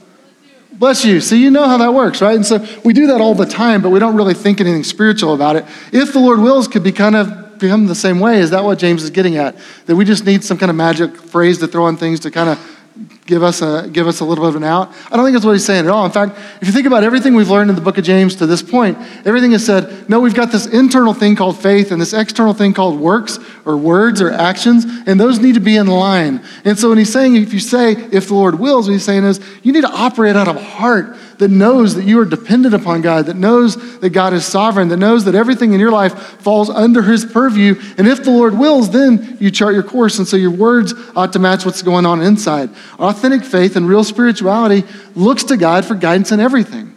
Bless 0.74 1.06
you. 1.06 1.22
So 1.22 1.36
you 1.36 1.52
know 1.52 1.68
how 1.68 1.78
that 1.78 1.94
works, 1.94 2.22
right? 2.22 2.36
And 2.36 2.46
so 2.46 2.66
we 2.84 2.94
do 2.94 3.08
that 3.08 3.22
all 3.22 3.36
the 3.36 3.46
time, 3.46 3.82
but 3.82 3.90
we 3.90 4.00
don't 4.00 4.16
really 4.16 4.34
think 4.34 4.60
anything 4.60 4.84
spiritual 4.84 5.34
about 5.34 5.56
it. 5.56 5.66
If 5.92 6.14
the 6.14 6.20
Lord 6.20 6.40
wills 6.40 6.68
could 6.68 6.84
be 6.84 6.92
kind 6.92 7.16
of 7.16 7.42
become 7.62 7.86
the 7.86 7.96
same 7.96 8.20
way. 8.20 8.40
Is 8.40 8.50
that 8.50 8.64
what 8.64 8.78
James 8.80 9.04
is 9.04 9.12
getting 9.12 9.38
at? 9.38 9.56
That 9.86 9.96
we 9.96 10.04
just 10.04 10.26
need 10.26 10.44
some 10.44 10.58
kind 10.58 10.70
of 10.70 10.76
magic 10.76 11.16
phrase 11.16 11.60
to 11.60 11.68
throw 11.68 11.86
on 11.86 11.96
things 11.96 12.20
to 12.22 12.32
kind 12.32 12.50
of 12.50 12.81
give 13.26 13.44
us 13.44 13.62
a 13.62 13.90
give 13.92 14.08
us 14.08 14.20
a 14.20 14.26
little 14.26 14.44
bit 14.44 14.50
of 14.50 14.56
an 14.58 14.64
out. 14.64 14.90
I 15.12 15.16
don't 15.16 15.26
think 15.26 15.34
that's 15.34 15.46
what 15.46 15.54
he's 15.54 15.66
saying 15.66 15.86
at 15.86 15.92
all. 15.92 16.06
In 16.06 16.12
fact, 16.12 16.38
if 16.62 16.68
you 16.68 16.74
think 16.74 16.86
about 16.86 17.04
everything 17.04 17.36
we've 17.36 17.50
learned 17.50 17.70
in 17.70 17.76
the 17.76 17.82
book 17.82 17.98
of 17.98 18.04
James 18.04 18.36
to 18.36 18.46
this 18.46 18.62
point, 18.62 18.98
everything 19.26 19.54
is 19.54 19.66
said, 19.66 20.10
no, 20.10 20.20
we've 20.20 20.36
got 20.36 20.52
this 20.52 20.66
internal 20.68 21.14
thing 21.14 21.36
called 21.36 21.58
faith 21.58 21.92
and 21.92 22.02
this 22.02 22.14
external 22.14 22.54
thing 22.54 22.74
called 22.74 23.00
works 23.00 23.40
or 23.66 23.78
words 23.78 24.22
or 24.22 24.32
actions, 24.32 24.86
and 25.08 25.20
those 25.20 25.40
need 25.40 25.54
to 25.54 25.62
be 25.62 25.78
in 25.78 25.88
line. 25.88 26.44
And 26.66 26.78
so 26.78 26.90
when 26.90 26.98
he's 26.98 27.12
saying 27.12 27.36
if 27.38 27.54
you 27.54 27.60
say 27.60 27.94
if 27.94 28.28
the 28.28 28.36
Lord 28.36 28.60
wills, 28.60 28.88
what 28.88 28.94
he's 28.94 29.06
saying 29.06 29.24
is 29.24 29.40
you 29.64 29.72
need 29.72 29.82
to 29.82 29.92
operate 29.92 30.36
out 30.36 30.48
of 30.48 30.62
heart 30.62 31.16
that 31.42 31.50
knows 31.50 31.96
that 31.96 32.06
you 32.06 32.20
are 32.20 32.26
dependent 32.26 32.76
upon 32.76 33.02
God, 33.02 33.26
that 33.26 33.36
knows 33.36 34.00
that 34.00 34.12
God 34.12 34.32
is 34.32 34.46
sovereign, 34.46 34.90
that 34.90 34.98
knows 34.98 35.26
that 35.26 35.34
everything 35.34 35.74
in 35.74 35.80
your 35.80 35.92
life 35.92 36.14
falls 36.40 36.70
under 36.70 37.02
his 37.02 37.26
purview. 37.26 37.74
And 37.98 38.08
if 38.08 38.24
the 38.24 38.30
Lord 38.30 38.56
wills, 38.56 38.92
then 38.92 39.38
you 39.40 39.50
chart 39.50 39.74
your 39.74 39.82
course. 39.82 40.20
And 40.20 40.28
so 40.28 40.38
your 40.38 40.52
words 40.52 40.94
ought 41.16 41.34
to 41.34 41.40
match 41.40 41.66
what's 41.66 41.82
going 41.82 42.06
on 42.06 42.22
inside. 42.22 42.70
Authentic 43.00 43.44
faith 43.44 43.76
and 43.76 43.90
real 43.90 44.04
spirituality 44.04 44.84
looks 45.16 45.44
to 45.46 45.58
God 45.58 45.84
for 45.84 45.96
guidance 45.96 46.32
in 46.32 46.40
everything. 46.40 46.96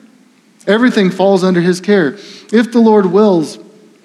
Everything 0.67 1.11
falls 1.11 1.43
under 1.43 1.63
his 1.63 1.81
care. 1.81 2.19
If 2.53 2.71
the 2.71 2.81
Lord 2.81 3.07
wills, 3.07 3.57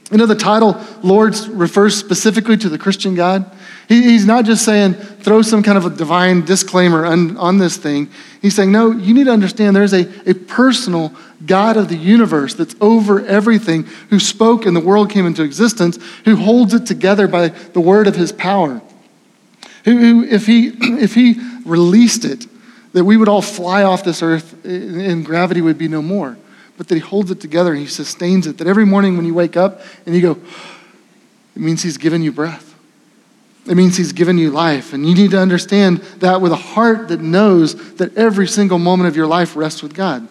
you 0.09 0.17
know, 0.17 0.25
the 0.25 0.35
title 0.35 0.81
Lord 1.03 1.37
refers 1.49 1.97
specifically 1.97 2.55
to 2.55 2.69
the 2.69 2.77
Christian 2.77 3.13
God. 3.13 3.51
He, 3.89 4.03
he's 4.03 4.25
not 4.25 4.45
just 4.45 4.63
saying, 4.63 4.93
throw 4.93 5.41
some 5.41 5.63
kind 5.63 5.75
of 5.75 5.85
a 5.85 5.89
divine 5.89 6.45
disclaimer 6.45 7.07
on, 7.07 7.35
on 7.37 7.57
this 7.57 7.75
thing. 7.75 8.09
He's 8.39 8.55
saying, 8.55 8.71
no, 8.71 8.91
you 8.91 9.15
need 9.15 9.23
to 9.23 9.31
understand 9.31 9.75
there's 9.75 9.93
a, 9.93 10.07
a 10.29 10.35
personal 10.35 11.11
God 11.43 11.75
of 11.75 11.89
the 11.89 11.95
universe 11.95 12.53
that's 12.53 12.75
over 12.79 13.25
everything, 13.25 13.85
who 14.11 14.19
spoke 14.19 14.67
and 14.67 14.75
the 14.75 14.79
world 14.79 15.09
came 15.09 15.25
into 15.25 15.41
existence, 15.41 15.97
who 16.23 16.35
holds 16.35 16.75
it 16.75 16.85
together 16.85 17.27
by 17.27 17.47
the 17.47 17.81
word 17.81 18.05
of 18.05 18.15
his 18.15 18.31
power. 18.31 18.79
Who, 19.85 19.97
who 19.97 20.23
if, 20.23 20.45
he, 20.45 20.67
if 20.79 21.15
he 21.15 21.41
released 21.65 22.25
it, 22.25 22.45
that 22.93 23.03
we 23.03 23.17
would 23.17 23.27
all 23.27 23.41
fly 23.41 23.81
off 23.81 24.03
this 24.03 24.21
earth 24.21 24.63
and 24.65 25.25
gravity 25.25 25.61
would 25.61 25.79
be 25.79 25.87
no 25.87 26.03
more. 26.03 26.37
But 26.77 26.87
that 26.89 26.95
he 26.95 27.01
holds 27.01 27.31
it 27.31 27.41
together 27.41 27.71
and 27.71 27.79
he 27.79 27.87
sustains 27.87 28.45
it. 28.45 28.59
That 28.59 28.67
every 28.67 28.85
morning 28.85 29.17
when 29.17 29.25
you 29.25 29.33
wake 29.33 29.57
up 29.57 29.81
and 30.05 30.15
you 30.15 30.21
go, 30.21 30.31
it 31.55 31.61
means 31.61 31.81
he's 31.81 31.97
given 31.97 32.21
you 32.21 32.31
breath. 32.31 32.68
It 33.65 33.75
means 33.75 33.97
He's 33.97 34.13
given 34.13 34.37
you 34.37 34.51
life. 34.51 34.93
And 34.93 35.07
you 35.07 35.13
need 35.13 35.31
to 35.31 35.39
understand 35.39 35.97
that 36.19 36.41
with 36.41 36.51
a 36.51 36.57
heart 36.57 37.09
that 37.09 37.21
knows 37.21 37.95
that 37.95 38.17
every 38.17 38.47
single 38.47 38.79
moment 38.79 39.07
of 39.07 39.15
your 39.15 39.27
life 39.27 39.55
rests 39.55 39.83
with 39.83 39.93
God. 39.93 40.27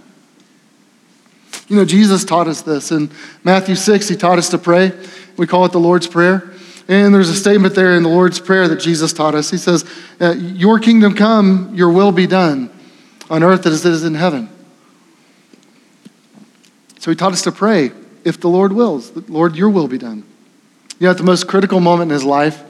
You 1.68 1.76
know, 1.76 1.84
Jesus 1.84 2.24
taught 2.24 2.48
us 2.48 2.62
this. 2.62 2.90
In 2.90 3.10
Matthew 3.44 3.74
6, 3.74 4.08
He 4.08 4.16
taught 4.16 4.38
us 4.38 4.48
to 4.50 4.58
pray. 4.58 4.92
We 5.36 5.46
call 5.46 5.64
it 5.66 5.72
the 5.72 5.80
Lord's 5.80 6.06
Prayer. 6.06 6.50
And 6.88 7.14
there's 7.14 7.28
a 7.28 7.34
statement 7.34 7.74
there 7.74 7.94
in 7.94 8.02
the 8.02 8.08
Lord's 8.08 8.40
Prayer 8.40 8.66
that 8.68 8.80
Jesus 8.80 9.12
taught 9.12 9.34
us. 9.34 9.50
He 9.50 9.58
says, 9.58 9.84
uh, 10.20 10.32
Your 10.32 10.78
kingdom 10.78 11.14
come, 11.14 11.74
your 11.74 11.90
will 11.90 12.12
be 12.12 12.26
done 12.26 12.70
on 13.28 13.42
earth 13.42 13.66
as 13.66 13.84
it 13.84 13.92
is 13.92 14.04
in 14.04 14.14
heaven. 14.14 14.48
So 16.98 17.10
He 17.10 17.16
taught 17.16 17.32
us 17.32 17.42
to 17.42 17.52
pray, 17.52 17.92
if 18.24 18.40
the 18.40 18.48
Lord 18.48 18.72
wills, 18.72 19.14
Lord, 19.28 19.54
your 19.54 19.68
will 19.68 19.88
be 19.88 19.98
done. 19.98 20.24
You 20.98 21.04
know, 21.04 21.10
at 21.10 21.18
the 21.18 21.22
most 21.22 21.46
critical 21.46 21.80
moment 21.80 22.10
in 22.10 22.14
His 22.14 22.24
life, 22.24 22.64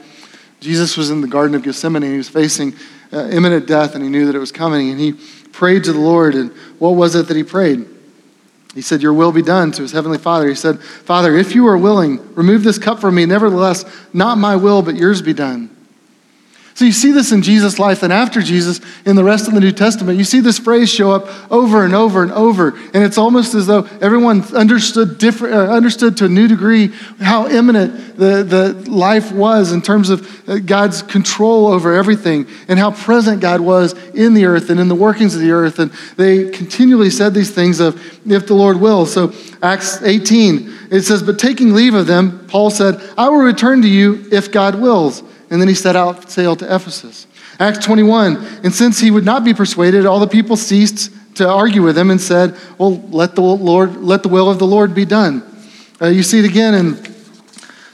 Jesus 0.59 0.97
was 0.97 1.09
in 1.09 1.21
the 1.21 1.27
Garden 1.27 1.55
of 1.55 1.63
Gethsemane 1.63 2.03
he 2.03 2.17
was 2.17 2.29
facing 2.29 2.75
uh, 3.13 3.27
imminent 3.29 3.65
death 3.65 3.95
and 3.95 4.03
he 4.03 4.09
knew 4.09 4.25
that 4.25 4.35
it 4.35 4.39
was 4.39 4.51
coming. 4.51 4.89
And 4.91 4.99
he 4.99 5.13
prayed 5.51 5.83
to 5.85 5.93
the 5.93 5.99
Lord. 5.99 6.35
And 6.35 6.51
what 6.79 6.91
was 6.91 7.15
it 7.15 7.27
that 7.27 7.37
he 7.37 7.43
prayed? 7.43 7.87
He 8.75 8.81
said, 8.81 9.01
Your 9.01 9.13
will 9.13 9.31
be 9.31 9.41
done 9.41 9.71
to 9.73 9.81
his 9.81 9.91
heavenly 9.91 10.17
Father. 10.17 10.47
He 10.47 10.55
said, 10.55 10.81
Father, 10.81 11.35
if 11.35 11.55
you 11.55 11.67
are 11.67 11.77
willing, 11.77 12.33
remove 12.35 12.63
this 12.63 12.77
cup 12.77 12.99
from 12.99 13.15
me. 13.15 13.25
Nevertheless, 13.25 13.85
not 14.13 14.37
my 14.37 14.55
will, 14.55 14.81
but 14.81 14.95
yours 14.95 15.21
be 15.21 15.33
done. 15.33 15.75
So 16.79 16.85
you 16.85 16.93
see 16.93 17.11
this 17.11 17.33
in 17.33 17.41
Jesus' 17.41 17.77
life, 17.77 18.03
and 18.03 18.13
after 18.13 18.41
Jesus, 18.41 18.79
in 19.05 19.17
the 19.17 19.23
rest 19.25 19.49
of 19.49 19.53
the 19.53 19.59
New 19.59 19.73
Testament, 19.73 20.17
you 20.17 20.23
see 20.23 20.39
this 20.39 20.57
phrase 20.57 20.89
show 20.89 21.11
up 21.11 21.51
over 21.51 21.83
and 21.83 21.93
over 21.93 22.23
and 22.23 22.31
over. 22.31 22.69
And 22.93 23.03
it's 23.03 23.17
almost 23.17 23.53
as 23.53 23.67
though 23.67 23.81
everyone 23.99 24.43
understood, 24.55 25.17
different, 25.17 25.55
uh, 25.55 25.73
understood 25.73 26.15
to 26.15 26.25
a 26.25 26.29
new 26.29 26.47
degree 26.47 26.93
how 27.19 27.49
imminent 27.49 28.15
the, 28.15 28.43
the 28.43 28.89
life 28.89 29.29
was 29.33 29.73
in 29.73 29.81
terms 29.81 30.09
of 30.09 30.49
uh, 30.49 30.59
God's 30.59 31.01
control 31.01 31.67
over 31.67 31.93
everything 31.93 32.47
and 32.69 32.79
how 32.79 32.91
present 32.91 33.41
God 33.41 33.59
was 33.59 33.91
in 34.15 34.33
the 34.33 34.45
earth 34.45 34.69
and 34.69 34.79
in 34.79 34.87
the 34.87 34.95
workings 34.95 35.35
of 35.35 35.41
the 35.41 35.51
earth. 35.51 35.79
And 35.79 35.91
they 36.15 36.49
continually 36.49 37.09
said 37.09 37.33
these 37.33 37.51
things 37.51 37.81
of, 37.81 38.01
if 38.25 38.47
the 38.47 38.53
Lord 38.53 38.79
will. 38.79 39.05
So 39.05 39.33
Acts 39.61 40.01
18, 40.01 40.73
it 40.91 41.01
says, 41.01 41.23
But 41.23 41.39
taking 41.39 41.73
leave 41.73 41.93
of 41.93 42.07
them, 42.07 42.47
Paul 42.47 42.69
said, 42.69 43.01
I 43.17 43.27
will 43.27 43.39
return 43.39 43.81
to 43.81 43.89
you 43.89 44.29
if 44.31 44.49
God 44.49 44.75
wills 44.75 45.23
and 45.49 45.61
then 45.61 45.67
he 45.67 45.73
set 45.73 45.95
out 45.95 46.29
sail 46.29 46.55
to 46.55 46.65
Ephesus. 46.65 47.27
Acts 47.59 47.85
21, 47.85 48.37
and 48.63 48.73
since 48.73 48.99
he 48.99 49.11
would 49.11 49.25
not 49.25 49.43
be 49.43 49.53
persuaded, 49.53 50.05
all 50.05 50.19
the 50.19 50.27
people 50.27 50.55
ceased 50.55 51.11
to 51.35 51.47
argue 51.47 51.83
with 51.83 51.97
him 51.97 52.09
and 52.09 52.19
said, 52.19 52.55
"Well, 52.77 53.01
let 53.09 53.35
the 53.35 53.41
Lord, 53.41 53.97
let 53.97 54.23
the 54.23 54.29
will 54.29 54.49
of 54.49 54.59
the 54.59 54.67
Lord 54.67 54.95
be 54.95 55.05
done." 55.05 55.43
Uh, 56.01 56.07
you 56.07 56.23
see 56.23 56.39
it 56.39 56.45
again 56.45 56.73
in 56.73 57.15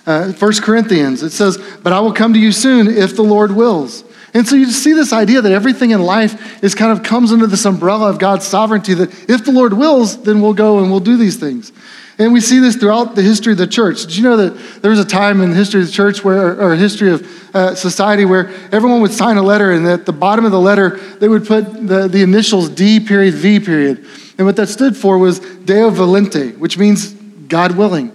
uh, 0.05 0.31
1 0.31 0.53
Corinthians. 0.61 1.23
It 1.23 1.31
says, 1.31 1.57
"But 1.83 1.91
I 1.91 1.99
will 1.99 2.13
come 2.13 2.33
to 2.33 2.39
you 2.39 2.51
soon 2.51 2.87
if 2.87 3.15
the 3.15 3.23
Lord 3.23 3.51
wills." 3.51 4.04
And 4.35 4.45
so 4.45 4.57
you 4.57 4.65
see 4.65 4.91
this 4.91 5.13
idea 5.13 5.41
that 5.41 5.51
everything 5.53 5.91
in 5.91 6.01
life 6.01 6.61
is 6.61 6.75
kind 6.75 6.91
of 6.91 7.03
comes 7.03 7.31
under 7.31 7.47
this 7.47 7.63
umbrella 7.63 8.09
of 8.09 8.19
God's 8.19 8.45
sovereignty. 8.45 8.93
That 8.93 9.29
if 9.29 9.45
the 9.45 9.53
Lord 9.53 9.71
wills, 9.71 10.21
then 10.23 10.41
we'll 10.41 10.53
go 10.53 10.79
and 10.79 10.91
we'll 10.91 10.99
do 10.99 11.15
these 11.15 11.37
things. 11.37 11.71
And 12.17 12.33
we 12.33 12.41
see 12.41 12.59
this 12.59 12.75
throughout 12.75 13.15
the 13.15 13.21
history 13.21 13.53
of 13.53 13.57
the 13.57 13.67
church. 13.67 14.01
Did 14.01 14.17
you 14.17 14.23
know 14.23 14.35
that 14.35 14.81
there 14.81 14.91
was 14.91 14.99
a 14.99 15.05
time 15.05 15.39
in 15.39 15.51
the 15.51 15.55
history 15.55 15.79
of 15.81 15.87
the 15.87 15.93
church 15.93 16.23
where, 16.23 16.61
or 16.61 16.75
history 16.75 17.11
of 17.11 17.55
uh, 17.55 17.75
society 17.75 18.25
where 18.25 18.49
everyone 18.73 18.99
would 19.01 19.13
sign 19.13 19.37
a 19.37 19.41
letter 19.41 19.71
and 19.71 19.87
at 19.87 20.05
the 20.05 20.13
bottom 20.13 20.43
of 20.43 20.51
the 20.51 20.59
letter 20.59 20.97
they 21.19 21.29
would 21.29 21.45
put 21.45 21.87
the, 21.87 22.09
the 22.09 22.21
initials 22.21 22.67
D 22.67 22.99
period 22.99 23.35
V 23.35 23.61
period. 23.61 24.05
And 24.37 24.45
what 24.45 24.57
that 24.57 24.67
stood 24.67 24.97
for 24.97 25.17
was 25.17 25.39
Deo 25.39 25.91
Volente, 25.91 26.57
which 26.57 26.77
means 26.77 27.13
God 27.13 27.77
willing. 27.77 28.11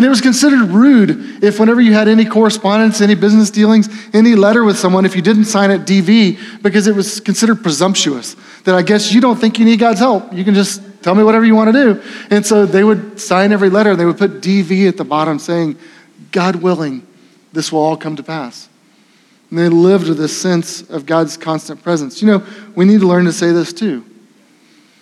And 0.00 0.06
it 0.06 0.08
was 0.08 0.22
considered 0.22 0.70
rude 0.70 1.44
if, 1.44 1.60
whenever 1.60 1.78
you 1.78 1.92
had 1.92 2.08
any 2.08 2.24
correspondence, 2.24 3.02
any 3.02 3.14
business 3.14 3.50
dealings, 3.50 3.90
any 4.14 4.34
letter 4.34 4.64
with 4.64 4.78
someone, 4.78 5.04
if 5.04 5.14
you 5.14 5.20
didn't 5.20 5.44
sign 5.44 5.70
it 5.70 5.82
DV, 5.82 6.62
because 6.62 6.86
it 6.86 6.94
was 6.94 7.20
considered 7.20 7.62
presumptuous. 7.62 8.34
That 8.64 8.74
I 8.74 8.80
guess 8.80 9.12
you 9.12 9.20
don't 9.20 9.36
think 9.36 9.58
you 9.58 9.66
need 9.66 9.78
God's 9.78 10.00
help. 10.00 10.32
You 10.32 10.42
can 10.42 10.54
just 10.54 10.80
Tell 11.02 11.14
me 11.14 11.22
whatever 11.22 11.44
you 11.44 11.54
want 11.54 11.72
to 11.72 11.94
do. 11.94 12.02
And 12.30 12.44
so 12.44 12.66
they 12.66 12.84
would 12.84 13.20
sign 13.20 13.52
every 13.52 13.70
letter 13.70 13.90
and 13.90 14.00
they 14.00 14.04
would 14.04 14.18
put 14.18 14.40
DV 14.40 14.88
at 14.88 14.96
the 14.96 15.04
bottom 15.04 15.38
saying, 15.38 15.76
God 16.30 16.56
willing, 16.56 17.06
this 17.52 17.72
will 17.72 17.80
all 17.80 17.96
come 17.96 18.16
to 18.16 18.22
pass. 18.22 18.68
And 19.48 19.58
they 19.58 19.68
lived 19.68 20.08
with 20.08 20.18
this 20.18 20.38
sense 20.38 20.82
of 20.90 21.06
God's 21.06 21.36
constant 21.36 21.82
presence. 21.82 22.20
You 22.20 22.28
know, 22.28 22.46
we 22.74 22.84
need 22.84 23.00
to 23.00 23.06
learn 23.06 23.24
to 23.24 23.32
say 23.32 23.52
this 23.52 23.72
too. 23.72 24.04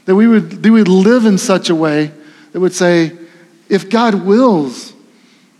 That 0.05 0.15
we 0.15 0.27
would, 0.27 0.63
that 0.63 0.71
we 0.71 0.79
would 0.79 0.89
live 0.89 1.27
in 1.27 1.37
such 1.37 1.69
a 1.69 1.75
way 1.75 2.13
that 2.53 2.61
would 2.61 2.73
say, 2.73 3.13
if 3.69 3.91
God 3.91 4.27
wills, 4.27 4.93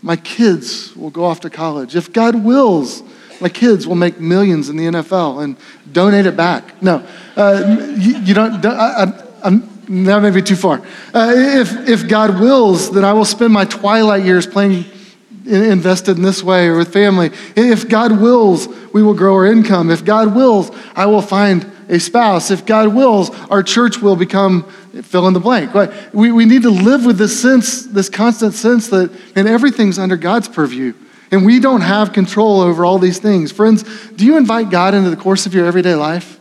my 0.01 0.15
kids 0.15 0.95
will 0.95 1.09
go 1.09 1.25
off 1.25 1.41
to 1.41 1.49
college. 1.49 1.95
If 1.95 2.13
God 2.13 2.43
wills, 2.43 3.03
my 3.41 3.49
kids 3.49 3.87
will 3.87 3.95
make 3.95 4.19
millions 4.19 4.69
in 4.69 4.77
the 4.77 4.85
NFL 4.85 5.43
and 5.43 5.57
donate 5.91 6.25
it 6.25 6.35
back. 6.35 6.81
No, 6.81 7.05
uh, 7.35 7.93
you, 7.97 8.17
you, 8.19 8.33
don't. 8.33 8.65
I, 8.65 9.05
I, 9.43 9.49
that 9.89 10.21
may 10.21 10.29
be 10.29 10.41
too 10.41 10.55
far. 10.55 10.81
Uh, 11.13 11.33
if, 11.35 11.89
if 11.89 12.07
God 12.07 12.39
wills, 12.39 12.91
then 12.91 13.03
I 13.03 13.13
will 13.13 13.25
spend 13.25 13.53
my 13.53 13.65
twilight 13.65 14.23
years 14.23 14.45
playing 14.45 14.85
invested 15.45 16.17
in 16.17 16.23
this 16.23 16.43
way 16.43 16.67
or 16.67 16.77
with 16.77 16.93
family. 16.93 17.31
If 17.55 17.89
God 17.89 18.19
wills, 18.19 18.67
we 18.93 19.01
will 19.01 19.15
grow 19.15 19.33
our 19.35 19.47
income. 19.47 19.89
If 19.89 20.05
God 20.05 20.35
wills, 20.35 20.71
I 20.95 21.07
will 21.07 21.21
find 21.21 21.69
a 21.89 21.99
spouse. 21.99 22.51
If 22.51 22.65
God 22.65 22.93
wills, 22.93 23.31
our 23.49 23.63
church 23.63 23.97
will 23.97 24.15
become 24.15 24.63
fill 25.03 25.27
in 25.27 25.33
the 25.33 25.39
blank. 25.39 25.73
Right? 25.73 25.91
We, 26.13 26.31
we 26.31 26.45
need 26.45 26.61
to 26.61 26.69
live 26.69 27.05
with 27.05 27.17
this 27.17 27.39
sense, 27.39 27.85
this 27.85 28.09
constant 28.09 28.53
sense 28.53 28.87
that 28.89 29.11
and 29.35 29.47
everything's 29.47 29.99
under 29.99 30.15
God's 30.15 30.47
purview. 30.47 30.93
And 31.31 31.45
we 31.45 31.59
don't 31.59 31.81
have 31.81 32.13
control 32.13 32.61
over 32.61 32.85
all 32.85 32.97
these 32.97 33.19
things. 33.19 33.51
Friends, 33.51 33.83
do 34.11 34.25
you 34.25 34.37
invite 34.37 34.69
God 34.69 34.93
into 34.93 35.09
the 35.09 35.17
course 35.17 35.45
of 35.45 35.53
your 35.53 35.65
everyday 35.65 35.95
life? 35.95 36.39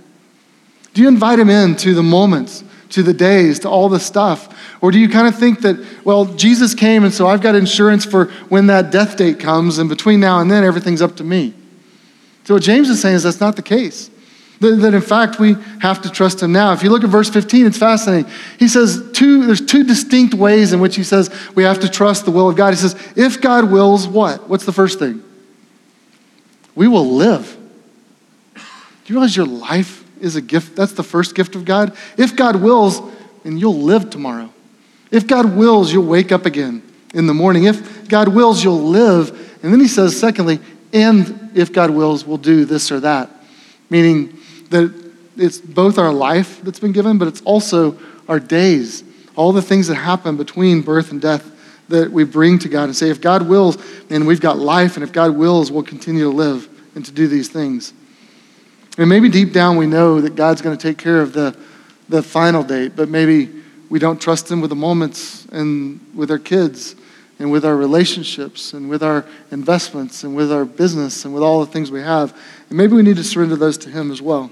Do 0.95 1.03
you 1.03 1.09
invite 1.09 1.39
him 1.39 1.51
into 1.51 1.95
the 1.95 2.03
moments 2.03 2.65
to 2.91 3.03
the 3.03 3.13
days, 3.13 3.61
to 3.61 3.69
all 3.69 3.89
the 3.89 4.01
stuff? 4.01 4.55
Or 4.81 4.91
do 4.91 4.99
you 4.99 5.09
kind 5.09 5.27
of 5.27 5.39
think 5.39 5.61
that, 5.61 5.85
well, 6.05 6.25
Jesus 6.25 6.75
came 6.75 7.05
and 7.05 7.13
so 7.13 7.27
I've 7.27 7.43
got 7.43 7.55
insurance 7.55 8.05
for 8.05 8.27
when 8.49 8.67
that 8.69 8.91
death 8.91 9.17
date 9.17 9.39
comes, 9.39 9.79
and 9.79 9.89
between 9.89 10.21
now 10.21 10.41
and 10.41 10.51
then, 10.51 10.65
everything's 10.65 11.03
up 11.03 11.17
to 11.17 11.25
me? 11.25 11.55
So, 12.45 12.55
what 12.55 12.63
James 12.63 12.89
is 12.89 13.01
saying 13.01 13.17
is 13.17 13.23
that's 13.25 13.41
not 13.41 13.57
the 13.57 13.63
case. 13.63 14.11
That, 14.61 14.93
in 14.93 15.01
fact, 15.01 15.39
we 15.39 15.55
have 15.81 16.03
to 16.03 16.11
trust 16.11 16.43
him 16.43 16.53
now. 16.53 16.73
If 16.73 16.83
you 16.83 16.91
look 16.91 17.05
at 17.05 17.11
verse 17.11 17.31
15, 17.31 17.67
it's 17.67 17.79
fascinating. 17.79 18.31
He 18.59 18.67
says 18.67 19.03
two, 19.13 19.47
there's 19.47 19.61
two 19.61 19.85
distinct 19.85 20.35
ways 20.35 20.73
in 20.73 20.81
which 20.81 20.97
he 20.97 21.05
says 21.05 21.31
we 21.55 21.63
have 21.63 21.81
to 21.81 21.89
trust 21.89 22.25
the 22.25 22.33
will 22.33 22.49
of 22.49 22.57
God. 22.57 22.71
He 22.71 22.77
says, 22.77 22.97
if 23.15 23.41
God 23.41 23.71
wills, 23.71 24.09
what? 24.09 24.49
What's 24.49 24.65
the 24.65 24.73
first 24.73 24.99
thing? 24.99 25.23
We 26.75 26.89
will 26.89 27.07
live. 27.07 27.57
Do 28.55 28.61
you 29.07 29.15
realize 29.15 29.37
your 29.37 29.47
life 29.47 30.05
is 30.21 30.37
a 30.37 30.43
gift. 30.43 30.77
That's 30.77 30.93
the 30.93 31.03
first 31.03 31.35
gift 31.35 31.55
of 31.55 31.65
God. 31.65 31.97
If 32.17 32.37
God 32.37 32.57
wills, 32.57 33.01
and 33.45 33.59
you'll 33.59 33.81
live 33.81 34.11
tomorrow. 34.11 34.53
If 35.11 35.27
God 35.27 35.57
wills, 35.57 35.93
you'll 35.93 36.07
wake 36.07 36.33
up 36.33 36.47
again 36.47 36.83
in 37.15 37.27
the 37.27 37.35
morning. 37.35 37.65
If 37.65 38.09
God 38.09 38.29
wills, 38.29 38.63
you'll 38.63 38.83
live. 38.83 39.31
And 39.63 39.73
then 39.73 39.81
he 39.81 39.89
says, 39.89 40.19
secondly, 40.19 40.61
and 40.93 41.51
if 41.55 41.73
God 41.73 41.91
wills, 41.91 42.25
we'll 42.25 42.37
do 42.37 42.65
this 42.65 42.91
or 42.91 43.01
that. 43.01 43.31
Meaning 43.91 44.39
that 44.71 44.93
it's 45.37 45.59
both 45.59 45.99
our 45.99 46.13
life 46.13 46.61
that's 46.63 46.81
been 46.81 46.93
given, 46.93 47.19
but 47.19 47.29
it's 47.29 47.41
also 47.43 47.97
our 48.29 48.41
days, 48.41 49.05
all 49.37 49.53
the 49.53 49.63
things 49.63 49.87
that 49.87 49.95
happen 49.95 50.37
between 50.37 50.83
birth 50.83 51.13
and 51.13 51.21
death 51.21 51.51
that 51.89 52.11
we 52.11 52.25
bring 52.25 52.59
to 52.59 52.69
God 52.69 52.85
and 52.85 52.97
say, 52.97 53.09
if 53.09 53.21
God 53.21 53.49
wills, 53.49 53.79
then 54.09 54.27
we've 54.27 54.41
got 54.41 54.59
life, 54.59 54.97
and 54.97 55.05
if 55.05 55.13
God 55.13 55.31
wills, 55.31 55.73
we'll 55.73 55.83
continue 55.83 56.25
to 56.25 56.37
live 56.37 56.69
and 56.95 57.05
to 57.05 57.13
do 57.13 57.29
these 57.29 57.49
things. 57.49 57.95
And 58.99 59.09
maybe 59.09 59.29
deep 59.29 59.53
down 59.53 59.77
we 59.77 59.87
know 59.87 60.21
that 60.21 60.35
God's 60.35 60.61
going 60.61 60.77
to 60.77 60.83
take 60.83 60.99
care 60.99 61.21
of 61.21 61.33
the, 61.33 61.57
the 62.09 62.23
final 62.23 62.63
date, 62.63 62.95
but 62.97 63.09
maybe 63.09 63.49
we 63.89 63.99
don't 63.99 64.21
trust 64.21 64.51
Him 64.51 64.61
with 64.61 64.71
the 64.71 64.77
moments 64.77 65.47
and 65.47 66.01
with 66.15 66.31
our 66.31 66.39
kids 66.39 66.95
and 67.39 67.51
with 67.51 67.65
our 67.65 67.77
relationships 67.77 68.75
and 68.75 68.91
with 68.91 69.03
our 69.03 69.25
investments 69.51 70.25
and 70.25 70.35
with 70.35 70.53
our 70.53 70.65
business 70.65 71.25
and 71.25 71.33
with 71.33 71.43
all 71.43 71.65
the 71.65 71.71
things 71.71 71.91
we 71.91 72.01
have. 72.01 72.37
And 72.69 72.77
maybe 72.77 72.95
we 72.95 73.03
need 73.03 73.17
to 73.17 73.25
surrender 73.25 73.57
those 73.57 73.79
to 73.79 73.91
Him 73.91 74.11
as 74.11 74.21
well. 74.21 74.51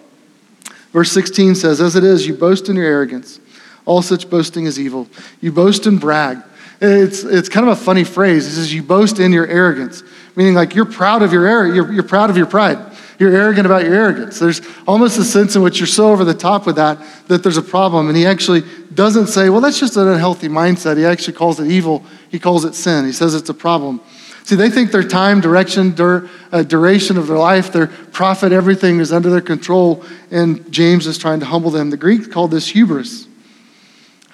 Verse 0.97 1.12
16 1.12 1.57
says, 1.57 1.78
As 1.78 1.94
it 1.94 2.05
is, 2.05 2.26
you 2.26 2.32
boast 2.32 2.70
in 2.70 2.76
your 2.76 2.86
arrogance. 2.86 3.38
All 3.84 4.01
such 4.01 4.30
boasting 4.30 4.64
is 4.64 4.80
evil. 4.80 5.07
You 5.42 5.53
boast 5.53 5.84
and 5.84 6.01
brag. 6.01 6.38
It's, 6.80 7.22
it's 7.22 7.51
kind 7.51 7.68
of 7.68 7.78
a 7.78 7.84
funny 7.84 8.03
phrase. 8.03 8.47
It 8.47 8.53
says, 8.53 8.72
You 8.72 8.82
boast 8.82 9.18
in 9.18 9.30
your 9.30 9.47
arrogance 9.47 10.03
meaning 10.36 10.55
like 10.55 10.74
you're 10.74 10.84
proud 10.84 11.22
of 11.22 11.32
your 11.32 11.47
error, 11.47 11.66
you're, 11.66 11.90
you're 11.90 12.03
proud 12.03 12.30
of 12.30 12.36
your 12.36 12.47
pride. 12.47 12.78
You're 13.18 13.34
arrogant 13.34 13.64
about 13.64 13.82
your 13.82 13.94
arrogance. 13.94 14.38
There's 14.38 14.61
almost 14.86 15.18
a 15.18 15.24
sense 15.24 15.57
in 15.57 15.62
which 15.62 15.80
you're 15.80 15.86
so 15.86 16.12
over 16.12 16.22
the 16.22 16.34
top 16.34 16.66
with 16.66 16.76
that 16.76 16.99
that 17.28 17.42
there's 17.42 17.57
a 17.57 17.62
problem. 17.62 18.09
And 18.09 18.16
he 18.16 18.26
actually 18.26 18.62
doesn't 18.92 19.28
say, 19.28 19.49
well, 19.49 19.62
that's 19.62 19.80
just 19.80 19.97
an 19.97 20.07
unhealthy 20.07 20.49
mindset. 20.49 20.99
He 20.99 21.07
actually 21.07 21.32
calls 21.32 21.59
it 21.59 21.70
evil, 21.70 22.05
he 22.28 22.38
calls 22.38 22.66
it 22.66 22.74
sin. 22.74 23.07
He 23.07 23.12
says 23.12 23.34
it's 23.34 23.49
a 23.49 23.55
problem. 23.55 24.03
See, 24.47 24.55
they 24.55 24.70
think 24.70 24.92
their 24.92 25.03
time, 25.03 25.40
direction, 25.40 25.92
dur- 25.92 26.30
uh, 26.53 26.62
duration 26.62 27.16
of 27.16 27.26
their 27.26 27.36
life, 27.36 27.72
their 27.72 27.88
profit, 27.88 28.53
everything 28.53 29.01
is 29.01 29.12
under 29.12 29.28
their 29.28 29.40
control, 29.40 30.05
and 30.30 30.70
James 30.70 31.09
is 31.09 31.18
trying 31.18 31.40
to 31.40 31.47
humble 31.47 31.72
them. 31.72 31.90
The 31.90 31.97
Greeks 31.97 32.28
called 32.28 32.53
this 32.53 32.68
hubris. 32.68 33.26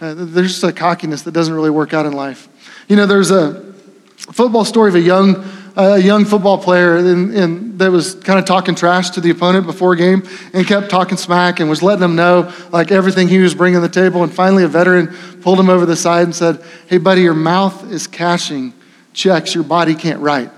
Uh, 0.02 0.12
there's 0.14 0.48
just 0.48 0.64
a 0.64 0.70
cockiness 0.70 1.22
that 1.22 1.32
doesn't 1.32 1.54
really 1.54 1.70
work 1.70 1.94
out 1.94 2.04
in 2.04 2.12
life. 2.12 2.46
You 2.88 2.96
know, 2.96 3.06
there's 3.06 3.30
a 3.30 3.72
football 4.18 4.66
story 4.66 4.90
of 4.90 4.96
a 4.96 5.00
young, 5.00 5.50
a 5.76 5.96
young 5.96 6.26
football 6.26 6.58
player 6.58 6.98
in, 6.98 7.78
that 7.78 7.90
was 7.90 8.14
kind 8.16 8.38
of 8.38 8.44
talking 8.44 8.74
trash 8.74 9.08
to 9.10 9.22
the 9.22 9.30
opponent 9.30 9.64
before 9.64 9.96
game 9.96 10.24
and 10.52 10.66
kept 10.66 10.90
talking 10.90 11.16
smack 11.16 11.58
and 11.58 11.70
was 11.70 11.82
letting 11.82 12.02
them 12.02 12.16
know 12.16 12.52
like 12.70 12.92
everything 12.92 13.28
he 13.28 13.38
was 13.38 13.54
bringing 13.54 13.80
to 13.80 13.88
the 13.88 13.88
table. 13.88 14.22
And 14.22 14.34
finally, 14.34 14.64
a 14.64 14.68
veteran 14.68 15.06
pulled 15.40 15.58
him 15.58 15.70
over 15.70 15.86
the 15.86 15.96
side 15.96 16.24
and 16.24 16.34
said, 16.34 16.62
"Hey, 16.86 16.98
buddy, 16.98 17.22
your 17.22 17.32
mouth 17.32 17.90
is 17.90 18.06
cashing 18.06 18.74
checks 19.12 19.54
your 19.54 19.64
body 19.64 19.94
can't 19.94 20.20
write. 20.20 20.50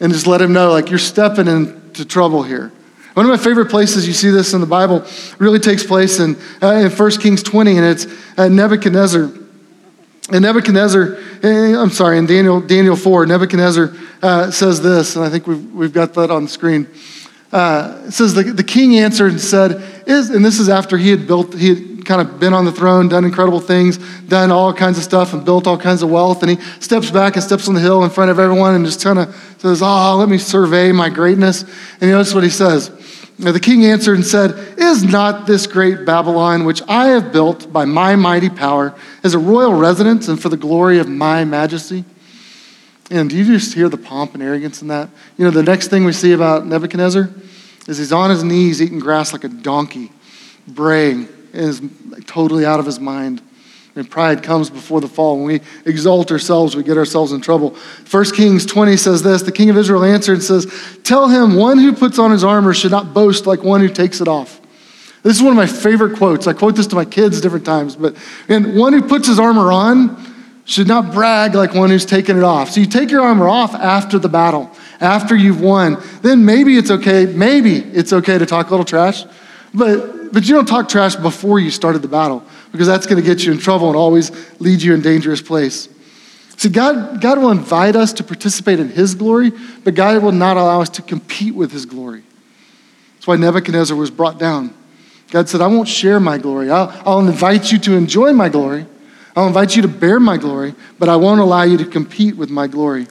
And 0.00 0.12
just 0.12 0.26
let 0.26 0.40
him 0.40 0.52
know, 0.52 0.70
like, 0.70 0.88
you're 0.88 0.98
stepping 0.98 1.46
into 1.46 2.04
trouble 2.04 2.42
here. 2.42 2.72
One 3.14 3.26
of 3.26 3.30
my 3.30 3.42
favorite 3.42 3.70
places 3.70 4.06
you 4.06 4.14
see 4.14 4.30
this 4.30 4.54
in 4.54 4.60
the 4.60 4.66
Bible 4.66 5.04
really 5.38 5.58
takes 5.58 5.84
place 5.84 6.20
in, 6.20 6.36
uh, 6.62 6.72
in 6.72 6.90
1 6.90 7.10
Kings 7.18 7.42
20, 7.42 7.76
and 7.76 7.84
it's 7.84 8.06
uh, 8.38 8.48
Nebuchadnezzar. 8.48 9.30
And 10.32 10.42
Nebuchadnezzar, 10.42 11.18
eh, 11.42 11.76
I'm 11.76 11.90
sorry, 11.90 12.18
in 12.18 12.26
Daniel, 12.26 12.60
Daniel 12.60 12.94
4, 12.94 13.26
Nebuchadnezzar 13.26 13.92
uh, 14.22 14.50
says 14.52 14.80
this, 14.80 15.16
and 15.16 15.24
I 15.24 15.28
think 15.28 15.46
we've, 15.46 15.72
we've 15.72 15.92
got 15.92 16.14
that 16.14 16.30
on 16.30 16.44
the 16.44 16.48
screen. 16.48 16.86
Uh, 17.52 18.04
it 18.06 18.12
says, 18.12 18.32
the, 18.32 18.44
the 18.44 18.62
king 18.62 18.96
answered 18.96 19.32
and 19.32 19.40
said, 19.40 19.82
is, 20.06 20.30
and 20.30 20.44
this 20.44 20.60
is 20.60 20.68
after 20.68 20.96
he 20.96 21.10
had 21.10 21.26
built, 21.26 21.54
he 21.54 21.68
had 21.70 21.89
kind 22.10 22.28
of 22.28 22.40
been 22.40 22.52
on 22.52 22.64
the 22.64 22.72
throne, 22.72 23.08
done 23.08 23.24
incredible 23.24 23.60
things, 23.60 23.96
done 24.26 24.50
all 24.50 24.74
kinds 24.74 24.98
of 24.98 25.04
stuff, 25.04 25.32
and 25.32 25.44
built 25.44 25.68
all 25.68 25.78
kinds 25.78 26.02
of 26.02 26.10
wealth. 26.10 26.42
And 26.42 26.50
he 26.50 26.56
steps 26.80 27.08
back 27.08 27.36
and 27.36 27.42
steps 27.42 27.68
on 27.68 27.74
the 27.74 27.80
hill 27.80 28.02
in 28.02 28.10
front 28.10 28.32
of 28.32 28.40
everyone 28.40 28.74
and 28.74 28.84
just 28.84 29.00
kind 29.00 29.20
of 29.20 29.54
says, 29.58 29.80
Oh, 29.80 30.16
let 30.16 30.28
me 30.28 30.36
survey 30.36 30.90
my 30.90 31.08
greatness. 31.08 31.62
And 31.62 32.02
you 32.02 32.10
notice 32.10 32.34
what 32.34 32.42
he 32.42 32.50
says. 32.50 32.90
Now, 33.38 33.52
the 33.52 33.60
king 33.60 33.84
answered 33.84 34.16
and 34.16 34.26
said, 34.26 34.76
Is 34.76 35.04
not 35.04 35.46
this 35.46 35.68
great 35.68 36.04
Babylon, 36.04 36.64
which 36.64 36.82
I 36.88 37.08
have 37.10 37.32
built 37.32 37.72
by 37.72 37.84
my 37.84 38.16
mighty 38.16 38.50
power, 38.50 38.92
as 39.22 39.34
a 39.34 39.38
royal 39.38 39.74
residence 39.74 40.26
and 40.26 40.42
for 40.42 40.48
the 40.48 40.56
glory 40.56 40.98
of 40.98 41.08
my 41.08 41.44
majesty? 41.44 42.04
And 43.08 43.30
do 43.30 43.36
you 43.36 43.44
just 43.44 43.72
hear 43.72 43.88
the 43.88 43.96
pomp 43.96 44.34
and 44.34 44.42
arrogance 44.42 44.82
in 44.82 44.88
that? 44.88 45.10
You 45.38 45.44
know, 45.44 45.52
the 45.52 45.62
next 45.62 45.88
thing 45.88 46.04
we 46.04 46.12
see 46.12 46.32
about 46.32 46.66
Nebuchadnezzar 46.66 47.30
is 47.86 47.98
he's 47.98 48.12
on 48.12 48.30
his 48.30 48.42
knees 48.42 48.82
eating 48.82 48.98
grass 48.98 49.32
like 49.32 49.44
a 49.44 49.48
donkey, 49.48 50.10
braying 50.66 51.28
is 51.52 51.82
totally 52.26 52.64
out 52.64 52.80
of 52.80 52.86
his 52.86 53.00
mind. 53.00 53.42
And 53.96 54.08
pride 54.08 54.42
comes 54.42 54.70
before 54.70 55.00
the 55.00 55.08
fall. 55.08 55.36
When 55.36 55.46
we 55.46 55.60
exalt 55.84 56.30
ourselves, 56.30 56.76
we 56.76 56.84
get 56.84 56.96
ourselves 56.96 57.32
in 57.32 57.40
trouble. 57.40 57.76
1 58.08 58.24
Kings 58.32 58.64
20 58.64 58.96
says 58.96 59.22
this 59.22 59.42
The 59.42 59.52
king 59.52 59.68
of 59.68 59.76
Israel 59.76 60.04
answered 60.04 60.34
and 60.34 60.42
says, 60.42 60.66
Tell 61.02 61.28
him, 61.28 61.56
one 61.56 61.78
who 61.78 61.92
puts 61.92 62.18
on 62.18 62.30
his 62.30 62.44
armor 62.44 62.72
should 62.72 62.92
not 62.92 63.12
boast 63.12 63.46
like 63.46 63.64
one 63.64 63.80
who 63.80 63.88
takes 63.88 64.20
it 64.20 64.28
off. 64.28 64.60
This 65.22 65.36
is 65.36 65.42
one 65.42 65.52
of 65.52 65.56
my 65.56 65.66
favorite 65.66 66.16
quotes. 66.16 66.46
I 66.46 66.52
quote 66.52 66.76
this 66.76 66.86
to 66.88 66.96
my 66.96 67.04
kids 67.04 67.40
different 67.40 67.66
times, 67.66 67.96
but 67.96 68.16
and 68.48 68.76
one 68.76 68.92
who 68.92 69.02
puts 69.02 69.26
his 69.26 69.38
armor 69.38 69.70
on 69.72 70.16
should 70.64 70.86
not 70.86 71.12
brag 71.12 71.54
like 71.54 71.74
one 71.74 71.90
who's 71.90 72.06
taken 72.06 72.38
it 72.38 72.44
off. 72.44 72.70
So 72.70 72.80
you 72.80 72.86
take 72.86 73.10
your 73.10 73.22
armor 73.22 73.48
off 73.48 73.74
after 73.74 74.18
the 74.18 74.28
battle, 74.28 74.70
after 75.00 75.34
you've 75.34 75.60
won. 75.60 76.00
Then 76.22 76.44
maybe 76.44 76.76
it's 76.76 76.90
okay, 76.90 77.26
maybe 77.26 77.78
it's 77.78 78.12
okay 78.12 78.38
to 78.38 78.46
talk 78.46 78.68
a 78.68 78.70
little 78.70 78.84
trash, 78.84 79.24
but 79.74 80.19
but 80.32 80.46
you 80.46 80.54
don't 80.54 80.66
talk 80.66 80.88
trash 80.88 81.16
before 81.16 81.58
you 81.58 81.70
started 81.70 82.02
the 82.02 82.08
battle 82.08 82.44
because 82.72 82.86
that's 82.86 83.06
going 83.06 83.22
to 83.22 83.26
get 83.26 83.44
you 83.44 83.52
in 83.52 83.58
trouble 83.58 83.88
and 83.88 83.96
always 83.96 84.30
lead 84.60 84.82
you 84.82 84.94
in 84.94 85.00
dangerous 85.00 85.42
place. 85.42 85.88
See, 86.56 86.68
God, 86.68 87.20
God 87.20 87.38
will 87.38 87.50
invite 87.50 87.96
us 87.96 88.12
to 88.14 88.24
participate 88.24 88.80
in 88.80 88.90
His 88.90 89.14
glory, 89.14 89.52
but 89.82 89.94
God 89.94 90.22
will 90.22 90.32
not 90.32 90.56
allow 90.56 90.80
us 90.80 90.90
to 90.90 91.02
compete 91.02 91.54
with 91.54 91.72
His 91.72 91.86
glory. 91.86 92.22
That's 93.14 93.26
why 93.26 93.36
Nebuchadnezzar 93.36 93.96
was 93.96 94.10
brought 94.10 94.38
down. 94.38 94.74
God 95.30 95.48
said, 95.48 95.60
I 95.60 95.68
won't 95.68 95.88
share 95.88 96.20
my 96.20 96.38
glory. 96.38 96.70
I'll, 96.70 96.90
I'll 97.06 97.26
invite 97.26 97.72
you 97.72 97.78
to 97.78 97.94
enjoy 97.94 98.32
my 98.32 98.48
glory. 98.48 98.86
I'll 99.36 99.46
invite 99.46 99.76
you 99.76 99.82
to 99.82 99.88
bear 99.88 100.18
my 100.20 100.36
glory, 100.36 100.74
but 100.98 101.08
I 101.08 101.16
won't 101.16 101.40
allow 101.40 101.62
you 101.62 101.78
to 101.78 101.84
compete 101.84 102.36
with 102.36 102.50
my 102.50 102.66
glory. 102.66 103.06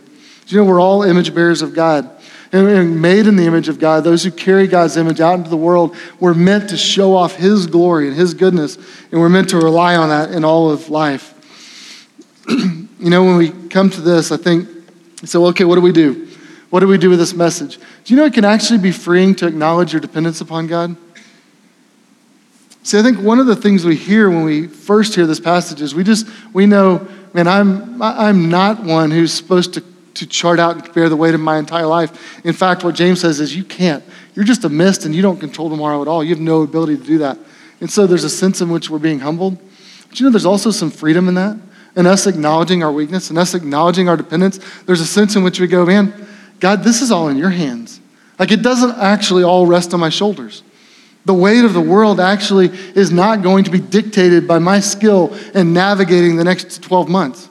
You 0.47 0.57
know 0.57 0.65
we're 0.65 0.81
all 0.81 1.03
image 1.03 1.33
bearers 1.33 1.61
of 1.61 1.73
God? 1.73 2.09
And 2.51 3.01
made 3.01 3.27
in 3.27 3.35
the 3.35 3.45
image 3.45 3.69
of 3.69 3.79
God, 3.79 4.03
those 4.03 4.23
who 4.23 4.31
carry 4.31 4.67
God's 4.67 4.97
image 4.97 5.21
out 5.21 5.37
into 5.37 5.49
the 5.49 5.57
world, 5.57 5.95
we're 6.19 6.33
meant 6.33 6.69
to 6.69 6.77
show 6.77 7.15
off 7.15 7.35
His 7.35 7.67
glory 7.67 8.07
and 8.07 8.15
His 8.15 8.33
goodness, 8.33 8.77
and 9.11 9.19
we're 9.19 9.29
meant 9.29 9.49
to 9.49 9.57
rely 9.57 9.95
on 9.95 10.09
that 10.09 10.31
in 10.31 10.43
all 10.43 10.71
of 10.71 10.89
life. 10.89 11.35
you 12.49 13.09
know, 13.09 13.23
when 13.23 13.37
we 13.37 13.49
come 13.69 13.89
to 13.91 14.01
this, 14.01 14.31
I 14.31 14.37
think, 14.37 14.67
so 15.25 15.45
okay, 15.47 15.63
what 15.63 15.75
do 15.75 15.81
we 15.81 15.91
do? 15.91 16.27
What 16.69 16.81
do 16.81 16.87
we 16.87 16.97
do 16.97 17.09
with 17.09 17.19
this 17.19 17.33
message? 17.33 17.77
Do 17.77 18.13
you 18.13 18.15
know 18.15 18.25
it 18.25 18.33
can 18.33 18.45
actually 18.45 18.79
be 18.79 18.91
freeing 18.91 19.35
to 19.35 19.47
acknowledge 19.47 19.93
your 19.93 19.99
dependence 19.99 20.41
upon 20.41 20.67
God? 20.67 20.95
See, 22.83 22.97
I 22.97 23.03
think 23.03 23.19
one 23.19 23.39
of 23.39 23.45
the 23.45 23.55
things 23.55 23.85
we 23.85 23.95
hear 23.95 24.29
when 24.29 24.43
we 24.43 24.67
first 24.67 25.13
hear 25.13 25.27
this 25.27 25.39
passage 25.39 25.81
is 25.81 25.93
we 25.93 26.03
just, 26.03 26.27
we 26.53 26.65
know, 26.65 27.07
man, 27.33 27.47
I'm, 27.47 28.01
I'm 28.01 28.49
not 28.49 28.83
one 28.83 29.11
who's 29.11 29.33
supposed 29.33 29.73
to 29.75 29.83
to 30.19 30.27
chart 30.27 30.59
out 30.59 30.75
and 30.75 30.93
bear 30.93 31.09
the 31.09 31.15
weight 31.15 31.33
of 31.33 31.39
my 31.39 31.57
entire 31.57 31.85
life. 31.85 32.45
In 32.45 32.53
fact, 32.53 32.83
what 32.83 32.95
James 32.95 33.21
says 33.21 33.39
is 33.39 33.55
you 33.55 33.63
can't. 33.63 34.03
You're 34.35 34.45
just 34.45 34.63
a 34.63 34.69
mist 34.69 35.05
and 35.05 35.15
you 35.15 35.21
don't 35.21 35.39
control 35.39 35.69
tomorrow 35.69 36.01
at 36.01 36.07
all. 36.07 36.23
You 36.23 36.31
have 36.31 36.41
no 36.41 36.61
ability 36.61 36.97
to 36.97 37.03
do 37.03 37.17
that. 37.19 37.37
And 37.81 37.89
so 37.89 38.05
there's 38.05 38.25
a 38.25 38.29
sense 38.29 38.61
in 38.61 38.69
which 38.69 38.89
we're 38.89 38.99
being 38.99 39.19
humbled. 39.19 39.57
But 40.09 40.19
you 40.19 40.25
know, 40.25 40.31
there's 40.31 40.45
also 40.45 40.71
some 40.71 40.91
freedom 40.91 41.27
in 41.27 41.35
that. 41.35 41.57
And 41.95 42.05
us 42.05 42.27
acknowledging 42.27 42.83
our 42.83 42.91
weakness 42.91 43.29
and 43.29 43.39
us 43.39 43.53
acknowledging 43.53 44.09
our 44.09 44.17
dependence, 44.17 44.59
there's 44.85 45.01
a 45.01 45.05
sense 45.05 45.35
in 45.35 45.43
which 45.43 45.59
we 45.59 45.67
go, 45.67 45.85
man, 45.85 46.27
God, 46.59 46.83
this 46.83 47.01
is 47.01 47.11
all 47.11 47.29
in 47.29 47.37
your 47.37 47.49
hands. 47.49 47.99
Like 48.37 48.51
it 48.51 48.61
doesn't 48.61 48.97
actually 48.97 49.43
all 49.43 49.65
rest 49.65 49.93
on 49.93 49.99
my 49.99 50.09
shoulders. 50.09 50.63
The 51.25 51.33
weight 51.33 51.65
of 51.65 51.73
the 51.73 51.81
world 51.81 52.19
actually 52.19 52.67
is 52.67 53.11
not 53.11 53.41
going 53.41 53.65
to 53.65 53.71
be 53.71 53.79
dictated 53.79 54.47
by 54.47 54.59
my 54.59 54.79
skill 54.79 55.35
in 55.53 55.73
navigating 55.73 56.37
the 56.37 56.43
next 56.43 56.81
12 56.81 57.09
months. 57.09 57.48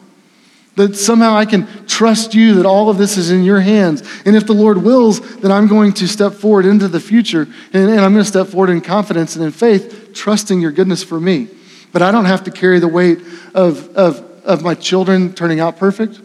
That 0.79 0.95
somehow 0.95 1.35
I 1.35 1.45
can 1.45 1.67
trust 1.89 2.37
you 2.37 2.55
that 2.55 2.65
all 2.65 2.89
of 2.89 2.99
this 2.99 3.17
is 3.17 3.33
in 3.33 3.43
your 3.43 3.59
hands. 3.59 4.01
And 4.25 4.37
if 4.37 4.47
the 4.47 4.53
Lord 4.53 4.79
wills, 4.79 5.19
then 5.39 5.51
I'm 5.51 5.67
going 5.67 5.93
to 5.95 6.07
step 6.07 6.35
forward 6.35 6.67
into 6.67 6.87
the 6.87 7.01
future 7.01 7.49
and, 7.73 7.91
and 7.91 8.01
I'm 8.01 8.13
going 8.13 8.25
to 8.25 8.31
step 8.31 8.47
forward 8.47 8.71
in 8.71 8.81
confidence 8.81 9.35
and 9.35 9.45
in 9.45 9.51
faith, 9.51 10.13
trusting 10.15 10.61
your 10.61 10.71
goodness 10.71 11.03
for 11.03 11.19
me. 11.19 11.49
But 11.91 12.03
I 12.03 12.13
don't 12.13 12.27
have 12.27 12.45
to 12.45 12.53
carry 12.53 12.79
the 12.79 12.87
weight 12.87 13.19
of, 13.55 13.89
of, 13.97 14.21
of 14.45 14.63
my 14.63 14.75
children 14.75 15.33
turning 15.33 15.59
out 15.59 15.79
perfect. 15.79 16.21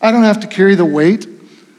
I 0.00 0.12
don't 0.12 0.22
have 0.22 0.38
to 0.42 0.46
carry 0.46 0.76
the 0.76 0.84
weight 0.84 1.26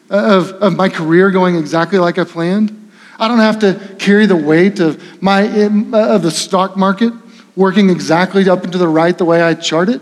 of, 0.09 0.51
of 0.51 0.76
my 0.76 0.89
career 0.89 1.32
going 1.32 1.55
exactly 1.55 1.99
like 1.99 2.17
I 2.17 2.26
planned. 2.26 2.91
I 3.17 3.30
don't 3.30 3.39
have 3.39 3.59
to 3.59 3.95
carry 3.97 4.26
the 4.26 4.36
weight 4.36 4.82
of, 4.82 5.01
my, 5.22 5.43
of 5.43 6.22
the 6.22 6.32
stock 6.32 6.76
market 6.76 7.13
working 7.55 7.89
exactly 7.89 8.49
up 8.49 8.65
and 8.65 8.74
to 8.74 8.78
the 8.78 8.89
right 8.89 9.17
the 9.17 9.24
way 9.24 9.41
I 9.41 9.53
chart 9.53 9.88
it. 9.88 10.01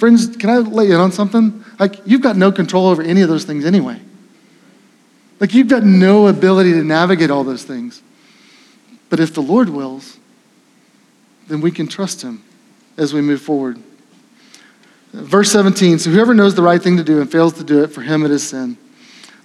Friends, 0.00 0.34
can 0.34 0.48
I 0.48 0.56
lay 0.56 0.86
in 0.86 0.96
on 0.96 1.12
something? 1.12 1.62
Like, 1.78 2.00
you've 2.06 2.22
got 2.22 2.34
no 2.34 2.50
control 2.50 2.86
over 2.86 3.02
any 3.02 3.20
of 3.20 3.28
those 3.28 3.44
things 3.44 3.66
anyway. 3.66 4.00
Like, 5.38 5.52
you've 5.52 5.68
got 5.68 5.84
no 5.84 6.26
ability 6.26 6.72
to 6.72 6.82
navigate 6.82 7.30
all 7.30 7.44
those 7.44 7.64
things. 7.64 8.02
But 9.10 9.20
if 9.20 9.34
the 9.34 9.42
Lord 9.42 9.68
wills, 9.68 10.18
then 11.48 11.60
we 11.60 11.70
can 11.70 11.86
trust 11.86 12.22
Him 12.22 12.42
as 12.96 13.12
we 13.12 13.20
move 13.20 13.42
forward. 13.42 13.78
Verse 15.12 15.52
17 15.52 15.98
So 15.98 16.08
whoever 16.08 16.32
knows 16.32 16.54
the 16.54 16.62
right 16.62 16.80
thing 16.80 16.96
to 16.96 17.04
do 17.04 17.20
and 17.20 17.30
fails 17.30 17.52
to 17.54 17.64
do 17.64 17.82
it, 17.82 17.88
for 17.88 18.00
him 18.00 18.24
it 18.24 18.30
is 18.30 18.48
sin. 18.48 18.78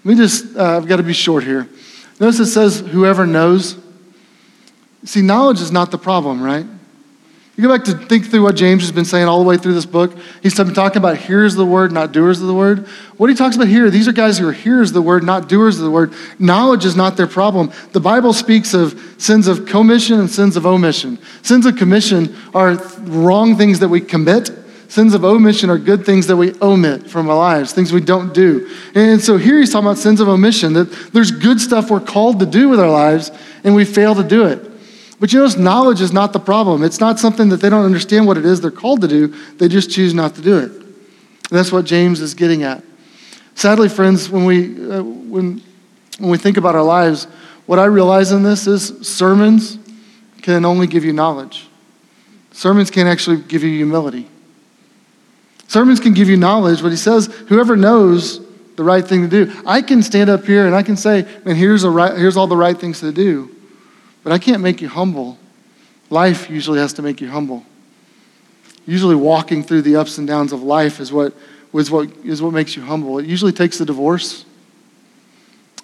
Let 0.04 0.06
me 0.06 0.16
just, 0.16 0.56
uh, 0.56 0.78
I've 0.78 0.88
got 0.88 0.98
to 0.98 1.04
be 1.04 1.12
short 1.12 1.44
here. 1.44 1.68
Notice 2.18 2.40
it 2.40 2.46
says, 2.46 2.80
whoever 2.80 3.28
knows. 3.28 3.78
See, 5.04 5.22
knowledge 5.22 5.60
is 5.60 5.74
not 5.74 5.92
the 5.92 5.98
problem, 5.98 6.42
right? 6.42 6.66
You 7.56 7.64
go 7.64 7.70
back 7.70 7.86
to 7.86 7.94
think 7.94 8.26
through 8.26 8.44
what 8.44 8.58
James 8.58 8.82
has 8.82 8.92
been 8.92 9.06
saying 9.06 9.28
all 9.28 9.40
the 9.40 9.46
way 9.46 9.56
through 9.56 9.76
this 9.76 9.86
book. 9.86 10.14
He's 10.44 10.56
been 10.56 10.74
talking 10.74 10.98
about 10.98 11.16
hearers 11.16 11.54
of 11.54 11.60
the 11.60 11.66
word, 11.66 11.94
not 11.94 12.12
doers 12.12 12.42
of 12.42 12.48
the 12.48 12.54
word. 12.54 12.86
What 13.16 13.30
he 13.30 13.36
talks 13.36 13.56
about 13.56 13.70
here, 13.70 13.90
these 13.90 14.10
are 14.10 14.12
guys 14.12 14.38
who 14.38 14.50
are 14.50 14.54
hearers 14.54 14.90
of 14.90 14.96
the 14.96 15.02
word, 15.02 15.24
not 15.24 15.48
doers 15.48 15.78
of 15.78 15.86
the 15.86 15.92
word. 15.92 16.14
Knowledge 16.38 16.84
is 16.84 16.98
not 16.98 17.16
their 17.16 17.28
problem. 17.28 17.72
The 17.94 18.02
Bible 18.02 18.34
speaks 18.34 18.74
of 18.74 19.00
sins 19.18 19.48
of 19.48 19.66
commission 19.66 20.20
and 20.20 20.30
sins 20.30 20.58
of 20.58 20.66
omission. 20.66 21.18
Sins 21.44 21.66
of 21.66 21.78
commission 21.78 22.36
are 22.54 22.76
wrong 23.04 23.56
things 23.56 23.80
that 23.80 23.88
we 23.88 24.02
commit. 24.02 24.50
Sins 24.90 25.14
of 25.14 25.24
omission 25.24 25.70
are 25.70 25.78
good 25.78 26.06
things 26.06 26.28
that 26.28 26.36
we 26.36 26.54
omit 26.62 27.10
from 27.10 27.30
our 27.30 27.38
lives, 27.38 27.72
things 27.72 27.94
we 27.94 28.02
don't 28.02 28.34
do. 28.34 28.70
And 28.96 29.22
so 29.22 29.38
here 29.38 29.60
he's 29.60 29.72
talking 29.72 29.88
about 29.88 29.98
sins 29.98 30.20
of 30.20 30.28
omission, 30.28 30.74
that 30.74 30.92
there's 31.14 31.32
good 31.32 31.62
stuff 31.62 31.90
we're 31.90 32.02
called 32.02 32.40
to 32.42 32.46
do 32.46 32.68
with 32.68 32.82
our 32.82 32.92
lives, 32.92 33.32
and 33.64 33.74
we 33.74 33.86
fail 33.86 34.14
to 34.16 34.24
do 34.24 34.46
it. 34.46 34.72
But 35.20 35.32
you 35.32 35.40
notice 35.40 35.58
knowledge 35.58 36.02
is 36.02 36.12
not 36.12 36.34
the 36.34 36.40
problem. 36.40 36.84
It's 36.84 37.00
not 37.00 37.20
something 37.20 37.50
that 37.50 37.58
they 37.58 37.70
don't 37.70 37.86
understand 37.86 38.28
what 38.28 38.38
it 38.38 38.46
is 38.46 38.60
they're 38.60 38.72
called 38.72 39.02
to 39.02 39.08
do. 39.08 39.28
They 39.58 39.68
just 39.68 39.90
choose 39.90 40.14
not 40.14 40.36
to 40.36 40.42
do 40.42 40.58
it. 40.58 40.72
And 40.72 41.52
that's 41.52 41.72
what 41.72 41.86
James 41.86 42.20
is 42.20 42.34
getting 42.34 42.64
at. 42.64 42.84
Sadly, 43.56 43.88
friends, 43.88 44.30
when 44.30 44.46
we, 44.46 44.74
uh, 44.92 45.02
when, 45.04 45.62
when 46.20 46.30
we 46.30 46.38
think 46.38 46.58
about 46.58 46.76
our 46.76 46.84
lives, 46.84 47.26
what 47.66 47.80
I 47.80 47.86
realize 47.86 48.32
in 48.32 48.44
this 48.44 48.68
is 48.68 49.08
sermons 49.08 49.80
can 50.42 50.66
only 50.66 50.88
give 50.88 51.06
you 51.06 51.14
knowledge. 51.14 51.68
Sermons 52.52 52.92
can't 52.92 53.08
actually 53.08 53.38
give 53.38 53.64
you 53.64 53.72
humility. 53.72 54.28
Sermons 55.68 56.00
can 56.00 56.14
give 56.14 56.30
you 56.30 56.38
knowledge, 56.38 56.82
but 56.82 56.90
he 56.90 56.98
says, 56.98 57.28
whoever 57.48 57.76
knows 57.76 58.46
the 58.76 58.84
right 58.84 59.06
thing 59.06 59.28
to 59.28 59.28
do. 59.28 59.54
I 59.66 59.82
can 59.82 60.04
stand 60.04 60.30
up 60.30 60.46
here 60.46 60.68
and 60.68 60.76
I 60.76 60.84
can 60.84 60.98
say, 60.98 61.26
man, 61.44 61.56
here's, 61.56 61.84
a 61.84 61.90
right, 61.90 62.18
here's 62.18 62.38
all 62.38 62.48
the 62.48 62.58
right 62.58 62.78
things 62.78 63.00
to 63.00 63.12
do, 63.12 63.55
but 64.26 64.34
I 64.34 64.40
can't 64.40 64.64
make 64.64 64.82
you 64.82 64.90
humble. 64.90 65.38
Life 66.10 66.50
usually 66.50 66.80
has 66.80 66.94
to 66.94 67.04
make 67.04 67.22
you 67.22 67.30
humble. 67.30 67.64
Usually, 68.88 69.16
walking 69.16 69.62
through 69.62 69.84
the 69.84 69.98
ups 69.98 70.18
and 70.18 70.28
downs 70.28 70.52
of 70.52 70.64
life 70.64 71.00
is 71.00 71.14
what, 71.14 71.36
is 71.76 71.92
what, 71.92 72.10
is 72.26 72.42
what 72.42 72.52
makes 72.52 72.76
you 72.76 72.82
humble. 72.82 73.20
It 73.20 73.28
usually 73.28 73.52
takes 73.52 73.80
a 73.82 73.86
divorce, 73.86 74.44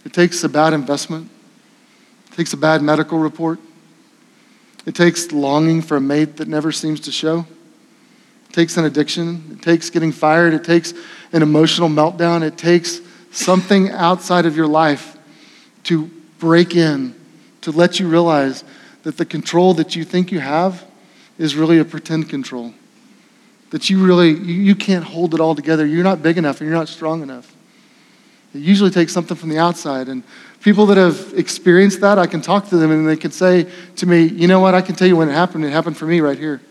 it 0.04 0.12
takes 0.12 0.44
a 0.44 0.50
bad 0.50 0.74
investment, 0.74 1.30
it 2.32 2.36
takes 2.36 2.52
a 2.54 2.58
bad 2.58 2.82
medical 2.82 3.20
report, 3.20 3.60
it 4.88 4.96
takes 4.96 5.32
longing 5.32 5.84
for 5.84 5.98
a 5.98 6.02
mate 6.02 6.38
that 6.38 6.48
never 6.48 6.72
seems 6.72 7.00
to 7.02 7.12
show. 7.12 7.46
It 8.50 8.54
takes 8.54 8.76
an 8.76 8.86
addiction. 8.86 9.50
It 9.52 9.62
takes 9.62 9.92
getting 9.92 10.12
fired. 10.12 10.56
It 10.56 10.64
takes 10.64 10.96
an 11.32 11.44
emotional 11.44 11.90
meltdown. 11.90 12.42
It 12.42 12.58
takes 12.58 13.02
something 13.32 13.92
outside 13.92 14.48
of 14.48 14.58
your 14.58 14.68
life 14.68 15.16
to 15.84 16.10
break 16.40 16.76
in, 16.76 17.16
to 17.62 17.72
let 17.72 18.00
you 18.00 18.08
realize 18.08 18.64
that 19.04 19.18
the 19.18 19.26
control 19.26 19.74
that 19.76 19.96
you 19.96 20.04
think 20.04 20.32
you 20.32 20.40
have 20.40 20.86
is 21.38 21.56
really 21.56 21.80
a 21.80 21.86
pretend 21.86 22.30
control. 22.30 22.74
That 23.72 23.90
you 23.90 24.06
really, 24.06 24.32
you, 24.32 24.76
can't 24.76 25.04
hold 25.04 25.34
it 25.34 25.40
all 25.40 25.56
together. 25.56 25.86
You're 25.86 26.04
not 26.04 26.22
big 26.22 26.38
enough 26.38 26.60
and 26.60 26.70
you're 26.70 26.78
not 26.78 26.90
strong 26.90 27.22
enough. 27.22 27.56
It 28.54 28.60
usually 28.60 28.92
takes 28.92 29.14
something 29.14 29.38
from 29.38 29.50
the 29.50 29.58
outside. 29.58 30.10
And 30.10 30.24
people 30.60 30.86
that 30.88 30.98
have 30.98 31.34
experienced 31.36 32.02
that, 32.02 32.20
I 32.20 32.28
can 32.28 32.42
talk 32.42 32.68
to 32.70 32.78
them 32.78 32.92
and 32.92 33.08
they 33.08 33.16
can 33.16 33.32
say 33.32 33.68
to 33.96 34.06
me, 34.06 34.24
you 34.24 34.48
know 34.48 34.60
what, 34.60 34.76
I 34.76 34.82
can 34.82 34.96
tell 34.96 35.08
you 35.08 35.16
when 35.16 35.30
it 35.30 35.34
happened. 35.34 35.64
It 35.64 35.72
happened 35.72 35.98
for 35.98 36.06
me 36.06 36.20
right 36.20 36.38
here. 36.38 36.62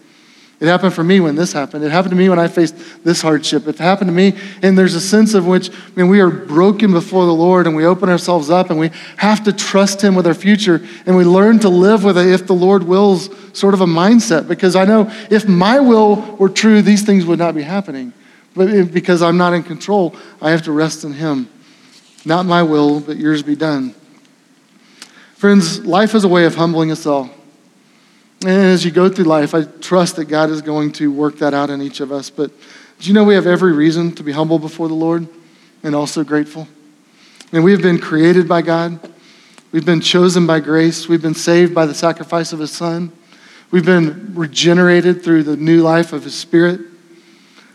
It 0.61 0.67
happened 0.67 0.93
for 0.93 1.03
me 1.03 1.21
when 1.21 1.37
this 1.37 1.55
happened. 1.55 1.85
It 1.85 1.91
happened 1.91 2.11
to 2.11 2.17
me 2.17 2.29
when 2.29 2.39
I 2.39 2.47
faced 2.47 2.77
this 3.03 3.23
hardship. 3.23 3.67
It 3.67 3.79
happened 3.79 4.09
to 4.09 4.15
me, 4.15 4.37
and 4.61 4.77
there's 4.77 4.95
a 4.95 5.01
sense 5.01 5.33
of 5.33 5.47
which, 5.47 5.71
I 5.71 5.75
mean, 5.97 6.09
we 6.09 6.21
are 6.21 6.29
broken 6.29 6.93
before 6.93 7.25
the 7.25 7.33
Lord 7.33 7.67
and 7.67 7.75
we 7.75 7.87
open 7.87 8.11
ourselves 8.11 8.51
up 8.51 8.69
and 8.69 8.79
we 8.79 8.91
have 9.17 9.43
to 9.45 9.55
trust 9.55 10.03
Him 10.03 10.15
with 10.15 10.27
our 10.27 10.35
future 10.35 10.87
and 11.07 11.17
we 11.17 11.25
learn 11.25 11.61
to 11.61 11.71
live 11.71 12.05
with 12.05 12.19
a 12.19 12.31
if 12.31 12.47
the 12.47 12.53
Lord 12.53 12.83
wills 12.83 13.31
sort 13.59 13.73
of 13.73 13.81
a 13.81 13.87
mindset. 13.87 14.49
Because 14.49 14.77
I 14.77 14.85
know 14.85 15.11
if 15.31 15.49
my 15.49 15.81
will 15.81 16.17
were 16.37 16.51
true, 16.51 16.83
these 16.83 17.07
things 17.07 17.25
would 17.25 17.39
not 17.39 17.55
be 17.55 17.63
happening. 17.63 18.13
But 18.55 18.93
because 18.93 19.23
I'm 19.23 19.39
not 19.39 19.55
in 19.55 19.63
control, 19.63 20.15
I 20.43 20.51
have 20.51 20.63
to 20.65 20.73
rest 20.73 21.05
in 21.05 21.15
Him. 21.15 21.49
Not 22.27 22.45
my 22.45 22.63
will, 22.63 23.01
but 23.01 23.17
yours 23.17 23.43
be 23.43 23.57
done. 23.57 23.95
Friends, 25.37 25.87
life 25.87 26.15
is 26.15 26.25
a 26.25 26.29
way 26.29 26.45
of 26.45 26.55
humbling 26.55 26.91
us 26.91 27.07
all. 27.07 27.31
And 28.43 28.51
as 28.51 28.85
you 28.87 28.91
go 28.91 29.09
through 29.11 29.27
life, 29.27 29.55
I 29.55 29.65
trust 29.65 30.17
that 30.17 30.25
God 30.25 30.49
is 30.49 30.63
going 30.63 30.93
to 30.93 31.13
work 31.13 31.39
that 31.39 31.53
out 31.53 31.69
in 31.69 31.83
each 31.83 32.01
of 32.01 32.11
us. 32.11 32.31
But 32.31 32.51
do 32.99 33.09
you 33.09 33.13
know 33.13 33.25
we 33.25 33.35
have 33.35 33.47
every 33.47 33.73
reason 33.73 34.13
to 34.15 34.23
be 34.23 34.33
humble 34.33 34.59
before 34.59 34.89
the 34.89 34.95
Lord 34.95 35.29
and 35.83 35.95
also 35.95 36.25
grateful? 36.25 36.67
And 37.53 37.65
we 37.65 37.73
have 37.73 37.83
been 37.83 37.99
created 37.99 38.49
by 38.49 38.63
God. 38.63 38.99
We've 39.73 39.85
been 39.85 40.01
chosen 40.01 40.47
by 40.47 40.61
grace. 40.61 41.07
We've 41.07 41.21
been 41.21 41.35
saved 41.35 41.75
by 41.75 41.85
the 41.85 41.95
sacrifice 41.95 42.53
of 42.55 42.61
His 42.61 42.73
Son. 42.73 43.13
We've 43.71 43.85
been 43.85 44.35
regenerated 44.35 45.23
through 45.23 45.43
the 45.43 45.57
new 45.57 45.83
life 45.83 46.15
of 46.15 46.25
His 46.25 46.35
Spirit. 46.35 46.81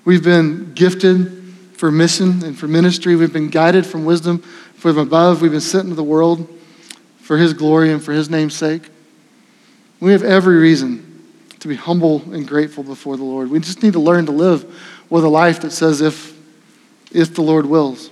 We've 0.04 0.24
been 0.24 0.74
gifted 0.74 1.44
for 1.74 1.92
mission 1.92 2.44
and 2.44 2.58
for 2.58 2.68
ministry. 2.68 3.16
We've 3.16 3.32
been 3.32 3.50
guided 3.50 3.86
from 3.86 4.04
wisdom 4.04 4.40
from 4.40 4.98
above. 4.98 5.42
We've 5.42 5.52
been 5.52 5.62
sent 5.62 5.84
into 5.84 5.96
the 5.96 6.04
world 6.04 6.48
for 7.20 7.38
His 7.38 7.54
glory 7.54 7.92
and 7.92 8.04
for 8.04 8.14
His 8.14 8.32
name's 8.32 8.56
sake. 8.56 8.90
We 10.00 10.12
have 10.12 10.24
every 10.24 10.58
reason 10.58 11.24
to 11.60 11.68
be 11.68 11.76
humble 11.76 12.22
and 12.32 12.48
grateful 12.48 12.84
before 12.84 13.18
the 13.18 13.24
Lord. 13.24 13.50
We 13.50 13.60
just 13.60 13.82
need 13.82 13.94
to 13.94 14.00
learn 14.00 14.26
to 14.28 14.32
live 14.32 14.64
with 15.10 15.24
a 15.24 15.30
life 15.30 15.62
that 15.62 15.72
says, 15.72 16.02
if, 16.02 16.38
if 17.12 17.34
the 17.34 17.42
Lord 17.42 17.66
wills. 17.66 18.10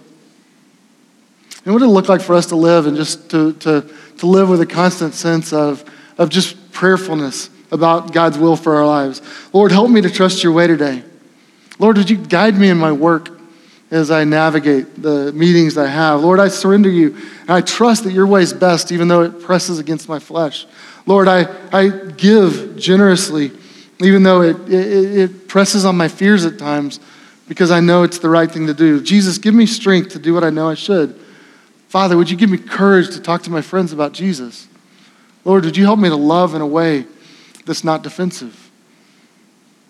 And 1.66 1.74
what 1.74 1.80
does 1.80 1.90
it 1.90 1.94
look 1.94 2.10
like 2.10 2.22
for 2.22 2.36
us 2.36 2.48
to 2.48 2.56
live 2.56 2.88
and 2.88 2.98
just 2.98 3.30
to, 3.32 3.54
to, 3.54 3.90
to 4.18 4.26
live 4.26 4.50
with 4.50 4.62
a 4.62 4.66
constant 4.66 5.14
sense 5.14 5.54
of, 5.54 5.84
of 6.18 6.30
just 6.30 6.72
prayerfulness 6.72 7.50
about 7.72 8.12
God's 8.12 8.38
will 8.38 8.56
for 8.56 8.76
our 8.76 8.86
lives? 8.86 9.22
Lord, 9.54 9.72
help 9.72 9.90
me 9.90 10.02
to 10.02 10.10
trust 10.10 10.44
your 10.44 10.52
way 10.52 10.68
today. 10.68 11.04
Lord, 11.80 11.98
would 11.98 12.10
you 12.10 12.18
guide 12.18 12.58
me 12.58 12.70
in 12.70 12.78
my 12.78 12.92
work 12.92 13.30
as 13.92 14.12
I 14.12 14.24
navigate 14.24 15.02
the 15.02 15.32
meetings 15.32 15.78
I 15.78 15.88
have? 15.88 16.22
Lord, 16.22 16.40
I 16.40 16.48
surrender 16.48 16.90
you 16.90 17.16
and 17.42 17.50
I 17.52 17.62
trust 17.62 18.04
that 18.04 18.14
your 18.14 18.28
way 18.28 18.42
is 18.42 18.54
best, 18.54 18.92
even 18.92 19.08
though 19.08 19.22
it 19.22 19.42
presses 19.42 19.80
against 19.80 20.10
my 20.10 20.20
flesh. 20.20 20.66
Lord, 21.06 21.28
I, 21.28 21.48
I 21.72 21.90
give 21.90 22.78
generously, 22.78 23.52
even 24.00 24.24
though 24.24 24.42
it, 24.42 24.58
it, 24.70 25.18
it 25.18 25.48
presses 25.48 25.86
on 25.86 25.98
my 25.98 26.08
fears 26.08 26.46
at 26.46 26.58
times, 26.58 27.00
because 27.48 27.72
I 27.72 27.80
know 27.80 28.04
it's 28.04 28.20
the 28.20 28.30
right 28.30 28.50
thing 28.50 28.68
to 28.68 28.74
do. 28.74 29.02
Jesus, 29.02 29.38
give 29.38 29.54
me 29.54 29.66
strength 29.66 30.12
to 30.12 30.20
do 30.20 30.34
what 30.34 30.44
I 30.44 30.50
know 30.50 30.70
I 30.70 30.76
should. 30.76 31.20
Father, 31.90 32.18
would 32.18 32.30
you 32.30 32.38
give 32.38 32.50
me 32.50 32.58
courage 32.58 33.10
to 33.12 33.22
talk 33.22 33.44
to 33.44 33.50
my 33.50 33.62
friends 33.62 33.92
about 33.92 34.14
Jesus? 34.14 34.68
Lord, 35.46 35.66
would 35.66 35.78
you 35.78 35.84
help 35.84 36.00
me 36.00 36.10
to 36.10 36.16
love 36.16 36.56
in 36.56 36.62
a 36.62 36.68
way 36.68 37.06
that's 37.66 37.84
not 37.84 38.02
defensive? 38.02 38.72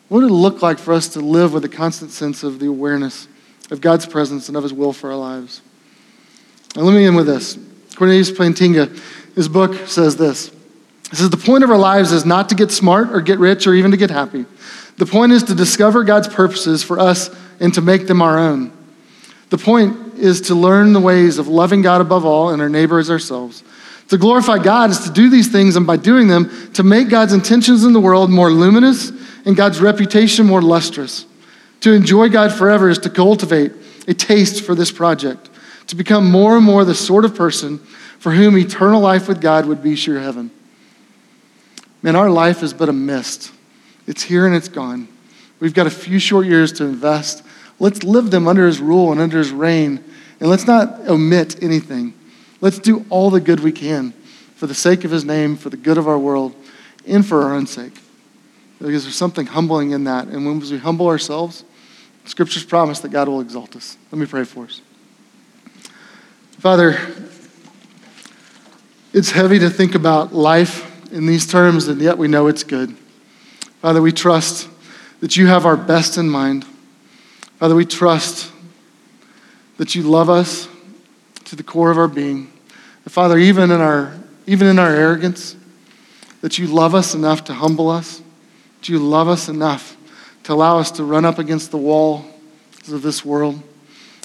What 0.09 0.21
would 0.21 0.29
it 0.29 0.33
look 0.33 0.61
like 0.61 0.79
for 0.79 0.93
us 0.93 1.07
to 1.09 1.19
live 1.19 1.53
with 1.53 1.63
a 1.63 1.69
constant 1.69 2.11
sense 2.11 2.43
of 2.43 2.59
the 2.59 2.67
awareness 2.67 3.27
of 3.71 3.81
God's 3.81 4.05
presence 4.05 4.47
and 4.47 4.57
of 4.57 4.63
His 4.63 4.73
will 4.73 4.93
for 4.93 5.11
our 5.11 5.17
lives? 5.17 5.61
And 6.75 6.85
let 6.85 6.93
me 6.93 7.05
end 7.05 7.15
with 7.15 7.27
this. 7.27 7.57
Cornelius 7.95 8.31
Plantinga, 8.31 8.89
his 9.35 9.47
book 9.47 9.87
says 9.87 10.17
this 10.17 10.51
it 11.13 11.17
says 11.17 11.29
the 11.29 11.37
point 11.37 11.63
of 11.63 11.69
our 11.69 11.77
lives 11.77 12.11
is 12.11 12.25
not 12.25 12.49
to 12.49 12.55
get 12.55 12.71
smart 12.71 13.11
or 13.11 13.21
get 13.21 13.37
rich 13.37 13.67
or 13.67 13.75
even 13.75 13.91
to 13.91 13.97
get 13.97 14.09
happy. 14.09 14.47
The 14.97 15.05
point 15.05 15.31
is 15.31 15.43
to 15.43 15.53
discover 15.53 16.03
God's 16.03 16.27
purposes 16.27 16.81
for 16.81 16.99
us 16.99 17.29
and 17.59 17.71
to 17.75 17.81
make 17.81 18.07
them 18.07 18.19
our 18.19 18.39
own. 18.39 18.75
The 19.51 19.59
point 19.59 20.15
is 20.15 20.41
to 20.41 20.55
learn 20.55 20.91
the 20.91 20.99
ways 20.99 21.37
of 21.37 21.47
loving 21.47 21.83
God 21.83 22.01
above 22.01 22.25
all 22.25 22.49
and 22.49 22.59
our 22.63 22.67
neighbor 22.67 22.97
as 22.97 23.11
ourselves. 23.11 23.63
To 24.07 24.17
glorify 24.17 24.57
God 24.57 24.89
is 24.89 25.01
to 25.01 25.11
do 25.11 25.29
these 25.29 25.51
things, 25.51 25.75
and 25.75 25.85
by 25.85 25.97
doing 25.97 26.29
them, 26.29 26.49
to 26.73 26.81
make 26.81 27.09
God's 27.09 27.33
intentions 27.33 27.83
in 27.83 27.93
the 27.93 27.99
world 27.99 28.31
more 28.31 28.49
luminous 28.49 29.11
and 29.45 29.55
God's 29.55 29.79
reputation 29.79 30.47
more 30.47 30.63
lustrous. 30.63 31.27
To 31.81 31.93
enjoy 31.93 32.29
God 32.29 32.51
forever 32.51 32.89
is 32.89 32.97
to 32.97 33.11
cultivate 33.11 33.71
a 34.07 34.15
taste 34.15 34.63
for 34.63 34.73
this 34.73 34.91
project, 34.91 35.51
to 35.87 35.95
become 35.95 36.31
more 36.31 36.57
and 36.57 36.65
more 36.65 36.83
the 36.83 36.95
sort 36.95 37.23
of 37.23 37.35
person 37.35 37.77
for 38.17 38.31
whom 38.31 38.57
eternal 38.57 38.99
life 38.99 39.27
with 39.27 39.41
God 39.41 39.67
would 39.67 39.83
be 39.83 39.95
sure 39.95 40.19
heaven. 40.19 40.49
Man, 42.03 42.17
our 42.17 42.29
life 42.29 42.61
is 42.61 42.73
but 42.73 42.89
a 42.89 42.93
mist. 42.93 43.51
It's 44.05 44.21
here 44.21 44.45
and 44.45 44.53
it's 44.53 44.67
gone. 44.67 45.07
We've 45.61 45.73
got 45.73 45.87
a 45.87 45.89
few 45.89 46.19
short 46.19 46.45
years 46.45 46.73
to 46.73 46.83
invest. 46.83 47.43
Let's 47.79 48.03
live 48.03 48.29
them 48.29 48.47
under 48.47 48.67
His 48.67 48.79
rule 48.79 49.13
and 49.13 49.21
under 49.21 49.37
His 49.37 49.51
reign. 49.51 50.03
And 50.41 50.49
let's 50.49 50.67
not 50.67 51.07
omit 51.07 51.63
anything. 51.63 52.13
Let's 52.59 52.77
do 52.77 53.05
all 53.09 53.29
the 53.29 53.39
good 53.39 53.61
we 53.61 53.71
can 53.71 54.11
for 54.55 54.67
the 54.67 54.75
sake 54.75 55.05
of 55.05 55.11
His 55.11 55.23
name, 55.23 55.55
for 55.55 55.69
the 55.69 55.77
good 55.77 55.97
of 55.97 56.07
our 56.07 56.19
world, 56.19 56.53
and 57.07 57.25
for 57.25 57.41
our 57.43 57.53
own 57.53 57.67
sake. 57.67 57.93
Because 58.79 59.03
there's 59.03 59.15
something 59.15 59.45
humbling 59.45 59.91
in 59.91 60.03
that. 60.03 60.27
And 60.27 60.45
when 60.45 60.59
we 60.59 60.77
humble 60.77 61.07
ourselves, 61.07 61.63
Scriptures 62.25 62.65
promise 62.65 62.99
that 62.99 63.09
God 63.09 63.29
will 63.29 63.39
exalt 63.39 63.77
us. 63.77 63.97
Let 64.11 64.19
me 64.19 64.25
pray 64.25 64.43
for 64.43 64.65
us. 64.65 64.81
Father, 66.59 66.97
it's 69.13 69.31
heavy 69.31 69.59
to 69.59 69.69
think 69.69 69.95
about 69.95 70.33
life 70.33 70.92
in 71.13 71.27
these 71.27 71.45
terms, 71.45 71.87
and 71.87 72.01
yet 72.01 72.17
we 72.17 72.27
know 72.27 72.47
it's 72.47 72.63
good. 72.63 72.97
Father, 73.81 74.01
we 74.01 74.11
trust 74.11 74.67
that 75.19 75.37
you 75.37 75.45
have 75.45 75.63
our 75.63 75.77
best 75.77 76.17
in 76.17 76.27
mind. 76.27 76.65
Father, 77.59 77.75
we 77.75 77.85
trust 77.85 78.51
that 79.77 79.93
you 79.93 80.01
love 80.01 80.27
us 80.27 80.67
to 81.45 81.55
the 81.55 81.61
core 81.61 81.91
of 81.91 81.99
our 81.99 82.07
being. 82.07 82.51
Father, 83.07 83.37
even 83.37 83.69
in 83.69 83.79
our, 83.79 84.17
even 84.47 84.65
in 84.65 84.79
our 84.79 84.89
arrogance, 84.89 85.55
that 86.41 86.57
you 86.57 86.65
love 86.65 86.95
us 86.95 87.13
enough 87.13 87.43
to 87.43 87.53
humble 87.53 87.91
us, 87.91 88.23
that 88.79 88.89
you 88.89 88.97
love 88.97 89.27
us 89.27 89.47
enough 89.47 89.95
to 90.43 90.53
allow 90.53 90.79
us 90.79 90.89
to 90.91 91.03
run 91.03 91.25
up 91.25 91.37
against 91.37 91.69
the 91.69 91.77
wall 91.77 92.25
of 92.91 93.03
this 93.03 93.23
world 93.23 93.61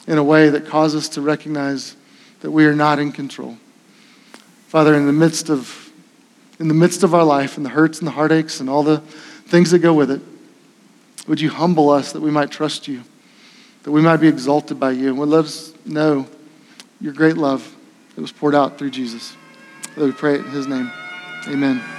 in 0.06 0.16
a 0.16 0.24
way 0.24 0.48
that 0.48 0.66
causes 0.66 1.04
us 1.04 1.08
to 1.10 1.20
recognize 1.20 1.96
that 2.40 2.50
we 2.50 2.64
are 2.64 2.74
not 2.74 2.98
in 2.98 3.12
control. 3.12 3.58
Father, 4.68 4.94
in 4.94 5.06
the 5.06 5.12
midst 5.12 5.50
of 5.50 5.87
in 6.58 6.68
the 6.68 6.74
midst 6.74 7.02
of 7.02 7.14
our 7.14 7.24
life 7.24 7.56
and 7.56 7.64
the 7.64 7.70
hurts 7.70 7.98
and 7.98 8.06
the 8.06 8.12
heartaches 8.12 8.60
and 8.60 8.68
all 8.68 8.82
the 8.82 8.98
things 8.98 9.70
that 9.70 9.78
go 9.78 9.94
with 9.94 10.10
it, 10.10 10.20
would 11.26 11.40
you 11.40 11.50
humble 11.50 11.90
us 11.90 12.12
that 12.12 12.20
we 12.20 12.30
might 12.30 12.50
trust 12.50 12.88
you, 12.88 13.02
that 13.82 13.92
we 13.92 14.00
might 14.00 14.16
be 14.16 14.28
exalted 14.28 14.80
by 14.80 14.90
you, 14.90 15.08
and 15.08 15.18
would 15.18 15.28
let 15.28 15.44
us 15.44 15.72
know 15.84 16.26
your 17.00 17.12
great 17.12 17.36
love 17.36 17.74
that 18.14 18.20
was 18.20 18.32
poured 18.32 18.54
out 18.54 18.78
through 18.78 18.90
Jesus. 18.90 19.36
That 19.94 20.04
we 20.04 20.12
pray 20.12 20.36
in 20.36 20.44
his 20.44 20.66
name. 20.66 20.90
Amen. 21.46 21.97